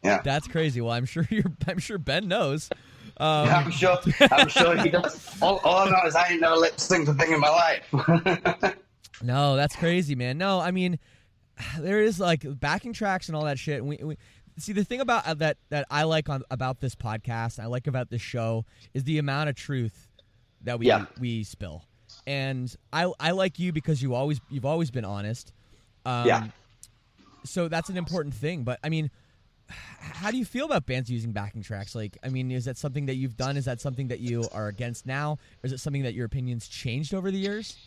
yeah, 0.03 0.21
that's 0.23 0.47
crazy. 0.47 0.79
Well, 0.81 0.93
I'm 0.93 1.05
sure 1.05 1.27
you're. 1.29 1.51
I'm 1.67 1.79
sure 1.79 1.97
Ben 1.97 2.27
knows. 2.27 2.69
Um, 3.17 3.49
I'm 3.49 3.71
sure. 3.71 3.97
I'm 4.31 4.47
sure 4.47 4.77
he 4.77 4.89
does. 4.89 5.37
All, 5.41 5.59
all 5.63 5.87
I 5.87 5.89
know 5.89 6.07
is 6.07 6.15
I 6.15 6.29
ain't 6.29 6.41
never 6.41 6.55
lip 6.55 6.77
synced 6.77 7.09
a 7.09 7.13
thing 7.13 7.33
in 7.33 7.39
my 7.39 7.49
life. 7.49 8.75
No, 9.23 9.55
that's 9.55 9.75
crazy, 9.75 10.15
man. 10.15 10.37
No, 10.37 10.59
I 10.59 10.71
mean, 10.71 10.99
there 11.79 12.01
is 12.01 12.19
like 12.19 12.43
backing 12.59 12.93
tracks 12.93 13.27
and 13.27 13.35
all 13.35 13.45
that 13.45 13.59
shit. 13.59 13.79
And 13.79 13.87
we, 13.87 13.97
we 14.01 14.17
see 14.57 14.73
the 14.73 14.83
thing 14.83 15.01
about 15.01 15.25
uh, 15.25 15.33
that 15.35 15.57
that 15.69 15.85
I 15.89 16.03
like 16.03 16.29
on 16.29 16.43
about 16.51 16.79
this 16.79 16.95
podcast, 16.95 17.59
I 17.59 17.65
like 17.67 17.87
about 17.87 18.09
this 18.09 18.21
show 18.21 18.65
is 18.93 19.03
the 19.03 19.17
amount 19.17 19.49
of 19.49 19.55
truth 19.55 20.07
that 20.63 20.79
we 20.79 20.87
Yeah. 20.87 21.05
we 21.19 21.43
spill. 21.43 21.83
And 22.27 22.73
I 22.93 23.11
I 23.19 23.31
like 23.31 23.59
you 23.59 23.71
because 23.71 24.01
you 24.01 24.13
always 24.13 24.39
you've 24.49 24.65
always 24.65 24.91
been 24.91 25.05
honest. 25.05 25.53
Um, 26.05 26.27
Yeah. 26.27 26.47
So 27.43 27.67
that's 27.67 27.89
an 27.89 27.97
important 27.97 28.35
thing. 28.35 28.63
But 28.63 28.79
I 28.83 28.89
mean, 28.89 29.09
how 29.99 30.29
do 30.31 30.37
you 30.37 30.45
feel 30.45 30.65
about 30.65 30.85
bands 30.85 31.09
using 31.09 31.31
backing 31.31 31.63
tracks? 31.63 31.95
Like, 31.95 32.17
I 32.23 32.29
mean, 32.29 32.51
is 32.51 32.65
that 32.65 32.77
something 32.77 33.05
that 33.07 33.15
you've 33.15 33.37
done? 33.37 33.57
Is 33.57 33.65
that 33.65 33.81
something 33.81 34.09
that 34.09 34.19
you 34.19 34.47
are 34.51 34.67
against 34.67 35.05
now? 35.05 35.33
Or 35.63 35.65
is 35.67 35.71
it 35.71 35.79
something 35.79 36.03
that 36.03 36.13
your 36.13 36.25
opinions 36.25 36.67
changed 36.67 37.13
over 37.13 37.31
the 37.31 37.39
years? 37.39 37.77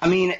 I 0.00 0.08
mean, 0.08 0.34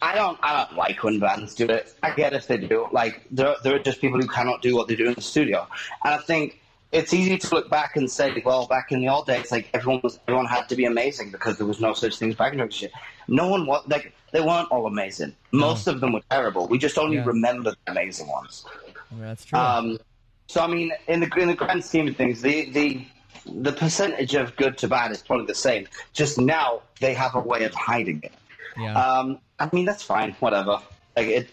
I 0.00 0.14
don't. 0.14 0.38
I 0.42 0.64
don't 0.64 0.76
like 0.78 1.02
when 1.02 1.18
bands 1.18 1.54
do 1.54 1.66
it. 1.66 1.94
I 2.02 2.12
get 2.12 2.32
if 2.32 2.46
they 2.46 2.56
do. 2.56 2.86
Like 2.92 3.22
there, 3.30 3.54
there 3.64 3.74
are 3.74 3.80
just 3.80 4.00
people 4.00 4.20
who 4.20 4.28
cannot 4.28 4.62
do 4.62 4.76
what 4.76 4.88
they 4.88 4.94
do 4.96 5.06
in 5.08 5.14
the 5.14 5.20
studio, 5.20 5.66
and 6.04 6.14
I 6.14 6.18
think 6.18 6.60
it's 6.92 7.12
easy 7.12 7.36
to 7.36 7.54
look 7.54 7.68
back 7.68 7.96
and 7.96 8.10
say, 8.10 8.42
well, 8.44 8.66
back 8.66 8.92
in 8.92 9.00
the 9.00 9.08
old 9.08 9.26
days, 9.26 9.52
like 9.52 9.68
everyone 9.74 10.00
was, 10.02 10.18
everyone 10.26 10.46
had 10.46 10.68
to 10.70 10.76
be 10.76 10.86
amazing 10.86 11.30
because 11.30 11.58
there 11.58 11.66
was 11.66 11.80
no 11.80 11.92
such 11.92 12.16
thing 12.16 12.30
as 12.30 12.40
and 12.40 12.72
Shit. 12.72 12.92
No 13.26 13.48
one 13.48 13.66
was 13.66 13.84
like 13.88 14.12
they 14.32 14.40
weren't 14.40 14.70
all 14.70 14.86
amazing. 14.86 15.34
Most 15.52 15.86
of 15.86 16.00
them 16.00 16.12
were 16.12 16.22
terrible. 16.30 16.66
We 16.66 16.78
just 16.78 16.96
only 16.96 17.16
Yeah. 17.16 17.24
remember 17.26 17.72
the 17.72 17.76
amazing 17.92 18.28
ones. 18.28 18.64
Yeah, 19.10 19.26
that's 19.26 19.44
true. 19.44 19.58
Um, 19.58 19.98
so 20.46 20.62
I 20.62 20.66
mean, 20.66 20.92
in 21.08 21.20
the 21.20 21.30
in 21.36 21.48
the 21.48 21.54
grand 21.54 21.84
scheme 21.84 22.08
of 22.08 22.16
things, 22.16 22.40
the 22.40 22.70
the 22.70 23.04
the 23.46 23.72
percentage 23.72 24.34
of 24.34 24.54
good 24.56 24.78
to 24.78 24.88
bad 24.88 25.10
is 25.10 25.22
probably 25.22 25.46
the 25.46 25.54
same. 25.54 25.88
Just 26.12 26.38
now 26.38 26.82
they 27.00 27.14
have 27.14 27.34
a 27.34 27.40
way 27.40 27.64
of 27.64 27.74
hiding 27.74 28.20
it. 28.22 28.32
yeah. 28.78 28.94
Um, 28.94 29.40
I 29.58 29.68
mean, 29.72 29.84
that's 29.84 30.02
fine. 30.02 30.32
Whatever. 30.40 30.80
Like 31.16 31.26
it, 31.28 31.48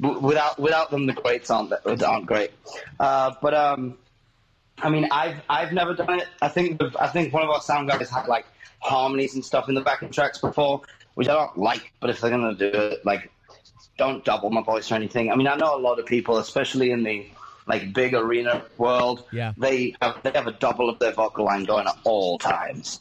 without 0.00 0.58
without 0.58 0.90
them, 0.90 1.06
the 1.06 1.12
greats 1.14 1.50
aren't 1.50 1.72
aren't 2.02 2.26
great. 2.26 2.50
Uh, 3.00 3.32
but 3.40 3.54
um, 3.54 3.96
I 4.78 4.90
mean, 4.90 5.08
I've 5.10 5.36
I've 5.48 5.72
never 5.72 5.94
done 5.94 6.20
it. 6.20 6.28
I 6.42 6.48
think 6.48 6.78
the, 6.78 6.92
I 7.00 7.08
think 7.08 7.32
one 7.32 7.42
of 7.42 7.50
our 7.50 7.60
sound 7.60 7.88
guys 7.88 8.10
had 8.10 8.26
like 8.28 8.46
harmonies 8.80 9.34
and 9.34 9.44
stuff 9.44 9.68
in 9.68 9.74
the 9.74 9.80
backing 9.80 10.10
tracks 10.10 10.38
before, 10.38 10.82
which 11.14 11.28
I 11.28 11.34
don't 11.34 11.56
like. 11.56 11.92
But 12.00 12.10
if 12.10 12.20
they're 12.20 12.30
gonna 12.30 12.54
do 12.54 12.66
it, 12.66 13.04
like, 13.06 13.30
don't 13.96 14.24
double 14.24 14.50
my 14.50 14.62
voice 14.62 14.92
or 14.92 14.96
anything. 14.96 15.32
I 15.32 15.36
mean, 15.36 15.46
I 15.48 15.56
know 15.56 15.74
a 15.76 15.80
lot 15.80 15.98
of 15.98 16.06
people, 16.06 16.38
especially 16.38 16.90
in 16.90 17.02
the 17.02 17.26
like 17.66 17.92
big 17.92 18.14
arena 18.14 18.62
world, 18.78 19.24
Yeah. 19.32 19.52
they 19.56 19.96
have 20.00 20.22
they 20.22 20.30
have 20.32 20.46
a 20.46 20.52
double 20.52 20.88
of 20.88 20.98
their 20.98 21.12
vocal 21.12 21.46
line 21.46 21.64
going 21.64 21.86
at 21.88 21.96
all 22.04 22.38
times, 22.38 23.00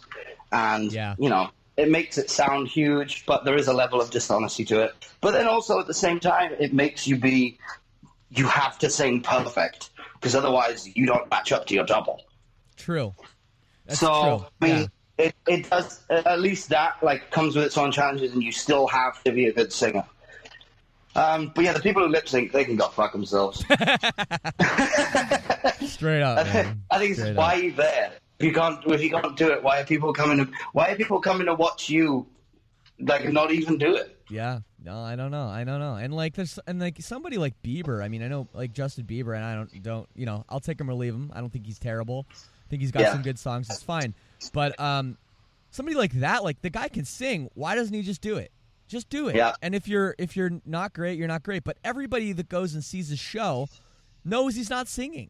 and 0.52 0.92
Yeah. 0.92 1.16
you 1.20 1.30
know 1.30 1.50
it 1.78 1.90
makes 1.90 2.18
it 2.18 2.30
sound 2.30 2.68
huge, 2.68 3.26
but 3.26 3.44
there 3.46 3.56
is 3.58 3.68
a 3.68 3.74
level 3.74 4.00
of 4.02 4.10
dishonesty 4.12 4.64
to 4.66 4.82
it. 4.82 4.94
But 5.22 5.32
then 5.32 5.48
also 5.48 5.80
at 5.80 5.88
the 5.88 5.94
same 5.94 6.20
time, 6.20 6.54
it 6.60 6.74
makes 6.74 7.06
you 7.08 7.18
be 7.18 7.58
you 8.32 8.48
have 8.48 8.78
to 8.80 8.90
sing 8.90 9.22
perfect 9.22 9.90
because 10.16 10.36
otherwise 10.36 10.88
you 10.96 11.06
don't 11.06 11.30
match 11.30 11.52
up 11.52 11.66
to 11.68 11.74
your 11.74 11.86
double. 11.86 12.22
True. 12.78 13.14
That's 13.86 14.00
so 14.00 14.08
true. 14.38 14.48
I 14.62 14.66
mean, 14.66 14.90
Yeah. 15.18 15.26
it, 15.26 15.36
it 15.48 15.70
does 15.70 16.02
at 16.10 16.40
least 16.40 16.70
that 16.70 16.96
like 17.04 17.30
comes 17.32 17.56
with 17.56 17.66
its 17.66 17.78
own 17.78 17.92
challenges, 17.92 18.34
and 18.34 18.42
you 18.44 18.52
still 18.52 18.88
have 18.88 19.24
to 19.24 19.32
be 19.32 19.46
a 19.48 19.54
good 19.54 19.72
singer. 19.72 20.04
Um, 21.16 21.52
but 21.56 21.64
yeah, 21.64 21.72
the 21.72 21.80
people 21.80 22.02
who 22.04 22.10
lip 22.10 22.28
sync, 22.28 22.52
they 22.52 22.66
can 22.66 22.76
go 22.76 22.88
fuck 22.90 23.14
themselves. 23.14 23.60
Straight 25.86 26.22
up, 26.22 26.46
man. 26.46 26.82
I 26.92 26.98
think 27.00 27.12
it's 27.12 27.20
Straight 27.22 27.36
why 27.36 27.56
up. 27.58 27.64
you 27.64 27.72
there? 27.74 28.12
If 28.40 28.46
you 28.46 28.54
can't, 28.54 28.86
if 28.86 29.02
you 29.02 29.10
can't 29.10 29.36
do 29.38 29.52
it, 29.52 29.64
why 29.64 29.82
are 29.82 29.86
people 29.86 30.12
coming? 30.14 30.38
To, 30.46 30.52
why 30.74 30.92
are 30.92 30.96
people 30.96 31.20
coming 31.22 31.46
to 31.48 31.54
watch 31.54 31.90
you? 31.90 32.28
Like 33.00 33.32
not 33.32 33.52
even 33.52 33.78
do 33.78 33.96
it. 33.96 34.18
Yeah. 34.30 34.60
No, 34.84 35.02
I 35.02 35.16
don't 35.16 35.32
know. 35.32 35.48
I 35.48 35.64
don't 35.64 35.80
know. 35.80 35.96
And 35.96 36.14
like 36.14 36.36
there's 36.36 36.60
and 36.68 36.80
like 36.80 37.02
somebody 37.02 37.38
like 37.38 37.54
Bieber. 37.64 38.04
I 38.04 38.08
mean, 38.08 38.24
I 38.24 38.28
know 38.28 38.48
like 38.54 38.72
Justin 38.74 39.06
Bieber, 39.06 39.36
and 39.36 39.44
I 39.44 39.56
don't 39.56 39.84
don't 39.84 40.10
you 40.16 40.26
know 40.26 40.46
I'll 40.48 40.60
take 40.60 40.80
him 40.80 40.90
or 40.90 40.94
leave 40.94 41.14
him. 41.14 41.32
I 41.34 41.40
don't 41.42 41.52
think 41.52 41.66
he's 41.66 41.80
terrible. 41.80 42.26
I 42.32 42.70
think 42.70 42.82
he's 42.82 42.92
got 42.92 43.02
Yeah. 43.02 43.14
some 43.14 43.22
good 43.22 43.38
songs. 43.40 43.70
It's 43.70 43.84
fine. 43.84 44.14
But 44.54 44.80
um, 44.80 45.18
somebody 45.72 45.96
like 45.98 46.14
that, 46.20 46.44
like 46.44 46.62
the 46.62 46.70
guy 46.70 46.88
can 46.88 47.06
sing. 47.06 47.50
Why 47.54 47.76
doesn't 47.76 47.94
he 47.94 48.02
just 48.02 48.22
do 48.22 48.38
it? 48.38 48.52
Just 48.88 49.10
do 49.10 49.28
it. 49.28 49.36
Yeah. 49.36 49.54
And 49.62 49.74
if 49.76 49.88
you're 49.88 50.16
if 50.18 50.38
you're 50.38 50.52
not 50.66 50.94
great, 50.94 51.18
you're 51.18 51.28
not 51.28 51.44
great. 51.44 51.64
But 51.64 51.78
everybody 51.84 52.32
that 52.34 52.48
goes 52.50 52.74
and 52.76 52.84
sees 52.84 53.10
the 53.10 53.18
show 53.18 53.68
knows 54.24 54.56
he's 54.56 54.70
not 54.70 54.88
singing. 54.88 55.30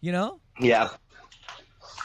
You 0.00 0.10
know? 0.12 0.40
Yeah. 0.58 0.88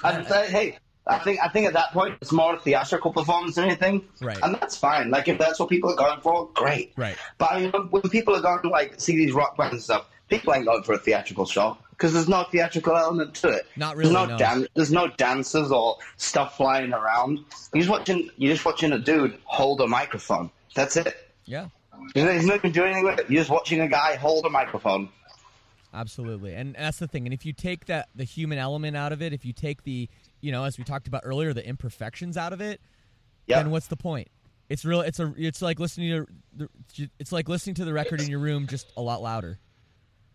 And 0.04 0.28
uh, 0.28 0.44
hey, 0.44 0.78
I 1.08 1.20
think 1.20 1.40
I 1.42 1.48
think 1.50 1.68
at 1.68 1.74
that 1.74 1.92
point 1.92 2.16
it's 2.22 2.32
more 2.32 2.56
a 2.56 2.60
theatrical 2.60 3.12
performance 3.14 3.56
than 3.56 3.66
anything, 3.66 4.04
Right. 4.22 4.38
And 4.44 4.56
that's 4.56 4.78
fine. 4.78 5.10
Like 5.10 5.28
if 5.28 5.38
that's 5.38 5.60
what 5.60 5.70
people 5.70 5.92
are 5.92 5.96
going 5.96 6.22
for, 6.22 6.50
great. 6.54 6.94
Right. 6.98 7.18
But 7.38 7.52
I 7.52 7.60
mean, 7.62 7.72
when, 7.72 7.84
when 7.84 8.02
people 8.04 8.36
are 8.36 8.42
going 8.42 8.62
to 8.64 8.70
like 8.70 9.00
see 9.00 9.16
these 9.16 9.32
rock 9.32 9.58
bands 9.58 9.74
and 9.74 9.82
stuff, 9.82 10.08
people 10.30 10.54
ain't 10.54 10.66
going 10.66 10.84
for 10.84 10.94
a 10.94 10.98
theatrical 10.98 11.46
show 11.46 11.78
because 11.92 12.14
there's 12.14 12.28
no 12.30 12.44
theatrical 12.52 12.96
element 12.96 13.34
to 13.36 13.50
it. 13.50 13.66
Not 13.76 13.96
really, 13.96 14.14
There's 14.14 14.28
no, 14.28 14.32
no. 14.34 14.38
dan- 14.38 14.68
there's 14.76 14.92
no 14.92 15.08
dancers 15.08 15.72
or 15.72 15.98
stuff 16.18 16.58
flying 16.58 16.94
around. 16.94 17.40
You're 17.74 17.84
just 17.84 17.90
watching. 17.90 18.30
You're 18.38 18.54
just 18.54 18.66
watching 18.66 18.92
a 18.92 19.00
dude 19.00 19.38
hold 19.46 19.82
a 19.82 19.88
microphone. 19.88 20.52
That's 20.76 20.98
it. 20.98 21.16
Yeah. 21.46 21.68
He's 22.14 22.46
not 22.46 22.56
even 22.58 22.72
doing 22.72 22.92
anything 22.92 23.06
with 23.06 23.20
it. 23.20 23.30
You're 23.30 23.42
just 23.42 23.50
watching 23.50 23.82
a 23.82 23.88
guy 23.88 24.16
hold 24.16 24.46
a 24.46 24.50
microphone. 24.50 25.10
Absolutely. 25.94 26.54
And 26.54 26.76
that's 26.78 27.00
the 27.00 27.08
thing. 27.08 27.26
And 27.26 27.34
if 27.34 27.46
you 27.46 27.54
take 27.54 27.86
that 27.86 28.10
the 28.16 28.24
human 28.24 28.58
element 28.58 28.96
out 28.98 29.12
of 29.12 29.22
it, 29.22 29.34
if 29.34 29.46
you 29.46 29.54
take 29.54 29.84
the 29.84 30.10
you 30.42 30.52
know, 30.52 30.64
as 30.66 30.78
we 30.78 30.84
talked 30.84 31.08
about 31.08 31.22
earlier, 31.26 31.54
the 31.54 31.66
imperfections 31.68 32.38
out 32.38 32.54
of 32.54 32.62
it, 32.62 32.80
Yeah. 33.48 33.58
then 33.58 33.72
what's 33.72 33.88
the 33.88 33.98
point? 33.98 34.28
It's 34.70 34.84
real 34.86 35.02
it's 35.02 35.20
a 35.20 35.34
it's 35.38 35.62
like 35.62 35.80
listening 35.80 36.10
to 36.12 36.28
the, 36.96 37.10
it's 37.20 37.32
like 37.32 37.48
listening 37.50 37.76
to 37.76 37.86
the 37.86 37.94
record 37.94 38.22
in 38.22 38.30
your 38.30 38.40
room 38.40 38.68
just 38.68 38.92
a 38.98 39.02
lot 39.02 39.22
louder. 39.22 39.60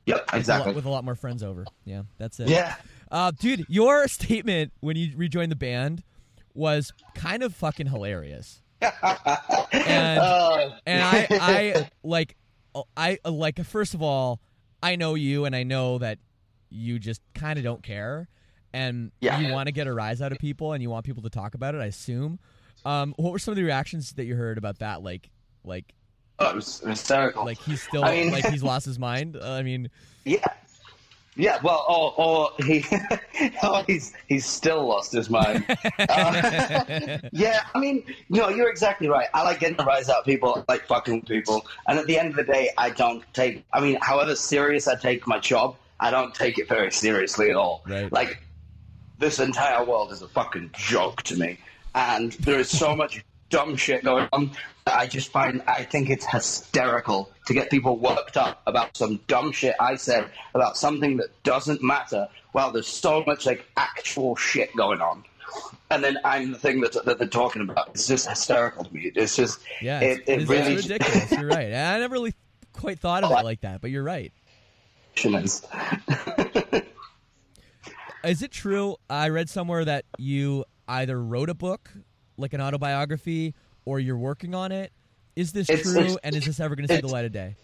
Yep. 0.07 0.17
With 0.19 0.23
a 0.29 0.33
lot- 0.33 0.39
Exactly. 0.41 0.73
With 0.75 0.85
a 0.87 0.91
lot 0.91 1.05
more 1.05 1.15
friends 1.15 1.43
over. 1.43 1.65
Yeah, 1.85 2.03
that's 2.19 2.41
it. 2.41 2.49
Yeah. 2.49 2.75
Uh, 3.11 3.31
dude, 3.39 3.67
your 3.69 4.09
statement 4.09 4.73
when 4.81 4.97
you 4.97 5.13
rejoined 5.17 5.53
the 5.53 5.57
band 5.57 6.03
was 6.55 6.93
kind 7.15 7.43
of 7.43 7.55
fucking 7.55 7.87
hilarious. 7.87 8.61
and 8.81 10.19
Uh, 10.19 10.71
and 10.87 11.03
I, 11.03 11.27
I 11.31 11.91
like, 12.03 12.37
I 12.97 13.19
like. 13.25 13.65
First 13.65 13.95
of 13.95 14.03
all, 14.03 14.41
I 14.83 14.97
know 14.97 15.15
you, 15.15 15.45
and 15.45 15.55
I 15.55 15.63
know 15.63 15.99
that 15.99 16.19
you 16.71 16.99
just 16.99 17.21
kind 17.35 17.59
of 17.59 17.65
don't 17.65 17.83
care, 17.83 18.29
and 18.73 19.13
Yeah. 19.21 19.39
you 19.41 19.53
want 19.53 19.67
to 19.69 19.73
get 19.73 19.87
a 19.87 19.93
rise 19.93 20.21
out 20.23 20.33
of 20.33 20.39
people, 20.39 20.73
and 20.73 20.83
you 20.83 20.91
want 20.91 21.05
people 21.07 21.23
to 21.23 21.31
talk 21.31 21.55
about 21.55 21.75
it. 21.75 21.81
I 21.81 21.87
assume. 21.87 22.39
Um, 22.85 23.15
what 23.17 23.33
were 23.33 23.39
some 23.39 23.53
of 23.53 23.57
the 23.57 23.63
reactions 23.63 24.13
that 24.15 24.25
you 24.25 24.35
heard 24.35 24.59
about 24.59 24.79
that? 24.81 25.03
Like, 25.03 25.31
like, 25.65 25.95
oh, 26.41 26.51
it 26.51 26.57
was 26.57 26.81
hysterical. 26.81 27.45
like 27.45 27.59
he's 27.59 27.83
still 27.83 28.05
I 28.05 28.11
mean- 28.23 28.33
like 28.33 28.47
he's 28.47 28.63
lost 28.73 28.87
his 28.87 28.99
mind. 28.99 29.37
Uh, 29.37 29.53
I 29.53 29.63
mean, 29.63 29.89
Yeah. 30.25 30.45
Yeah, 31.35 31.59
well, 31.63 31.85
or, 31.89 32.15
or 32.21 32.51
he, 32.65 32.85
oh, 33.63 33.83
he's 33.87 34.13
he's 34.29 34.45
still 34.45 34.87
lost 34.87 35.13
his 35.13 35.31
mind. 35.31 35.65
Uh, 35.99 37.19
yeah, 37.33 37.63
I 37.75 37.79
mean, 37.79 38.05
no, 38.29 38.49
you're 38.49 38.69
exactly 38.69 39.09
right. 39.09 39.29
I 39.35 39.43
like 39.43 39.61
getting 39.61 39.77
the 39.77 39.85
rise 39.85 40.09
out 40.09 40.21
of 40.21 40.25
people, 40.25 40.65
I 40.69 40.73
like 40.73 40.87
fucking 40.87 41.23
people, 41.23 41.65
and 41.87 41.99
at 41.99 42.07
the 42.07 42.19
end 42.19 42.31
of 42.31 42.37
the 42.37 42.45
day, 42.45 42.71
I 42.77 42.91
don't 42.91 43.23
take. 43.35 43.65
I 43.73 43.81
mean, 43.81 43.99
however 44.03 44.35
serious 44.35 44.89
I 44.89 44.97
take 44.97 45.27
my 45.27 45.39
job, 45.39 45.77
I 46.01 46.11
don't 46.11 46.35
take 46.35 46.59
it 46.59 46.69
very 46.69 46.91
seriously 46.91 47.51
at 47.51 47.57
all. 47.57 47.83
Right. 47.87 48.13
Like, 48.13 48.43
this 49.19 49.39
entire 49.39 49.85
world 49.85 50.13
is 50.13 50.23
a 50.23 50.29
fucking 50.29 50.71
joke 50.75 51.23
to 51.25 51.37
me, 51.37 51.59
and 51.95 52.33
there 52.33 52.59
is 52.59 52.69
so 52.69 52.97
much 52.97 53.25
dumb 53.53 53.77
shit 53.77 54.03
going 54.03 54.29
on. 54.33 54.51
I 54.87 55.07
just 55.07 55.31
find 55.31 55.63
I 55.69 55.85
think 55.85 56.11
it's 56.11 56.27
hysterical 56.27 57.31
to 57.47 57.55
get 57.55 57.71
people 57.71 57.97
worked 57.99 58.37
up 58.37 58.63
about 58.67 58.97
some 58.97 59.21
dumb 59.29 59.53
shit 59.53 59.77
I 59.79 59.95
said 59.95 60.29
about 60.55 60.77
something 60.77 61.19
that 61.19 61.29
doesn't 61.45 61.83
matter. 61.83 62.29
While 62.51 62.73
there's 62.73 62.89
so 62.89 63.23
much 63.25 63.47
like 63.47 63.65
actual 63.77 64.35
shit 64.35 64.75
going 64.77 65.01
on, 65.01 65.25
and 65.91 66.03
then 66.03 66.19
I'm 66.25 66.53
the 66.53 66.59
thing 66.59 66.81
that, 66.81 67.05
that 67.05 67.19
they're 67.19 67.29
talking 67.29 67.63
about. 67.63 67.91
It's 67.91 68.09
just 68.09 68.29
hysterical 68.29 68.85
to 68.85 68.95
me. 68.95 69.13
It's 69.15 69.37
just 69.37 69.61
yeah, 69.81 70.01
it, 70.01 70.25
it's, 70.27 70.43
it 70.43 70.49
really 70.49 70.77
ridiculous. 70.77 71.31
You're 71.39 71.49
right. 71.49 71.73
I 71.73 71.99
never 71.99 72.15
really 72.15 72.35
quite 72.73 72.99
thought 72.99 73.23
of 73.25 73.31
Oh, 73.31 73.39
it 73.39 73.45
like 73.45 73.61
that, 73.61 73.81
but 73.81 73.91
you're 73.91 74.03
right. 74.03 74.33
is. 75.17 75.63
Is 78.25 78.43
it 78.43 78.51
true? 78.53 78.97
I 79.11 79.29
read 79.31 79.51
somewhere 79.51 79.85
that 79.85 80.05
you 80.17 80.65
either 80.87 81.21
wrote 81.21 81.51
a 81.51 81.55
book, 81.55 81.91
like 82.37 82.53
an 82.53 82.61
autobiography, 82.61 83.55
or 83.85 84.01
you're 84.01 84.17
working 84.17 84.55
on 84.55 84.73
it. 84.73 84.93
Is 85.37 85.53
this 85.53 85.69
It's- 85.71 85.91
true? 85.93 86.01
it's- 86.01 86.17
and 86.23 86.35
is 86.37 86.45
this 86.45 86.61
ever 86.61 86.75
going 86.77 86.87
to 86.89 86.95
see 86.95 87.01
the 87.01 87.09
light 87.09 87.25
of 87.25 87.33
day? 87.33 87.57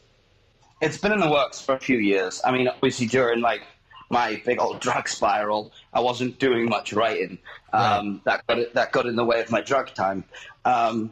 It's 0.81 0.97
been 0.99 1.13
in 1.13 1.21
the 1.21 1.31
works 1.31 1.61
for 1.61 1.75
a 1.75 1.81
few 1.81 1.99
years. 1.99 2.41
I 2.45 2.53
mean, 2.53 2.69
obviously 2.69 3.07
during 3.07 3.41
like 3.41 3.63
my 4.11 4.41
big 4.47 4.61
old 4.61 4.81
drug 4.87 5.09
spiral, 5.09 5.73
I 5.93 6.01
wasn't 6.01 6.39
doing 6.39 6.69
much 6.69 6.93
writing. 6.93 7.39
Um, 7.73 8.21
That 8.25 8.47
got 8.47 8.73
that 8.75 8.93
got 8.93 9.07
in 9.07 9.17
the 9.17 9.25
way 9.25 9.41
of 9.41 9.51
my 9.51 9.61
drug 9.61 9.93
time. 9.95 10.25
Um, 10.65 11.11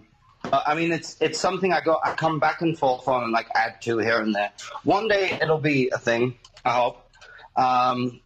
I 0.53 0.75
mean, 0.77 0.93
it's 0.93 1.17
it's 1.21 1.41
something 1.41 1.73
I 1.73 1.81
got 1.81 2.01
I 2.05 2.15
come 2.15 2.39
back 2.39 2.63
and 2.63 2.79
forth 2.79 3.09
on 3.09 3.25
and 3.25 3.33
like 3.33 3.49
add 3.57 3.83
to 3.83 3.99
here 3.99 4.21
and 4.21 4.33
there. 4.35 4.53
One 4.85 5.09
day 5.09 5.37
it'll 5.43 5.59
be 5.59 5.91
a 5.93 5.99
thing. 5.99 6.37
I 6.65 6.71
hope. 6.73 7.11
Um, 7.57 8.21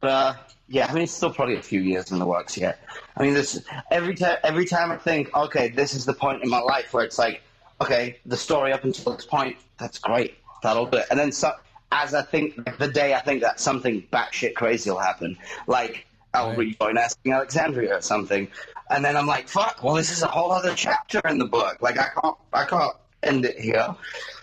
but 0.00 0.10
uh, 0.10 0.34
yeah, 0.70 0.86
I 0.86 0.94
mean, 0.94 1.02
it's 1.02 1.12
still 1.12 1.32
probably 1.32 1.56
a 1.56 1.62
few 1.62 1.80
years 1.80 2.12
in 2.12 2.20
the 2.20 2.24
works 2.24 2.56
yet. 2.56 2.78
I 3.16 3.24
mean, 3.24 3.34
this 3.34 3.60
every 3.90 4.14
time 4.14 4.38
every 4.44 4.64
time 4.64 4.92
I 4.92 4.96
think, 4.96 5.34
okay, 5.36 5.68
this 5.68 5.94
is 5.94 6.04
the 6.04 6.14
point 6.14 6.44
in 6.44 6.48
my 6.48 6.60
life 6.60 6.94
where 6.94 7.04
it's 7.04 7.18
like, 7.18 7.42
okay, 7.80 8.18
the 8.24 8.36
story 8.36 8.72
up 8.72 8.84
until 8.84 9.16
this 9.16 9.26
point, 9.26 9.56
that's 9.78 9.98
great, 9.98 10.36
that'll 10.62 10.86
do 10.86 10.98
it. 10.98 11.06
And 11.10 11.18
then 11.18 11.32
so, 11.32 11.52
as 11.90 12.14
I 12.14 12.22
think 12.22 12.78
the 12.78 12.86
day 12.86 13.14
I 13.14 13.20
think 13.20 13.40
that 13.42 13.58
something 13.58 14.02
batshit 14.12 14.54
crazy 14.54 14.90
will 14.90 14.98
happen, 14.98 15.36
like 15.66 16.06
I'll 16.34 16.50
Right. 16.50 16.58
rejoin 16.58 16.96
Asking 16.96 17.32
Alexandria 17.32 17.96
or 17.96 18.00
something, 18.00 18.46
and 18.90 19.04
then 19.04 19.16
I'm 19.16 19.26
like, 19.26 19.48
fuck, 19.48 19.82
well, 19.82 19.94
this 19.96 20.12
is 20.12 20.22
a 20.22 20.28
whole 20.28 20.52
other 20.52 20.72
chapter 20.76 21.20
in 21.28 21.38
the 21.38 21.46
book. 21.46 21.78
Like 21.82 21.98
I 21.98 22.10
can't, 22.20 22.36
I 22.52 22.64
can't 22.64 22.94
end 23.24 23.44
it 23.44 23.58
here. 23.58 23.88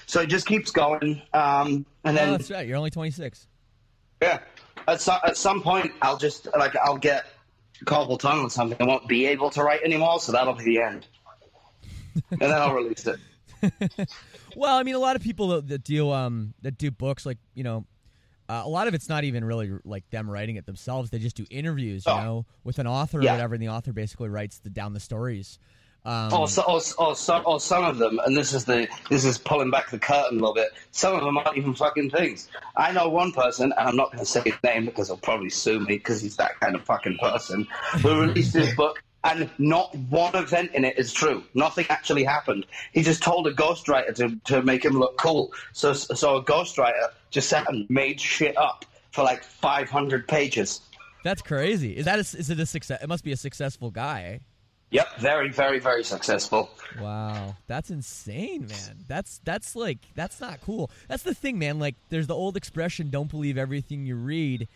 So 0.07 0.19
it 0.21 0.27
just 0.27 0.45
keeps 0.45 0.71
going, 0.71 1.21
um, 1.33 1.85
and 2.03 2.17
then 2.17 2.29
oh, 2.29 2.31
that's 2.33 2.51
right. 2.51 2.67
You're 2.67 2.75
only 2.75 2.89
26. 2.89 3.47
yeah. 4.21 4.39
At 4.87 5.01
some, 5.01 5.19
at 5.25 5.37
some 5.37 5.61
point, 5.61 5.91
I'll 6.01 6.17
just 6.17 6.47
like 6.57 6.75
I'll 6.77 6.97
get 6.97 7.25
carpal 7.85 8.19
tunnel 8.19 8.45
or 8.45 8.49
something. 8.49 8.77
I 8.79 8.85
won't 8.85 9.07
be 9.07 9.25
able 9.27 9.49
to 9.51 9.63
write 9.63 9.81
anymore, 9.83 10.19
so 10.19 10.31
that'll 10.31 10.53
be 10.53 10.63
the 10.63 10.81
end. 10.81 11.07
and 12.31 12.39
then 12.41 12.53
I'll 12.53 12.73
release 12.73 13.05
it. 13.07 13.19
Well, 14.55 14.75
I 14.75 14.81
mean, 14.81 14.95
a 14.95 14.99
lot 14.99 15.15
of 15.15 15.21
people 15.21 15.49
that, 15.49 15.67
that 15.67 15.83
do 15.83 16.09
um 16.11 16.55
that 16.63 16.79
do 16.79 16.89
books, 16.89 17.27
like 17.27 17.37
you 17.53 17.63
know, 17.63 17.85
uh, 18.49 18.61
a 18.65 18.67
lot 18.69 18.87
of 18.87 18.95
it's 18.95 19.07
not 19.07 19.23
even 19.23 19.43
really 19.45 19.71
like 19.83 20.09
them 20.09 20.27
writing 20.27 20.55
it 20.55 20.65
themselves. 20.65 21.11
They 21.11 21.19
just 21.19 21.35
do 21.35 21.45
interviews, 21.51 22.05
you 22.07 22.11
Oh. 22.13 22.17
know, 22.23 22.45
with 22.63 22.79
an 22.79 22.87
author 22.87 23.21
Yeah. 23.21 23.31
or 23.31 23.33
whatever, 23.35 23.53
and 23.53 23.61
the 23.61 23.69
author 23.69 23.93
basically 23.93 24.29
writes 24.29 24.57
the, 24.57 24.71
down 24.71 24.93
the 24.93 24.99
stories. 24.99 25.59
Um, 26.07 26.31
Or, 26.31 26.47
so, 26.47 26.61
or, 26.61 26.79
or, 26.99 27.15
some, 27.17 27.43
or 27.45 27.59
some 27.59 27.83
of 27.83 27.97
them, 27.97 28.17
and 28.25 28.35
this 28.35 28.53
is 28.53 28.63
the 28.63 28.87
this 29.09 29.25
is 29.25 29.37
pulling 29.37 29.71
back 29.71 29.89
the 29.91 29.99
curtain 29.99 30.37
a 30.37 30.39
little 30.39 30.53
bit. 30.53 30.69
Some 30.91 31.13
of 31.13 31.21
them 31.21 31.37
aren't 31.37 31.57
even 31.57 31.75
fucking 31.75 32.11
things. 32.11 32.47
I 32.77 32.93
know 32.93 33.09
one 33.09 33.33
person, 33.33 33.73
and 33.77 33.89
I'm 33.89 33.97
not 33.97 34.13
going 34.13 34.19
to 34.19 34.25
say 34.25 34.41
his 34.45 34.53
name 34.63 34.85
because 34.85 35.07
he'll 35.07 35.17
probably 35.17 35.49
sue 35.49 35.81
me 35.81 35.97
because 35.97 36.21
he's 36.21 36.37
that 36.37 36.57
kind 36.61 36.75
of 36.75 36.83
fucking 36.85 37.17
person. 37.17 37.67
Who 38.01 38.21
released 38.21 38.55
his 38.55 38.73
book, 38.77 39.03
and 39.25 39.49
not 39.57 39.93
one 39.95 40.33
event 40.33 40.71
in 40.73 40.85
it 40.85 40.97
is 40.97 41.11
true. 41.11 41.43
Nothing 41.53 41.87
actually 41.89 42.23
happened. 42.23 42.65
He 42.93 43.03
just 43.03 43.21
told 43.21 43.45
a 43.45 43.53
ghostwriter 43.53 44.15
to 44.15 44.39
to 44.45 44.61
make 44.61 44.85
him 44.85 44.93
look 44.93 45.17
cool. 45.17 45.51
So 45.73 45.91
so 45.91 46.37
a 46.37 46.43
ghostwriter 46.43 47.09
just 47.31 47.49
sat 47.49 47.69
and 47.69 47.85
made 47.89 48.21
shit 48.21 48.57
up 48.57 48.85
for 49.11 49.25
like 49.25 49.43
500 49.43 50.25
pages. 50.25 50.79
that's 51.25 51.41
crazy. 51.41 51.97
Is 51.97 52.05
that 52.05 52.15
a, 52.15 52.21
is 52.21 52.49
it 52.49 52.61
a 52.61 52.65
success? 52.65 53.03
It 53.03 53.09
must 53.09 53.25
be 53.25 53.33
a 53.33 53.37
successful 53.37 53.91
guy. 53.91 54.39
Yep, 54.89 55.19
very 55.19 55.49
very 55.49 55.79
very 55.79 56.03
successful. 56.03 56.69
Wow, 56.99 57.55
that's 57.67 57.89
insane, 57.89 58.67
man. 58.67 58.97
That's 59.07 59.41
that's 59.43 59.75
like 59.75 59.97
that's 60.15 60.39
not 60.39 60.61
cool. 60.61 60.89
That's 61.09 61.23
the 61.23 61.33
thing, 61.33 61.59
man. 61.59 61.77
Like, 61.77 61.95
there's 62.09 62.27
the 62.27 62.35
old 62.35 62.55
expression, 62.55 63.09
"Don't 63.09 63.29
believe 63.29 63.57
everything 63.57 64.05
you 64.05 64.15
read," 64.15 64.67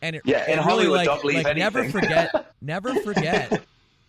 and 0.00 0.16
it, 0.16 0.22
Yeah, 0.24 0.44
in 0.44 0.52
really 0.52 0.62
Hollywood, 0.62 0.96
like, 0.96 1.06
don't 1.06 1.20
believe 1.20 1.44
like 1.44 1.56
never 1.56 1.88
forget, 1.90 2.54
never 2.62 2.94
forget, 2.94 3.62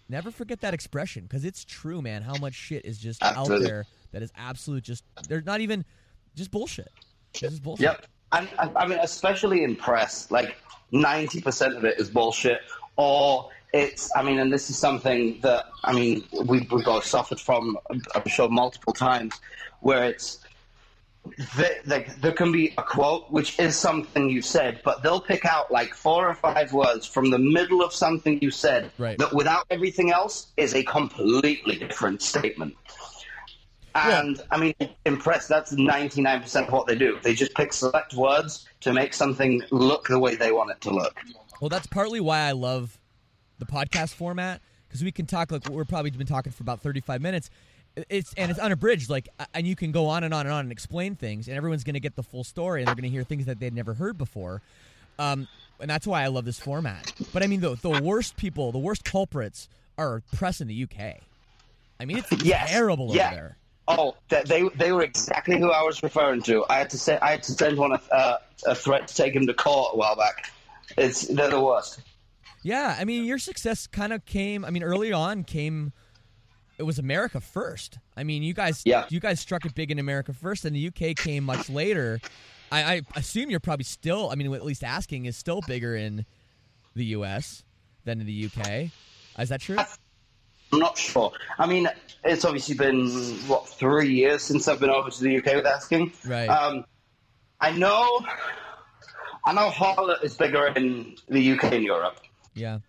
never 0.07 0.31
forget 0.31 0.61
that 0.61 0.73
expression 0.73 1.23
because 1.23 1.43
it's 1.43 1.65
true, 1.65 2.01
man. 2.01 2.21
How 2.21 2.35
much 2.37 2.53
shit 2.53 2.85
is 2.85 2.97
just 2.97 3.21
out 3.21 3.49
there 3.49 3.85
that 4.11 4.23
is 4.23 4.31
absolute 4.37 4.83
just 4.83 5.03
they're 5.27 5.41
not 5.41 5.59
even 5.59 5.83
just 6.35 6.51
bullshit. 6.51 6.91
Is 7.41 7.59
bullshit. 7.59 7.83
Yep. 7.83 8.05
And, 8.31 8.47
and 8.59 8.77
I 8.77 8.87
mean, 8.87 8.99
especially 8.99 9.63
in 9.63 9.75
press, 9.75 10.31
like 10.31 10.55
90% 10.93 11.77
of 11.77 11.83
it 11.83 11.99
is 11.99 12.09
bullshit. 12.09 12.61
Or 12.95 13.49
it's, 13.73 14.09
I 14.15 14.23
mean, 14.23 14.39
and 14.39 14.51
this 14.51 14.69
is 14.69 14.77
something 14.77 15.39
that, 15.41 15.65
I 15.83 15.93
mean, 15.93 16.23
we, 16.45 16.67
we've 16.71 16.85
both 16.85 17.05
suffered 17.05 17.39
from, 17.39 17.77
I'm 17.89 18.27
sure, 18.27 18.49
multiple 18.49 18.93
times, 18.93 19.39
where 19.81 20.05
it's, 20.05 20.39
there, 21.55 22.31
can 22.31 22.51
be 22.51 22.73
a 22.77 22.83
quote 22.83 23.29
which 23.29 23.59
is 23.59 23.77
something 23.77 24.29
you 24.29 24.41
said, 24.41 24.81
but 24.83 25.03
they'll 25.03 25.21
pick 25.21 25.45
out 25.45 25.71
like 25.71 25.93
four 25.93 26.27
or 26.27 26.33
five 26.33 26.73
words 26.73 27.05
from 27.05 27.29
the 27.29 27.37
middle 27.37 27.83
of 27.83 27.93
something 27.93 28.39
you 28.41 28.51
said 28.51 28.91
Right. 28.97 29.17
that 29.19 29.33
without 29.33 29.65
everything 29.69 30.11
else 30.11 30.47
is 30.57 30.73
a 30.73 30.83
completely 30.83 31.77
different 31.77 32.21
statement. 32.21 32.75
And 33.95 34.41
I 34.49 34.57
mean, 34.57 34.73
in 35.05 35.17
press, 35.17 35.47
that's 35.47 35.73
99% 35.73 36.67
of 36.67 36.71
what 36.71 36.87
they 36.87 36.95
do. 36.95 37.19
They 37.21 37.33
just 37.33 37.53
pick 37.53 37.73
select 37.73 38.13
words 38.13 38.67
to 38.81 38.93
make 38.93 39.13
something 39.13 39.61
look 39.71 40.07
the 40.07 40.19
way 40.19 40.35
they 40.35 40.51
want 40.51 40.71
it 40.71 40.81
to 40.81 40.91
look. 40.91 41.19
Well, 41.59 41.69
that's 41.69 41.87
partly 41.87 42.19
why 42.19 42.39
I 42.41 42.51
love 42.53 42.98
the 43.59 43.65
podcast 43.65 44.13
format 44.13 44.61
because 44.87 45.03
we 45.03 45.11
can 45.11 45.25
talk 45.25 45.51
like 45.51 45.67
we're 45.69 45.85
probably 45.85 46.11
been 46.11 46.25
talking 46.27 46.51
for 46.51 46.63
about 46.63 46.81
35 46.81 47.21
minutes. 47.21 47.49
It's 48.09 48.33
and 48.35 48.49
it's 48.51 48.59
unabridged, 48.59 49.09
like, 49.09 49.27
and 49.53 49.67
you 49.67 49.75
can 49.75 49.91
go 49.91 50.07
on 50.07 50.23
and 50.23 50.33
on 50.33 50.45
and 50.45 50.53
on 50.53 50.61
and 50.61 50.71
explain 50.71 51.15
things, 51.15 51.47
and 51.47 51.57
everyone's 51.57 51.83
going 51.83 51.95
to 51.95 51.99
get 51.99 52.15
the 52.15 52.23
full 52.23 52.43
story, 52.43 52.81
and 52.81 52.87
they're 52.87 52.95
going 52.95 53.03
to 53.03 53.09
hear 53.09 53.23
things 53.23 53.45
that 53.45 53.59
they'd 53.59 53.73
never 53.73 53.93
heard 53.95 54.17
before. 54.17 54.61
Um, 55.17 55.47
and 55.79 55.89
that's 55.89 56.05
why 56.07 56.23
I 56.23 56.27
love 56.27 56.45
this 56.45 56.59
format. 56.59 57.11
But 57.33 57.43
I 57.43 57.47
mean, 57.47 57.61
the 57.61 57.75
the 57.75 57.99
worst 58.01 58.37
people, 58.37 58.71
the 58.71 58.77
worst 58.79 59.03
culprits, 59.03 59.67
are 59.97 60.21
press 60.33 60.61
in 60.61 60.67
the 60.67 60.83
UK. 60.83 61.15
I 61.99 62.05
mean, 62.05 62.17
it's 62.17 62.31
Yes. 62.43 62.69
terrible 62.69 63.13
Yeah. 63.13 63.27
over 63.27 63.35
there. 63.35 63.57
Oh, 63.87 64.15
they 64.29 64.69
they 64.75 64.91
were 64.91 65.01
exactly 65.01 65.57
who 65.59 65.71
I 65.71 65.81
was 65.81 66.01
referring 66.03 66.43
to. 66.43 66.63
I 66.69 66.77
had 66.77 66.91
to 66.91 66.97
say 66.97 67.17
I 67.21 67.31
had 67.31 67.43
to 67.43 67.51
send 67.53 67.77
one 67.77 67.91
a, 67.93 68.01
uh, 68.13 68.37
a 68.67 68.75
threat 68.75 69.07
to 69.07 69.15
take 69.15 69.33
him 69.35 69.47
to 69.47 69.53
court 69.53 69.95
a 69.95 69.97
while 69.97 70.15
back. 70.15 70.51
It's 70.95 71.27
they're 71.27 71.49
the 71.49 71.59
worst. 71.61 71.99
Yeah, 72.63 72.95
I 72.99 73.05
mean, 73.05 73.25
your 73.25 73.39
success 73.39 73.87
kind 73.87 74.11
of 74.13 74.25
came. 74.25 74.65
I 74.65 74.69
mean, 74.69 74.83
early 74.83 75.11
on 75.13 75.43
came. 75.43 75.93
It 76.77 76.83
was 76.83 76.97
America 76.99 77.41
first. 77.41 77.99
I 78.15 78.23
mean, 78.23 78.41
you 78.43 78.53
guys, 78.53 78.83
Yeah. 78.85 79.05
you 79.09 79.19
guys 79.19 79.39
struck 79.39 79.65
it 79.65 79.75
big 79.75 79.91
in 79.91 79.99
America 79.99 80.33
first, 80.33 80.63
and 80.65 80.75
the 80.75 80.87
UK 80.87 81.15
came 81.15 81.43
much 81.43 81.69
later. 81.69 82.19
I, 82.71 82.95
I 82.95 83.01
assume 83.15 83.49
you're 83.49 83.59
probably 83.59 83.83
still. 83.83 84.29
I 84.29 84.35
mean, 84.35 84.53
at 84.53 84.63
least 84.63 84.83
asking 84.83 85.25
is 85.25 85.35
still 85.35 85.61
bigger 85.67 85.95
in 85.95 86.25
the 86.95 87.05
US 87.05 87.63
than 88.05 88.21
in 88.21 88.27
the 88.27 88.45
UK. 88.45 88.91
Is 89.39 89.49
that 89.49 89.59
true? 89.61 89.77
I'm 90.71 90.79
not 90.79 90.97
sure. 90.97 91.31
I 91.57 91.65
mean, 91.65 91.89
it's 92.23 92.45
obviously 92.45 92.75
been 92.75 93.09
what 93.47 93.67
three 93.67 94.13
years 94.13 94.41
since 94.43 94.67
I've 94.67 94.79
been 94.79 94.89
over 94.89 95.09
to 95.09 95.23
the 95.23 95.37
UK 95.37 95.55
with 95.55 95.65
asking. 95.65 96.13
Right. 96.25 96.47
Um, 96.47 96.85
I 97.59 97.71
know. 97.71 98.21
I 99.45 99.53
know 99.53 99.69
Harlot 99.69 100.23
is 100.23 100.35
bigger 100.35 100.67
in 100.67 101.15
the 101.27 101.53
UK 101.53 101.63
and 101.73 101.83
Europe. 101.83 102.19
Yeah. 102.59 102.79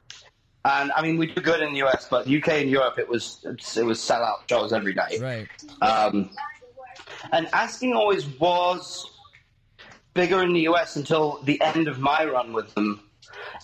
And 0.65 0.93
I 0.93 1.03
mean, 1.03 1.17
we 1.17 1.27
do 1.27 1.41
good 1.41 1.63
in 1.63 1.73
the 1.73 1.83
US, 1.85 2.07
but 2.11 2.29
UK 2.29 2.49
and 2.49 2.71
Europe, 2.71 2.99
it 2.99 3.09
was 3.09 3.45
it 3.45 3.85
was 3.85 3.99
sellout 3.99 4.49
shows 4.49 4.73
every 4.73 4.95
night. 4.95 5.21
Right. 5.21 5.49
Um, 5.81 6.31
and 7.33 7.49
asking 7.53 7.95
always 7.95 8.27
was 8.39 9.11
bigger 10.13 10.43
in 10.43 10.53
the 10.53 10.69
US 10.69 10.97
until 10.97 11.41
the 11.45 11.61
end 11.61 11.89
of 11.89 11.99
my 11.99 12.25
run 12.25 12.53
with 12.53 12.75
them. 12.75 13.01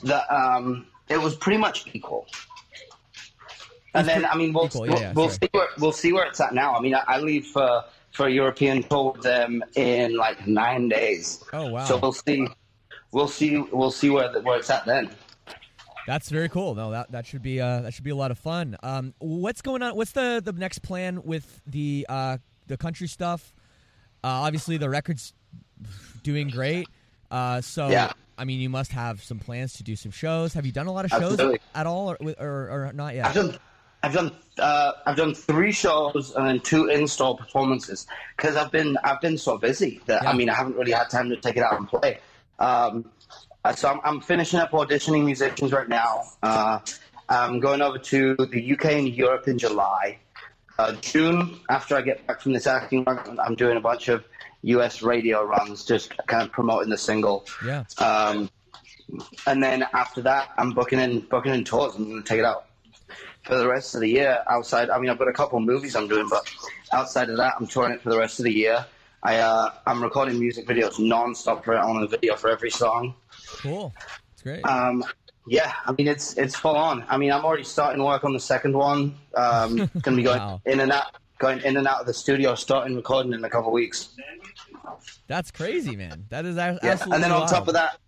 That 0.04 0.30
um, 0.32 0.86
it 1.08 1.20
was 1.20 1.36
pretty 1.36 1.58
much 1.58 1.86
equal. 1.92 2.26
And 3.94 4.06
then, 4.06 4.26
I 4.26 4.36
mean, 4.36 4.52
we'll 4.52 4.66
Equal, 4.66 4.82
we'll, 4.82 5.00
yeah, 5.00 5.12
we'll 5.14 5.30
see 5.30 5.48
where 5.52 5.68
we'll 5.78 5.92
see 5.92 6.12
where 6.12 6.26
it's 6.26 6.40
at 6.40 6.52
now. 6.52 6.74
I 6.76 6.80
mean, 6.80 6.94
I, 6.94 7.02
I 7.06 7.18
leave 7.18 7.46
for 7.46 7.84
for 8.12 8.26
a 8.26 8.30
European 8.30 8.82
tour 8.82 9.12
with 9.12 9.22
them 9.22 9.62
in 9.74 10.16
like 10.16 10.46
nine 10.46 10.88
days. 10.88 11.44
Oh 11.52 11.70
wow. 11.70 11.84
So 11.84 11.98
we'll 11.98 12.12
see, 12.12 12.46
we'll 13.12 13.28
see, 13.28 13.58
we'll 13.58 13.90
see 13.90 14.10
where 14.10 14.32
the, 14.32 14.40
where 14.40 14.58
it's 14.58 14.70
at 14.70 14.86
then. 14.86 15.10
That's 16.06 16.28
very 16.30 16.48
cool. 16.48 16.74
No, 16.74 16.92
that 16.92 17.12
that 17.12 17.26
should 17.26 17.42
be 17.42 17.60
uh, 17.60 17.80
that 17.82 17.92
should 17.94 18.04
be 18.04 18.10
a 18.10 18.16
lot 18.16 18.30
of 18.30 18.38
fun. 18.38 18.76
Um, 18.82 19.12
what's 19.18 19.60
going 19.60 19.82
on? 19.82 19.96
What's 19.96 20.12
the 20.12 20.40
the 20.44 20.52
next 20.52 20.80
plan 20.80 21.22
with 21.24 21.60
the 21.66 22.06
uh, 22.08 22.38
the 22.68 22.76
country 22.76 23.08
stuff? 23.08 23.52
Uh, 24.24 24.28
obviously, 24.28 24.76
the 24.76 24.88
record's 24.88 25.32
doing 26.22 26.48
great. 26.48 26.88
Uh, 27.30 27.60
so, 27.60 27.88
Yeah. 27.88 28.12
I 28.38 28.44
mean, 28.44 28.60
you 28.60 28.68
must 28.68 28.92
have 28.92 29.22
some 29.22 29.38
plans 29.38 29.74
to 29.74 29.82
do 29.82 29.94
some 29.96 30.10
shows. 30.10 30.52
Have 30.54 30.66
you 30.66 30.72
done 30.72 30.86
a 30.88 30.92
lot 30.92 31.04
of 31.04 31.10
shows 31.10 31.32
Absolutely. 31.34 31.60
at 31.74 31.86
all, 31.86 32.10
or, 32.10 32.18
or, 32.38 32.88
or 32.88 32.92
not 32.92 33.14
yet? 33.14 33.26
I've 33.26 33.34
done, 33.34 33.58
I've 34.02 34.12
done, 34.12 34.32
uh, 34.58 34.92
I've 35.06 35.16
done 35.16 35.34
three 35.34 35.72
shows 35.72 36.34
and 36.36 36.46
then 36.46 36.60
two 36.60 36.88
in-store 36.88 37.36
performances 37.36 38.06
because 38.36 38.56
I've 38.56 38.70
been, 38.72 38.98
I've 39.04 39.20
been 39.20 39.38
so 39.38 39.56
busy 39.58 40.00
that 40.06 40.22
Yeah. 40.22 40.30
I 40.30 40.34
mean, 40.34 40.50
I 40.50 40.54
haven't 40.54 40.76
really 40.76 40.92
had 40.92 41.08
time 41.08 41.30
to 41.30 41.36
take 41.36 41.56
it 41.56 41.62
out 41.62 41.78
and 41.78 41.88
play. 41.88 42.18
Um, 42.58 43.10
so 43.72 43.88
I'm, 43.88 44.00
I'm 44.04 44.20
finishing 44.20 44.58
up 44.58 44.70
auditioning 44.72 45.24
musicians 45.24 45.72
right 45.72 45.88
now. 45.88 46.24
Uh, 46.42 46.80
I'm 47.28 47.60
going 47.60 47.82
over 47.82 47.98
to 47.98 48.36
the 48.36 48.72
UK 48.72 48.84
and 48.86 49.08
Europe 49.08 49.48
in 49.48 49.58
July. 49.58 50.18
Uh, 50.78 50.92
June, 51.00 51.58
after 51.70 51.96
I 51.96 52.02
get 52.02 52.26
back 52.26 52.40
from 52.40 52.52
this 52.52 52.66
acting 52.66 53.04
run, 53.04 53.38
I'm 53.40 53.54
doing 53.54 53.76
a 53.76 53.80
bunch 53.80 54.08
of 54.08 54.24
US 54.62 55.02
radio 55.02 55.42
runs, 55.42 55.84
just 55.84 56.16
kind 56.26 56.42
of 56.42 56.52
promoting 56.52 56.90
the 56.90 56.98
single. 56.98 57.46
Yeah. 57.64 57.84
Um, 57.98 58.50
and 59.46 59.62
then 59.62 59.86
after 59.94 60.20
that, 60.22 60.50
I'm 60.58 60.72
booking 60.72 60.98
in 60.98 61.20
booking 61.20 61.54
in 61.54 61.64
tours. 61.64 61.94
I'm 61.94 62.04
going 62.04 62.22
to 62.22 62.28
take 62.28 62.40
it 62.40 62.44
out 62.44 62.66
for 63.44 63.56
the 63.56 63.68
rest 63.68 63.94
of 63.94 64.00
the 64.00 64.08
year. 64.08 64.42
Outside, 64.48 64.90
I 64.90 64.98
mean, 64.98 65.08
I've 65.08 65.18
got 65.18 65.28
a 65.28 65.32
couple 65.32 65.58
of 65.58 65.64
movies 65.64 65.94
I'm 65.94 66.08
doing, 66.08 66.28
but 66.28 66.50
outside 66.92 67.30
of 67.30 67.36
that, 67.38 67.54
I'm 67.58 67.66
touring 67.66 67.92
it 67.92 68.02
for 68.02 68.10
the 68.10 68.18
rest 68.18 68.40
of 68.40 68.44
the 68.44 68.52
year. 68.52 68.84
I 69.26 69.38
uh, 69.38 69.70
I'm 69.88 70.00
recording 70.02 70.38
music 70.38 70.66
videos 70.68 71.00
non-stop 71.00 71.64
for 71.64 71.76
on 71.76 72.00
a 72.02 72.06
video 72.06 72.36
for 72.36 72.48
every 72.48 72.70
song. 72.70 73.14
Cool. 73.58 73.92
It's 74.32 74.42
great. 74.42 74.64
Um, 74.64 75.02
yeah, 75.48 75.72
I 75.84 75.90
mean 75.98 76.06
it's 76.06 76.36
it's 76.38 76.54
full 76.54 76.76
on. 76.76 77.04
I 77.08 77.16
mean 77.16 77.32
I'm 77.32 77.44
already 77.44 77.64
starting 77.64 78.02
work 78.04 78.22
on 78.22 78.32
the 78.32 78.38
second 78.40 78.76
one. 78.76 79.16
Um, 79.36 79.90
gonna 80.02 80.16
be 80.16 80.22
going 80.22 80.38
Wow. 80.38 80.60
in 80.64 80.78
and 80.78 80.92
out, 80.92 81.16
going 81.40 81.60
in 81.62 81.76
and 81.76 81.88
out 81.88 82.00
of 82.00 82.06
the 82.06 82.14
studio, 82.14 82.54
starting 82.54 82.94
recording 82.94 83.32
in 83.32 83.44
a 83.44 83.50
couple 83.50 83.72
weeks. 83.72 84.10
That's 85.26 85.50
crazy, 85.50 85.96
man. 85.96 86.26
That 86.28 86.44
is 86.46 86.56
a- 86.56 86.78
Yeah, 86.82 86.90
absolutely 86.92 87.14
and 87.16 87.24
then 87.24 87.32
on 87.32 87.40
wild. 87.40 87.50
top 87.50 87.66
of 87.66 87.74
that, 87.74 87.98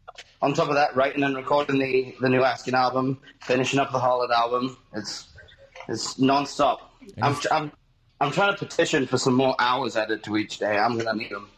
on 0.41 0.55
top 0.55 0.69
of 0.69 0.77
that, 0.77 0.95
writing 0.95 1.25
and 1.25 1.35
recording 1.37 1.81
the 1.81 2.15
the 2.21 2.29
new 2.29 2.45
Asking 2.45 2.75
album, 2.75 3.19
finishing 3.43 3.81
up 3.81 3.91
the 3.91 3.99
Harlot 3.99 4.31
album. 4.31 4.77
It's 4.95 5.27
it's 5.89 6.17
non-stop. 6.21 6.95
I'm 7.21 7.37
I'm 7.51 7.73
I'm 8.21 8.33
trying 8.33 8.53
to 8.53 8.59
petition 8.59 9.07
for 9.07 9.19
some 9.19 9.35
more 9.35 9.55
hours 9.59 9.97
added 9.97 10.23
to 10.25 10.37
each 10.37 10.59
day. 10.59 10.77
I'm 10.77 10.99
gonna 10.99 11.15
need 11.15 11.31
them. 11.31 11.49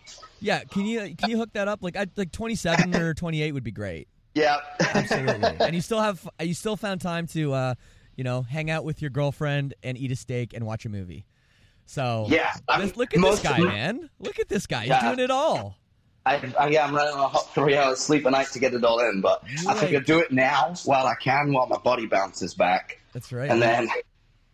yeah, 0.40 0.62
can 0.64 0.84
you 0.86 1.14
can 1.16 1.30
you 1.30 1.38
hook 1.38 1.52
that 1.54 1.68
up? 1.68 1.82
Like, 1.82 1.96
I, 1.96 2.06
like 2.16 2.32
27 2.32 2.94
or 3.00 3.14
28 3.14 3.52
would 3.52 3.64
be 3.64 3.70
great. 3.72 4.08
Yeah, 4.34 4.58
Absolutely. 4.80 5.56
and 5.60 5.74
you 5.74 5.80
still 5.80 6.00
have 6.00 6.28
you 6.40 6.54
still 6.54 6.76
found 6.76 7.00
time 7.00 7.26
to 7.28 7.52
uh, 7.52 7.74
you 8.16 8.24
know 8.24 8.42
hang 8.42 8.70
out 8.70 8.84
with 8.84 9.00
your 9.00 9.10
girlfriend 9.10 9.74
and 9.82 9.96
eat 9.98 10.12
a 10.12 10.16
steak 10.16 10.52
and 10.54 10.64
watch 10.66 10.84
a 10.84 10.88
movie. 10.88 11.24
So 11.86 12.26
Yeah, 12.28 12.52
I 12.68 12.78
mean, 12.78 12.92
look 12.94 13.14
at 13.14 13.20
this 13.20 13.40
guy, 13.40 13.58
of- 13.58 13.64
man. 13.64 14.10
Look 14.20 14.38
at 14.38 14.48
this 14.48 14.66
guy. 14.66 14.84
He's 14.84 14.98
doing 15.02 15.18
it 15.18 15.30
all. 15.30 15.76
I, 16.26 16.36
I 16.58 16.68
yeah, 16.68 16.84
I'm 16.86 16.94
running 16.94 17.14
on 17.14 17.20
a 17.20 17.28
hot 17.28 17.52
three 17.54 17.74
hours 17.76 17.98
sleep 17.98 18.26
a 18.26 18.30
night 18.30 18.48
to 18.48 18.58
get 18.60 18.74
it 18.74 18.84
all 18.84 19.00
in, 19.00 19.22
but 19.22 19.42
I 19.66 19.72
Right. 19.72 19.78
figure 19.78 20.00
do 20.00 20.18
it 20.18 20.30
now 20.30 20.74
while 20.84 21.06
I 21.06 21.14
can, 21.14 21.50
while 21.52 21.66
my 21.66 21.78
body 21.78 22.04
bounces 22.06 22.52
back, 22.54 23.00
That's 23.14 23.32
right. 23.32 23.50
and 23.50 23.60
then 23.60 23.88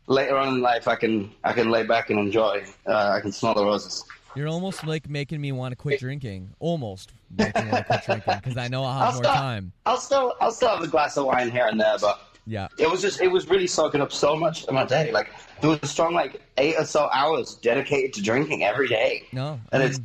later 0.06 0.36
on 0.36 0.48
in 0.54 0.60
life, 0.60 0.88
I 0.88 0.96
can 0.96 1.30
I 1.44 1.52
can 1.52 1.70
lay 1.70 1.82
back 1.84 2.10
and 2.10 2.18
enjoy. 2.18 2.64
Uh, 2.86 3.12
I 3.16 3.20
can 3.20 3.32
smell 3.32 3.54
the 3.54 3.64
roses. 3.64 4.04
You're 4.34 4.48
almost 4.48 4.86
like 4.86 5.08
making 5.08 5.40
me 5.40 5.52
want 5.52 5.72
to 5.72 5.76
quit 5.76 5.98
drinking. 5.98 6.50
Almost 6.58 7.12
making 7.36 7.64
me 7.66 7.70
want 7.72 7.86
to 7.86 7.92
quit 7.92 8.04
drinking 8.04 8.34
because 8.36 8.56
I 8.58 8.68
know 8.68 8.84
I'll 8.84 8.92
have 8.92 9.02
I'll 9.08 9.14
more 9.14 9.24
stop. 9.24 9.36
time. 9.36 9.72
I'll 9.86 9.96
still 9.98 10.34
I'll 10.40 10.52
still 10.52 10.68
have 10.68 10.82
a 10.82 10.88
glass 10.88 11.16
of 11.16 11.24
wine 11.26 11.50
here 11.50 11.66
and 11.66 11.80
there, 11.80 11.96
but 12.00 12.20
Yeah. 12.46 12.68
it 12.78 12.90
was 12.90 13.00
just 13.00 13.20
it 13.20 13.28
was 13.28 13.48
really 13.48 13.66
soaking 13.66 14.00
up 14.02 14.12
so 14.12 14.36
much 14.36 14.64
of 14.66 14.74
my 14.74 14.84
day. 14.84 15.10
Like 15.10 15.30
there 15.60 15.70
was 15.70 15.78
a 15.82 15.86
strong 15.86 16.12
like 16.12 16.40
eight 16.58 16.74
or 16.78 16.84
so 16.84 17.08
hours 17.12 17.54
dedicated 17.54 18.12
to 18.14 18.22
drinking 18.22 18.62
every 18.62 18.88
day, 18.88 19.24
No. 19.32 19.58
and 19.72 19.82
I 19.82 19.86
it's 19.86 20.00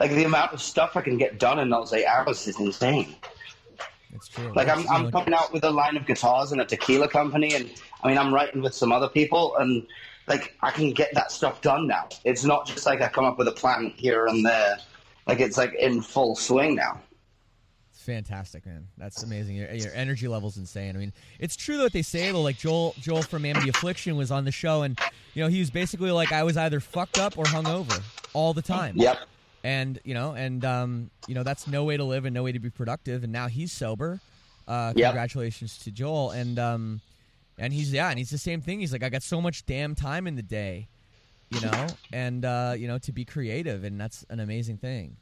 like 0.00 0.12
the 0.12 0.24
amount 0.24 0.52
of 0.52 0.62
stuff 0.62 0.96
I 0.96 1.00
can 1.02 1.18
get 1.18 1.38
done 1.40 1.58
in 1.58 1.68
those 1.68 1.92
eight 1.92 2.06
hours 2.06 2.46
is 2.46 2.58
insane. 2.60 3.16
It's 4.18 4.28
true. 4.28 4.52
Like 4.54 4.68
I'm, 4.68 4.88
I'm 4.88 5.10
coming 5.10 5.32
out 5.32 5.52
with 5.52 5.64
a 5.64 5.70
line 5.70 5.96
of 5.96 6.06
guitars 6.06 6.52
and 6.52 6.60
a 6.60 6.64
tequila 6.64 7.08
company, 7.08 7.54
and 7.54 7.70
I 8.02 8.08
mean 8.08 8.18
I'm 8.18 8.34
writing 8.34 8.62
with 8.62 8.74
some 8.74 8.92
other 8.92 9.08
people, 9.08 9.56
and 9.56 9.86
like 10.26 10.56
I 10.60 10.70
can 10.70 10.92
get 10.92 11.14
that 11.14 11.32
stuff 11.32 11.62
done 11.62 11.86
now. 11.86 12.08
It's 12.24 12.44
not 12.44 12.66
just 12.66 12.84
like 12.84 13.00
I 13.00 13.08
come 13.08 13.24
up 13.24 13.38
with 13.38 13.48
a 13.48 13.52
plan 13.52 13.92
here 13.96 14.26
and 14.26 14.44
there. 14.44 14.78
Like 15.26 15.40
it's 15.40 15.56
like 15.56 15.74
in 15.74 16.02
full 16.02 16.34
swing 16.36 16.74
now. 16.74 17.00
It's 17.92 18.02
fantastic, 18.02 18.66
man. 18.66 18.86
That's 18.96 19.22
amazing. 19.22 19.56
Your, 19.56 19.72
your 19.72 19.92
energy 19.94 20.26
level's 20.26 20.56
insane. 20.56 20.96
I 20.96 20.98
mean, 20.98 21.12
it's 21.38 21.56
true 21.56 21.78
that 21.78 21.92
they 21.92 22.02
say 22.02 22.32
though. 22.32 22.42
Like 22.42 22.58
Joel, 22.58 22.94
Joel 23.00 23.22
from 23.22 23.44
Amity 23.44 23.68
Affliction 23.68 24.16
was 24.16 24.30
on 24.30 24.44
the 24.44 24.52
show, 24.52 24.82
and 24.82 24.98
you 25.34 25.42
know 25.42 25.48
he 25.48 25.60
was 25.60 25.70
basically 25.70 26.10
like, 26.10 26.32
I 26.32 26.42
was 26.42 26.56
either 26.56 26.80
fucked 26.80 27.18
up 27.18 27.38
or 27.38 27.44
hungover 27.44 28.02
all 28.34 28.52
the 28.52 28.62
time. 28.62 28.96
Yep. 28.96 29.18
And 29.64 29.98
you 30.04 30.14
know, 30.14 30.32
and 30.32 30.64
um, 30.64 31.10
you 31.26 31.34
know 31.34 31.42
that's 31.42 31.66
no 31.66 31.84
way 31.84 31.96
to 31.96 32.04
live 32.04 32.24
and 32.24 32.34
no 32.34 32.42
way 32.42 32.52
to 32.52 32.60
be 32.60 32.70
productive. 32.70 33.24
And 33.24 33.32
now 33.32 33.48
he's 33.48 33.72
sober. 33.72 34.20
Uh, 34.66 34.92
Yep. 34.94 35.10
congratulations 35.10 35.78
to 35.78 35.90
Joel. 35.90 36.30
And 36.30 36.58
um, 36.58 37.00
and 37.58 37.72
he's 37.72 37.92
yeah, 37.92 38.08
and 38.08 38.18
he's 38.18 38.30
the 38.30 38.38
same 38.38 38.60
thing. 38.60 38.80
He's 38.80 38.92
like, 38.92 39.02
I 39.02 39.08
got 39.08 39.22
so 39.22 39.40
much 39.40 39.66
damn 39.66 39.94
time 39.94 40.26
in 40.26 40.36
the 40.36 40.42
day, 40.42 40.88
you 41.50 41.60
know, 41.60 41.98
and 42.12 42.44
uh, 42.44 42.74
you 42.76 42.86
know 42.86 42.98
to 42.98 43.12
be 43.12 43.24
creative, 43.24 43.84
and 43.84 44.00
that's 44.00 44.24
an 44.30 44.40
amazing 44.40 44.78
thing. 44.78 45.16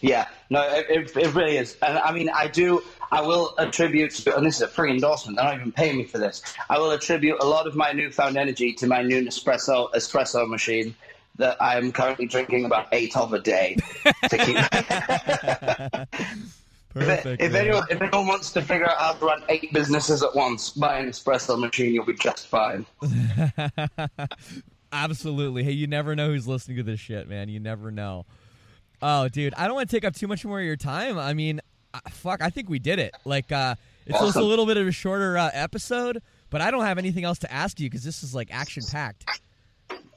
Yeah, 0.00 0.26
no, 0.50 0.62
it, 0.62 0.86
it, 0.88 1.16
it 1.16 1.34
really 1.34 1.56
is. 1.58 1.76
And 1.80 1.96
I 1.98 2.12
mean, 2.12 2.28
I 2.28 2.48
do, 2.48 2.82
I 3.12 3.20
will 3.20 3.54
attribute, 3.58 4.26
and 4.26 4.44
this 4.44 4.56
is 4.56 4.62
a 4.62 4.68
free 4.68 4.90
endorsement, 4.90 5.36
they 5.38 5.44
don't 5.44 5.60
even 5.60 5.72
pay 5.72 5.92
me 5.92 6.04
for 6.04 6.18
this. 6.18 6.42
I 6.68 6.78
will 6.78 6.90
attribute 6.90 7.38
a 7.40 7.44
lot 7.46 7.68
of 7.68 7.76
my 7.76 7.92
newfound 7.92 8.36
energy 8.36 8.72
to 8.74 8.88
my 8.88 9.02
new 9.02 9.22
Nespresso 9.24 9.92
espresso 9.92 10.48
machine 10.48 10.94
that 11.36 11.56
I'm 11.60 11.92
currently 11.92 12.26
drinking 12.26 12.64
about 12.64 12.88
eight 12.92 13.16
of 13.16 13.32
a 13.32 13.40
day 13.40 13.76
to 14.28 14.38
keep. 14.38 14.56
Perfect. 16.92 17.40
if, 17.40 17.52
man. 17.52 17.66
anyone, 17.66 17.84
if 17.90 18.02
anyone 18.02 18.26
wants 18.26 18.52
to 18.52 18.60
figure 18.62 18.88
out 18.88 18.98
how 18.98 19.12
to 19.12 19.24
run 19.24 19.42
eight 19.48 19.72
businesses 19.72 20.22
at 20.22 20.34
once, 20.34 20.70
buy 20.70 20.98
an 20.98 21.08
espresso 21.08 21.58
machine, 21.58 21.94
you'll 21.94 22.04
be 22.04 22.14
just 22.14 22.48
fine. 22.48 22.84
Absolutely. 24.92 25.64
Hey, 25.64 25.72
you 25.72 25.86
never 25.86 26.14
know 26.14 26.28
who's 26.28 26.46
listening 26.46 26.76
to 26.76 26.82
this 26.82 27.00
shit, 27.00 27.28
man. 27.28 27.48
You 27.48 27.60
never 27.60 27.90
know. 27.90 28.26
Oh, 29.00 29.28
dude, 29.28 29.54
I 29.54 29.66
don't 29.66 29.74
want 29.74 29.88
to 29.88 29.96
take 29.96 30.04
up 30.04 30.14
too 30.14 30.28
much 30.28 30.44
more 30.44 30.60
of 30.60 30.66
your 30.66 30.76
time. 30.76 31.18
I 31.18 31.32
mean, 31.32 31.60
uh, 31.94 32.00
fuck, 32.10 32.42
I 32.42 32.50
think 32.50 32.68
we 32.68 32.78
did 32.78 32.98
it. 32.98 33.14
Like, 33.24 33.50
uh, 33.50 33.74
it's 34.06 34.18
just 34.20 34.36
a 34.36 34.42
little 34.42 34.66
bit 34.66 34.76
of 34.76 34.86
a 34.86 34.92
shorter 34.92 35.38
uh, 35.38 35.50
episode, 35.54 36.22
But 36.50 36.60
I 36.60 36.70
don't 36.70 36.84
have 36.84 36.98
anything 36.98 37.24
else 37.24 37.38
to 37.40 37.52
ask 37.52 37.80
you 37.80 37.88
because 37.88 38.04
this 38.04 38.22
is 38.22 38.34
like 38.34 38.48
action 38.52 38.82
packed. 38.90 39.24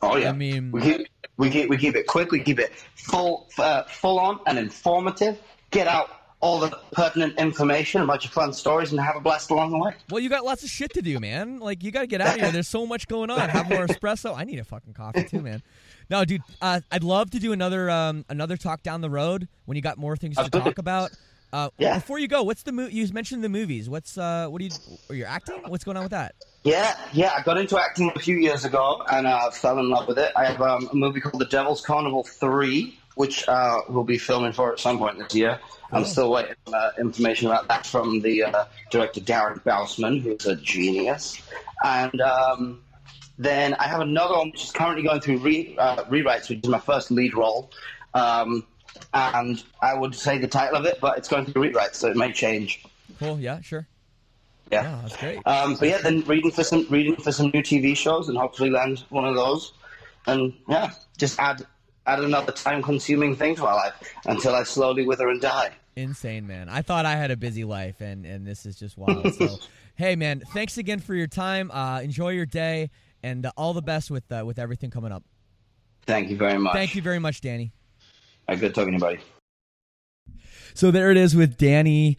Oh 0.05 0.15
yeah. 0.17 0.29
I 0.29 0.33
mean, 0.33 0.71
we 0.71 0.81
keep 0.81 1.07
we 1.37 1.49
keep 1.49 1.69
we 1.69 1.77
keep 1.77 1.95
it 1.95 2.07
quick. 2.07 2.31
We 2.31 2.41
keep 2.41 2.59
it 2.59 2.73
full 2.95 3.47
uh, 3.57 3.83
full 3.83 4.19
on 4.19 4.39
and 4.47 4.57
informative. 4.57 5.39
Get 5.71 5.87
out 5.87 6.09
all 6.41 6.59
the 6.59 6.69
pertinent 6.91 7.39
information 7.39 8.01
about 8.01 8.23
your 8.23 8.31
fun 8.31 8.53
stories 8.53 8.91
and 8.91 8.99
have 9.01 9.15
a 9.15 9.19
blast 9.19 9.49
along 9.49 9.71
the 9.71 9.79
way. 9.79 9.93
Well, 10.11 10.19
you 10.19 10.29
got 10.29 10.45
lots 10.45 10.63
of 10.63 10.69
shit 10.69 10.93
to 10.93 11.01
do, 11.01 11.19
man. 11.19 11.59
Like 11.59 11.81
you 11.83 11.91
got 11.91 12.01
to 12.01 12.07
get 12.07 12.21
out 12.21 12.35
of 12.35 12.41
here. 12.41 12.51
There's 12.51 12.67
so 12.67 12.85
much 12.85 13.07
going 13.07 13.31
on. 13.31 13.49
Have 13.49 13.69
more 13.69 13.87
espresso. 13.87 14.37
I 14.37 14.43
need 14.43 14.59
a 14.59 14.63
fucking 14.63 14.93
coffee 14.93 15.23
too, 15.23 15.41
man. 15.41 15.63
No, 16.09 16.23
dude, 16.23 16.41
uh, 16.61 16.81
I'd 16.91 17.03
love 17.03 17.31
to 17.31 17.39
do 17.39 17.51
another 17.51 17.89
um, 17.89 18.25
another 18.29 18.57
talk 18.57 18.83
down 18.83 19.01
the 19.01 19.09
road 19.09 19.47
when 19.65 19.75
you 19.75 19.81
got 19.81 19.97
more 19.97 20.15
things 20.15 20.35
to 20.37 20.49
talk 20.49 20.77
about. 20.77 21.11
Uh, 21.51 21.69
Yeah. 21.77 21.95
Before 21.95 22.19
you 22.19 22.27
go, 22.27 22.43
what's 22.43 22.63
the 22.63 22.71
mo- 22.73 22.87
you 22.87 23.07
mentioned 23.13 23.43
the 23.43 23.49
movies? 23.49 23.89
What's 23.89 24.17
uh, 24.17 24.47
what 24.47 24.59
do 24.59 24.65
you? 24.65 24.71
Are 25.09 25.15
you 25.15 25.25
acting? 25.25 25.61
What's 25.67 25.83
going 25.83 25.97
on 25.97 26.03
with 26.03 26.11
that? 26.11 26.35
Yeah, 26.65 26.97
yeah. 27.13 27.31
I 27.37 27.43
got 27.43 27.59
into 27.59 27.79
acting 27.79 28.11
a 28.15 28.19
few 28.19 28.37
years 28.37 28.65
ago 28.65 29.03
and 29.07 29.27
uh, 29.27 29.51
fell 29.51 29.77
in 29.77 29.87
love 29.87 30.07
with 30.07 30.17
it. 30.17 30.31
I 30.35 30.45
have 30.45 30.59
um, 30.61 30.89
a 30.91 30.95
movie 30.95 31.21
called 31.21 31.39
The 31.39 31.45
Devil's 31.45 31.79
Carnival 31.79 32.23
Three, 32.23 32.97
which 33.13 33.47
uh, 33.47 33.81
we'll 33.87 34.03
be 34.03 34.17
filming 34.17 34.51
for 34.51 34.73
at 34.73 34.79
some 34.79 34.97
point 34.97 35.19
this 35.19 35.35
year. 35.35 35.59
I'm 35.91 36.05
still 36.05 36.31
waiting 36.31 36.55
for 36.65 36.75
uh, 36.75 36.91
information 36.97 37.47
about 37.47 37.67
that 37.67 37.85
from 37.85 38.19
the 38.21 38.45
uh, 38.45 38.65
director 38.89 39.21
Darren 39.21 39.61
Bousman, 39.61 40.21
who's 40.21 40.47
a 40.47 40.55
genius. 40.55 41.39
And 41.83 42.19
um, 42.19 42.81
then 43.37 43.75
I 43.75 43.83
have 43.83 44.01
another 44.01 44.33
one 44.33 44.49
which 44.49 44.63
is 44.63 44.71
currently 44.71 45.03
going 45.03 45.21
through 45.21 45.37
re- 45.37 45.75
uh, 45.77 46.03
rewrites, 46.05 46.49
which 46.49 46.61
is 46.63 46.69
my 46.69 46.79
first 46.79 47.11
lead 47.11 47.35
role. 47.35 47.69
Um, 48.15 48.65
and 49.13 49.63
I 49.83 49.93
would 49.93 50.15
say 50.15 50.39
the 50.39 50.47
title 50.47 50.77
of 50.77 50.85
it, 50.85 50.99
but 50.99 51.19
it's 51.19 51.27
going 51.27 51.45
through 51.45 51.69
rewrites, 51.69 51.95
so 51.95 52.09
it 52.09 52.17
may 52.17 52.31
change. 52.31 52.83
Cool. 53.19 53.39
Yeah. 53.39 53.61
Sure. 53.61 53.85
Yeah, 54.75 54.83
Yeah, 54.83 55.01
that's 55.01 55.17
great. 55.17 55.47
Um, 55.47 55.75
but 55.75 55.89
yeah, 55.89 55.99
then 55.99 56.21
reading 56.21 56.51
for 56.51 56.63
some 56.63 56.85
reading 56.89 57.15
for 57.15 57.31
some 57.31 57.47
new 57.53 57.61
TV 57.61 57.95
shows 57.95 58.29
and 58.29 58.37
hopefully 58.37 58.69
land 58.69 59.03
one 59.09 59.25
of 59.25 59.35
those, 59.35 59.73
and 60.27 60.53
yeah, 60.67 60.91
just 61.17 61.39
add 61.39 61.65
add 62.07 62.19
another 62.19 62.51
time 62.51 62.81
consuming 62.81 63.35
thing 63.35 63.55
to 63.55 63.63
my 63.63 63.73
life 63.73 63.93
until 64.25 64.53
I 64.53 64.63
slowly 64.63 65.05
wither 65.05 65.29
and 65.29 65.41
die. 65.41 65.71
Insane, 65.95 66.45
man. 66.45 66.67
I 66.67 66.81
thought 66.81 67.05
I 67.05 67.15
had 67.15 67.31
a 67.31 67.37
busy 67.37 67.63
life, 67.63 68.01
and 68.01 68.25
and 68.25 68.45
this 68.45 68.65
is 68.65 68.75
just 68.77 68.97
wild. 68.97 69.33
So, 69.33 69.57
hey, 69.95 70.15
man, 70.15 70.41
thanks 70.53 70.77
again 70.77 70.99
for 70.99 71.15
your 71.15 71.27
time. 71.27 71.71
Uh, 71.71 72.01
enjoy 72.01 72.29
your 72.29 72.45
day, 72.45 72.89
and 73.23 73.45
uh, 73.45 73.51
all 73.55 73.73
the 73.73 73.81
best 73.81 74.11
with 74.11 74.29
uh, 74.31 74.43
with 74.45 74.59
everything 74.59 74.89
coming 74.89 75.11
up. 75.11 75.23
Thank 76.05 76.29
you 76.29 76.37
very 76.37 76.59
much. 76.59 76.73
Thank 76.73 76.95
you 76.95 77.01
very 77.01 77.19
much, 77.19 77.41
Danny. 77.41 77.71
Uh, 78.47 78.55
good 78.55 78.75
talking 78.75 78.91
to 78.91 78.97
you, 78.97 78.99
buddy. 78.99 79.19
So 80.73 80.91
there 80.91 81.09
it 81.11 81.17
is 81.17 81.35
with 81.35 81.57
Danny. 81.57 82.17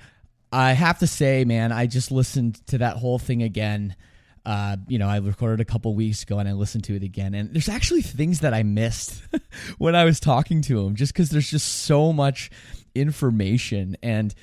I 0.56 0.72
have 0.72 1.00
to 1.00 1.06
say, 1.06 1.44
man, 1.44 1.70
I 1.70 1.86
just 1.86 2.10
listened 2.10 2.66
to 2.68 2.78
that 2.78 2.96
whole 2.96 3.18
thing 3.18 3.42
again. 3.42 3.94
Uh, 4.46 4.78
you 4.88 4.98
know, 4.98 5.06
I 5.06 5.18
recorded 5.18 5.60
a 5.60 5.66
couple 5.66 5.94
weeks 5.94 6.22
ago 6.22 6.38
and 6.38 6.48
I 6.48 6.52
listened 6.52 6.84
to 6.84 6.96
it 6.96 7.02
again. 7.02 7.34
And 7.34 7.52
there's 7.52 7.68
actually 7.68 8.00
things 8.00 8.40
that 8.40 8.54
I 8.54 8.62
missed 8.62 9.22
when 9.78 9.94
I 9.94 10.04
was 10.04 10.18
talking 10.18 10.62
to 10.62 10.80
him 10.80 10.94
just 10.94 11.12
because 11.12 11.28
there's 11.28 11.50
just 11.50 11.84
so 11.84 12.10
much 12.10 12.50
information. 12.94 13.98
And 14.02 14.34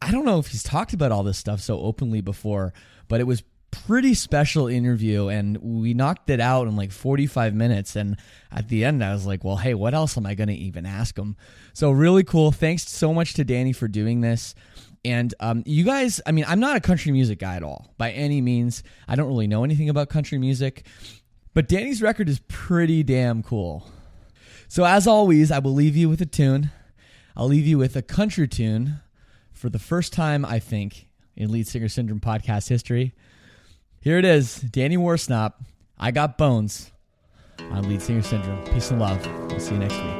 I 0.00 0.12
don't 0.12 0.24
know 0.24 0.38
if 0.38 0.46
he's 0.46 0.62
talked 0.62 0.92
about 0.92 1.10
all 1.10 1.24
this 1.24 1.38
stuff 1.38 1.60
so 1.60 1.80
openly 1.80 2.20
before, 2.20 2.72
but 3.08 3.18
it 3.18 3.26
was 3.26 3.42
pretty 3.72 4.14
special 4.14 4.68
interview 4.68 5.26
and 5.26 5.56
we 5.58 5.94
knocked 5.94 6.30
it 6.30 6.40
out 6.40 6.68
in 6.68 6.76
like 6.76 6.92
45 6.92 7.54
minutes 7.54 7.96
and 7.96 8.16
at 8.50 8.68
the 8.68 8.84
end 8.84 9.02
I 9.04 9.12
was 9.12 9.26
like, 9.26 9.44
"Well, 9.44 9.56
hey, 9.56 9.74
what 9.74 9.94
else 9.94 10.16
am 10.16 10.26
I 10.26 10.34
going 10.34 10.48
to 10.48 10.54
even 10.54 10.86
ask 10.86 11.18
him?" 11.18 11.36
So 11.74 11.90
really 11.90 12.24
cool. 12.24 12.52
Thanks 12.52 12.88
so 12.88 13.12
much 13.12 13.34
to 13.34 13.44
Danny 13.44 13.72
for 13.72 13.88
doing 13.88 14.20
this. 14.20 14.54
And 15.06 15.32
um, 15.38 15.62
you 15.66 15.84
guys, 15.84 16.20
I 16.26 16.32
mean, 16.32 16.44
I'm 16.48 16.58
not 16.58 16.74
a 16.74 16.80
country 16.80 17.12
music 17.12 17.38
guy 17.38 17.54
at 17.54 17.62
all 17.62 17.94
by 17.96 18.10
any 18.10 18.40
means. 18.40 18.82
I 19.06 19.14
don't 19.14 19.28
really 19.28 19.46
know 19.46 19.62
anything 19.62 19.88
about 19.88 20.08
country 20.08 20.36
music, 20.36 20.84
but 21.54 21.68
Danny's 21.68 22.02
record 22.02 22.28
is 22.28 22.40
pretty 22.48 23.04
damn 23.04 23.44
cool. 23.44 23.88
So 24.66 24.84
as 24.84 25.06
always, 25.06 25.52
I 25.52 25.60
will 25.60 25.74
leave 25.74 25.96
you 25.96 26.08
with 26.08 26.20
a 26.22 26.26
tune. 26.26 26.72
I'll 27.36 27.46
leave 27.46 27.68
you 27.68 27.78
with 27.78 27.94
a 27.94 28.02
country 28.02 28.48
tune 28.48 28.98
for 29.52 29.68
the 29.68 29.78
first 29.78 30.12
time, 30.12 30.44
I 30.44 30.58
think, 30.58 31.06
in 31.36 31.52
Lead 31.52 31.68
Singer 31.68 31.88
Syndrome 31.88 32.18
podcast 32.18 32.68
history. 32.68 33.14
Here 34.00 34.18
it 34.18 34.24
is 34.24 34.56
Danny 34.56 34.96
Worsnop. 34.96 35.52
I 35.96 36.10
got 36.10 36.36
bones 36.36 36.90
on 37.60 37.88
Lead 37.88 38.02
Singer 38.02 38.22
Syndrome. 38.22 38.64
Peace 38.64 38.90
and 38.90 38.98
love. 38.98 39.24
We'll 39.50 39.60
see 39.60 39.74
you 39.74 39.78
next 39.78 39.94
week. 40.02 40.15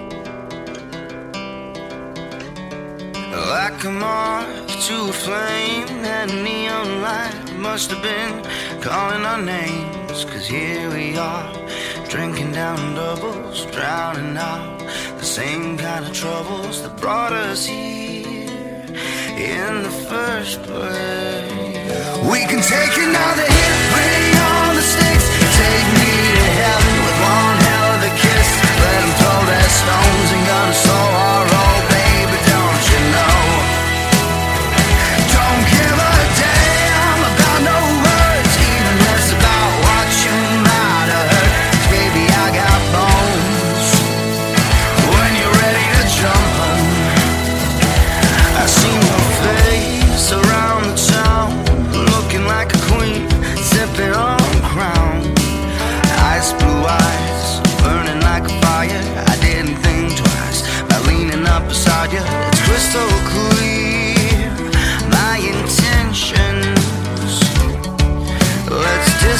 Like 3.68 3.82
a 3.82 3.90
moth 3.90 4.86
to 4.86 5.08
a 5.08 5.12
flame, 5.12 5.88
that 6.02 6.28
neon 6.28 7.02
light 7.02 7.52
must 7.58 7.90
have 7.90 8.00
been 8.00 8.34
calling 8.80 9.24
our 9.26 9.42
names. 9.42 10.24
Cause 10.24 10.46
here 10.46 10.88
we 10.90 11.18
are, 11.18 11.52
drinking 12.08 12.52
down 12.52 12.94
doubles, 12.94 13.66
drowning 13.74 14.36
out 14.36 14.78
the 15.18 15.24
same 15.24 15.76
kind 15.76 16.06
of 16.06 16.12
troubles 16.12 16.80
that 16.82 16.96
brought 17.00 17.32
us 17.32 17.66
here 17.66 18.86
in 19.34 19.82
the 19.82 19.94
first 20.10 20.62
place. 20.62 21.50
We 22.30 22.46
can 22.46 22.62
take 22.62 22.94
another 23.08 23.48
hit, 23.56 23.74
bring 23.94 24.26
on 24.54 24.76
the 24.76 24.86
stakes, 24.94 25.26
take 25.58 25.88
me 25.98 26.05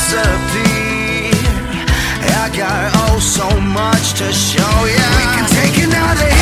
philosophy. 0.07 1.31
I 2.39 2.51
got 2.57 2.93
oh 3.11 3.19
so 3.19 3.49
much 3.61 4.15
to 4.19 4.33
show 4.33 4.85
you. 4.85 5.07
We 5.19 5.25
can 5.35 5.49
take 5.51 5.85
another. 5.85 6.36